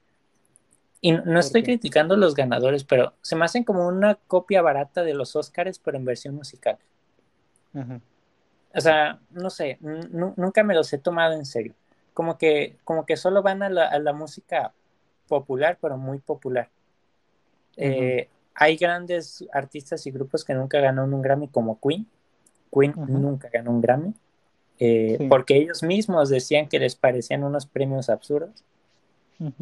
[1.01, 5.13] Y no estoy criticando los ganadores, pero se me hacen como una copia barata de
[5.13, 6.77] los Oscars, pero en versión musical.
[8.75, 11.73] O sea, no sé, nunca me los he tomado en serio.
[12.13, 14.73] Como que, como que solo van a la, a la música
[15.27, 16.69] popular, pero muy popular.
[17.77, 22.05] Eh, hay grandes artistas y grupos que nunca ganaron un Grammy como Queen.
[22.73, 24.13] Queen nunca ganó un Grammy.
[24.79, 25.27] Eh, sí.
[25.27, 28.63] Porque ellos mismos decían que les parecían unos premios absurdos.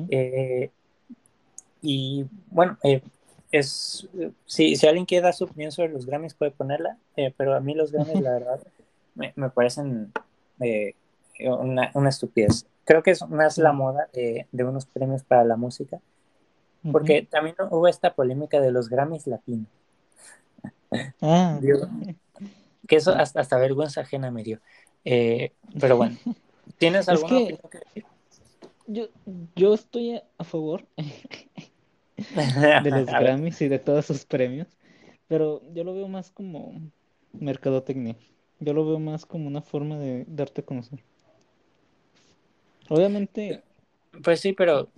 [0.09, 0.71] Eh,
[1.81, 3.01] y bueno, eh,
[3.51, 4.07] es
[4.45, 6.97] si, si, alguien quiere dar su opinión sobre los Grammys puede ponerla,
[7.37, 8.59] pero a mí los Grammys la verdad
[9.13, 10.11] me, me parecen
[11.39, 12.65] una, una, estupidez.
[12.85, 15.99] Creo que es más la moda de, de unos premios para la música,
[16.91, 17.29] porque uh -huh.
[17.29, 19.67] también hubo esta polémica de los Grammys latinos.
[21.21, 21.59] Ah.
[21.61, 21.87] Digo,
[22.87, 24.59] que eso hasta, hasta, vergüenza ajena me dio.
[25.05, 26.17] Eh, pero bueno,
[26.77, 27.69] ¿tienes alguna es que...
[27.69, 28.05] que decir?
[28.87, 29.07] Yo,
[29.55, 30.85] yo estoy a favor
[32.17, 34.67] de los Grammys y de todos sus premios,
[35.27, 36.81] pero yo lo veo más como
[37.33, 38.15] mercadotecnia.
[38.59, 41.03] Yo lo veo más como una forma de darte a conocer.
[42.89, 43.63] Obviamente.
[44.23, 44.89] Pues sí, pero,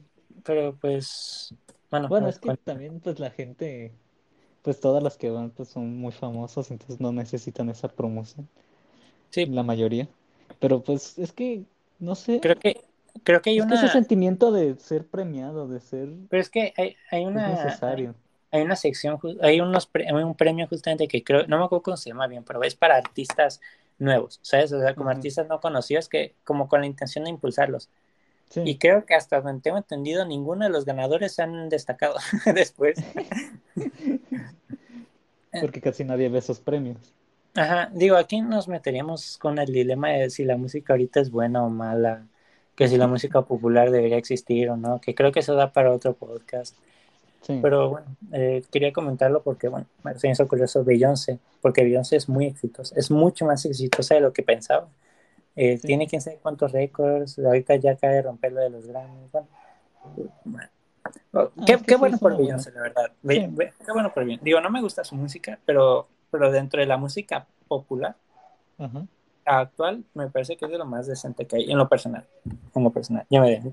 [0.43, 1.53] pero pues.
[1.91, 3.91] Bueno, bueno es que también, pues la gente,
[4.61, 8.47] pues todas las que van, pues son muy famosos, entonces no necesitan esa promoción.
[9.29, 9.45] Sí.
[9.45, 10.07] La mayoría.
[10.59, 11.63] Pero pues es que,
[11.99, 12.39] no sé.
[12.39, 12.83] Creo que
[13.23, 13.79] creo que hay es una...
[13.79, 16.09] que ese sentimiento de ser premiado, de ser...
[16.29, 17.53] Pero es que hay, hay una...
[17.53, 18.15] Es necesario.
[18.51, 22.09] Hay una sección, hay unos un premio justamente que creo, no me acuerdo cómo se
[22.09, 23.61] llama bien, pero es para artistas
[23.99, 24.71] nuevos, ¿sabes?
[24.71, 27.89] O sea, como artistas no conocidos que como con la intención de impulsarlos.
[28.49, 28.61] Sí.
[28.65, 32.17] Y creo que hasta donde tengo entendido, ninguno de los ganadores se han destacado
[32.55, 32.97] después.
[35.61, 37.13] Porque casi nadie ve esos premios.
[37.55, 41.63] Ajá, digo, aquí nos meteríamos con el dilema de si la música ahorita es buena
[41.63, 42.25] o mala
[42.79, 45.91] que si la música popular debería existir o no, que creo que eso da para
[45.91, 46.77] otro podcast.
[47.41, 47.59] Sí.
[47.61, 52.45] Pero bueno, eh, quería comentarlo porque, bueno, me hizo curioso Beyoncé, porque Beyoncé es muy
[52.45, 54.87] exitosa, es mucho más exitosa de lo que pensaba.
[55.57, 55.87] Eh, sí.
[55.87, 59.29] Tiene quién sabe cuántos récords, ahorita ya cae de romper lo de los Grammys.
[59.29, 59.47] Bueno,
[60.45, 60.69] bueno.
[61.33, 63.11] Oh, qué, ah, qué bueno por Beyoncé, la verdad.
[63.27, 63.45] Sí.
[63.85, 64.45] Qué bueno por Beyoncé.
[64.45, 68.15] Digo, no me gusta su música, pero, pero dentro de la música popular,
[68.77, 69.07] uh -huh
[69.45, 72.23] actual me parece que es de lo más decente que hay en lo personal
[72.75, 73.71] en lo personal ya me dejo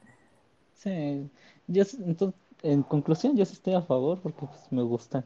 [0.74, 1.28] sí
[1.66, 5.24] yo entonces en conclusión yo sí estoy a favor porque pues, me gusta.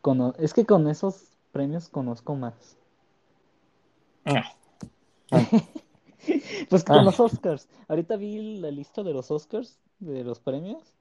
[0.00, 2.76] Cono es que con esos premios conozco más.
[4.24, 4.52] Ah.
[6.68, 7.02] pues con ah.
[7.02, 7.68] los Oscars.
[7.88, 10.94] Ahorita vi la lista de los Oscars de los premios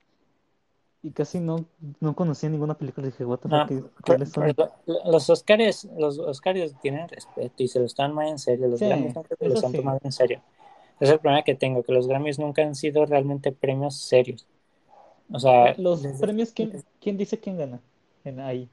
[1.02, 1.66] y casi no,
[2.00, 3.08] no conocía ninguna película.
[3.08, 3.66] Dije, what the no,
[4.06, 4.54] ¿cuáles son?
[5.06, 8.68] Los Oscars, los Oscars tienen respeto y se los toman muy en serio.
[8.68, 9.78] Los sí, Grammys nunca se los han sí.
[9.78, 10.42] tomado en serio.
[11.00, 14.46] Es el problema que tengo, que los Grammys nunca han sido realmente premios serios.
[15.32, 16.20] O sea, los desde...
[16.20, 17.80] premios, ¿quién, ¿quién dice quién gana?
[18.26, 18.68] En ahí.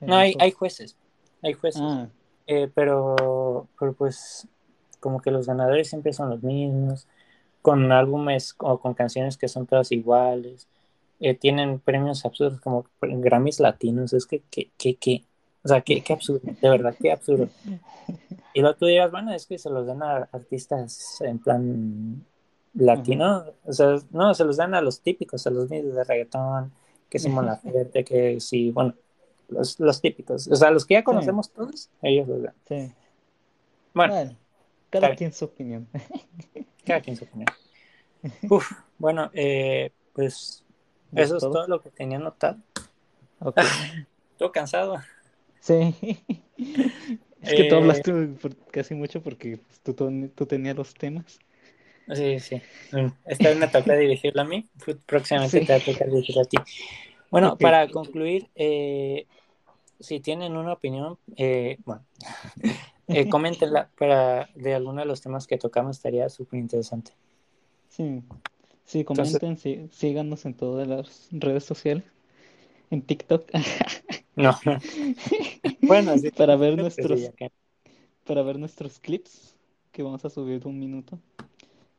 [0.00, 0.96] En no, hay, hay, jueces.
[1.42, 1.82] Hay jueces.
[1.84, 2.08] Ah.
[2.46, 4.48] Eh, pero, pero pues,
[5.00, 7.06] como que los ganadores siempre son los mismos,
[7.60, 10.68] con álbumes o con canciones que son todas iguales
[11.20, 15.24] eh, tienen premios absurdos como Grammys latinos, es que, que, que, que
[15.62, 17.48] o sea, qué, qué absurdo, de verdad, qué absurdo.
[18.54, 22.24] Y luego tú dirás, bueno, es que se los dan a artistas en plan
[22.74, 26.72] latino, o sea, no, se los dan a los típicos, a los medios de reggaetón,
[27.08, 28.94] que si Mon Laferte, que si, bueno,
[29.48, 30.46] los, los típicos.
[30.48, 32.52] O sea, los que ya conocemos todos, ellos los ven.
[32.68, 32.92] Sí.
[33.94, 34.36] Bueno, Bueno,
[34.90, 35.16] cada bien.
[35.16, 35.88] quien su opinión.
[36.84, 37.48] cada quien su opinión.
[38.50, 40.65] Uf, bueno, eh, pues ¿De
[41.14, 41.50] eso es todo?
[41.50, 42.58] todo lo que tenía anotado.
[43.40, 43.60] Ok.
[44.32, 44.98] Estoy cansado.
[45.60, 45.94] Sí.
[47.42, 50.94] Es que tú Eh, hablaste por- casi mucho porque pues, tú, tú, tú tenías los
[50.94, 51.38] temas.
[52.08, 52.62] Sí, sí.
[52.92, 54.68] Mm, Esta vez me toca dirigirlo a mí.
[55.06, 55.60] Próximamente Sí.
[55.62, 56.56] te va a tocar dirigirlo a ti.
[57.30, 57.60] Bueno, Ok.
[57.60, 59.26] para concluir, eh,
[60.00, 62.06] si tienen una opinión, eh, bueno,
[63.08, 67.12] eh, coméntenla para de alguno de los temas que tocamos, estaría súper interesante.
[67.88, 68.22] Sí.
[68.86, 72.04] Sí, Entonces- comenten, sí, síganos en todas las redes sociales.
[72.90, 73.50] En TikTok.
[74.36, 74.56] No.
[75.82, 76.30] bueno, sí.
[76.30, 77.30] Para ver nuestros
[78.24, 79.56] para ver nuestros clips
[79.92, 81.18] que vamos a subir de un minuto.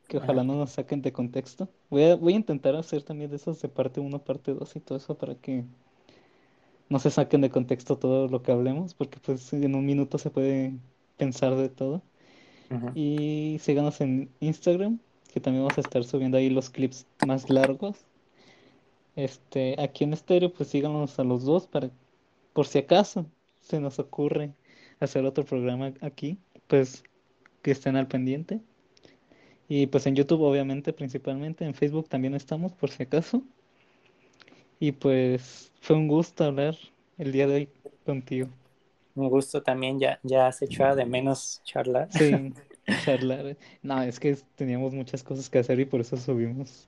[0.07, 1.67] Que ojalá no nos saquen de contexto.
[1.89, 4.79] Voy a, voy a intentar hacer también de esos de parte 1, parte 2 y
[4.79, 5.65] todo eso para que
[6.89, 10.29] no se saquen de contexto todo lo que hablemos, porque pues en un minuto se
[10.29, 10.73] puede
[11.17, 12.01] pensar de todo.
[12.95, 14.99] Y síganos en Instagram,
[15.33, 17.97] que también vamos a estar subiendo ahí los clips más largos.
[19.15, 21.89] Este, aquí en estéreo, pues síganos a los dos para,
[22.53, 23.25] por si acaso
[23.61, 24.53] se nos ocurre
[24.99, 26.37] hacer otro programa aquí,
[26.67, 27.03] pues
[27.61, 28.61] que estén al pendiente.
[29.67, 33.43] Y pues en YouTube, obviamente, principalmente, en Facebook también estamos, por si acaso.
[34.79, 36.77] Y pues fue un gusto hablar
[37.17, 37.69] el día de hoy
[38.05, 38.47] contigo.
[39.15, 42.07] Un gusto también, ya, ya has echado de menos charlar.
[42.11, 42.31] Sí,
[43.03, 43.57] charlar.
[43.81, 46.87] No, es que teníamos muchas cosas que hacer y por eso subimos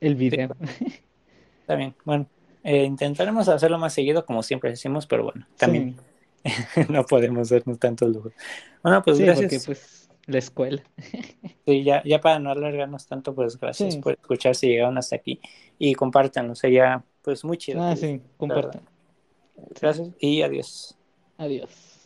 [0.00, 0.54] el video.
[1.60, 1.94] Está bien.
[2.04, 2.26] Bueno,
[2.64, 5.96] eh, intentaremos hacerlo más seguido, como siempre decimos, pero bueno, también
[6.44, 8.32] Sí, no podemos darnos tantos lujos.
[8.82, 9.44] Bueno, pues sí, gracias.
[9.50, 10.82] porque pues la escuela.
[11.66, 14.00] Sí, ya, ya para no alargarnos tanto, pues gracias Sí.
[14.00, 15.38] por escuchar si llegaron hasta aquí
[15.78, 17.82] y compártanlo, sería pues muy chido.
[17.82, 18.80] Ah, sí, compartan.
[19.78, 20.96] Gracias y adiós.
[21.36, 21.97] Adiós.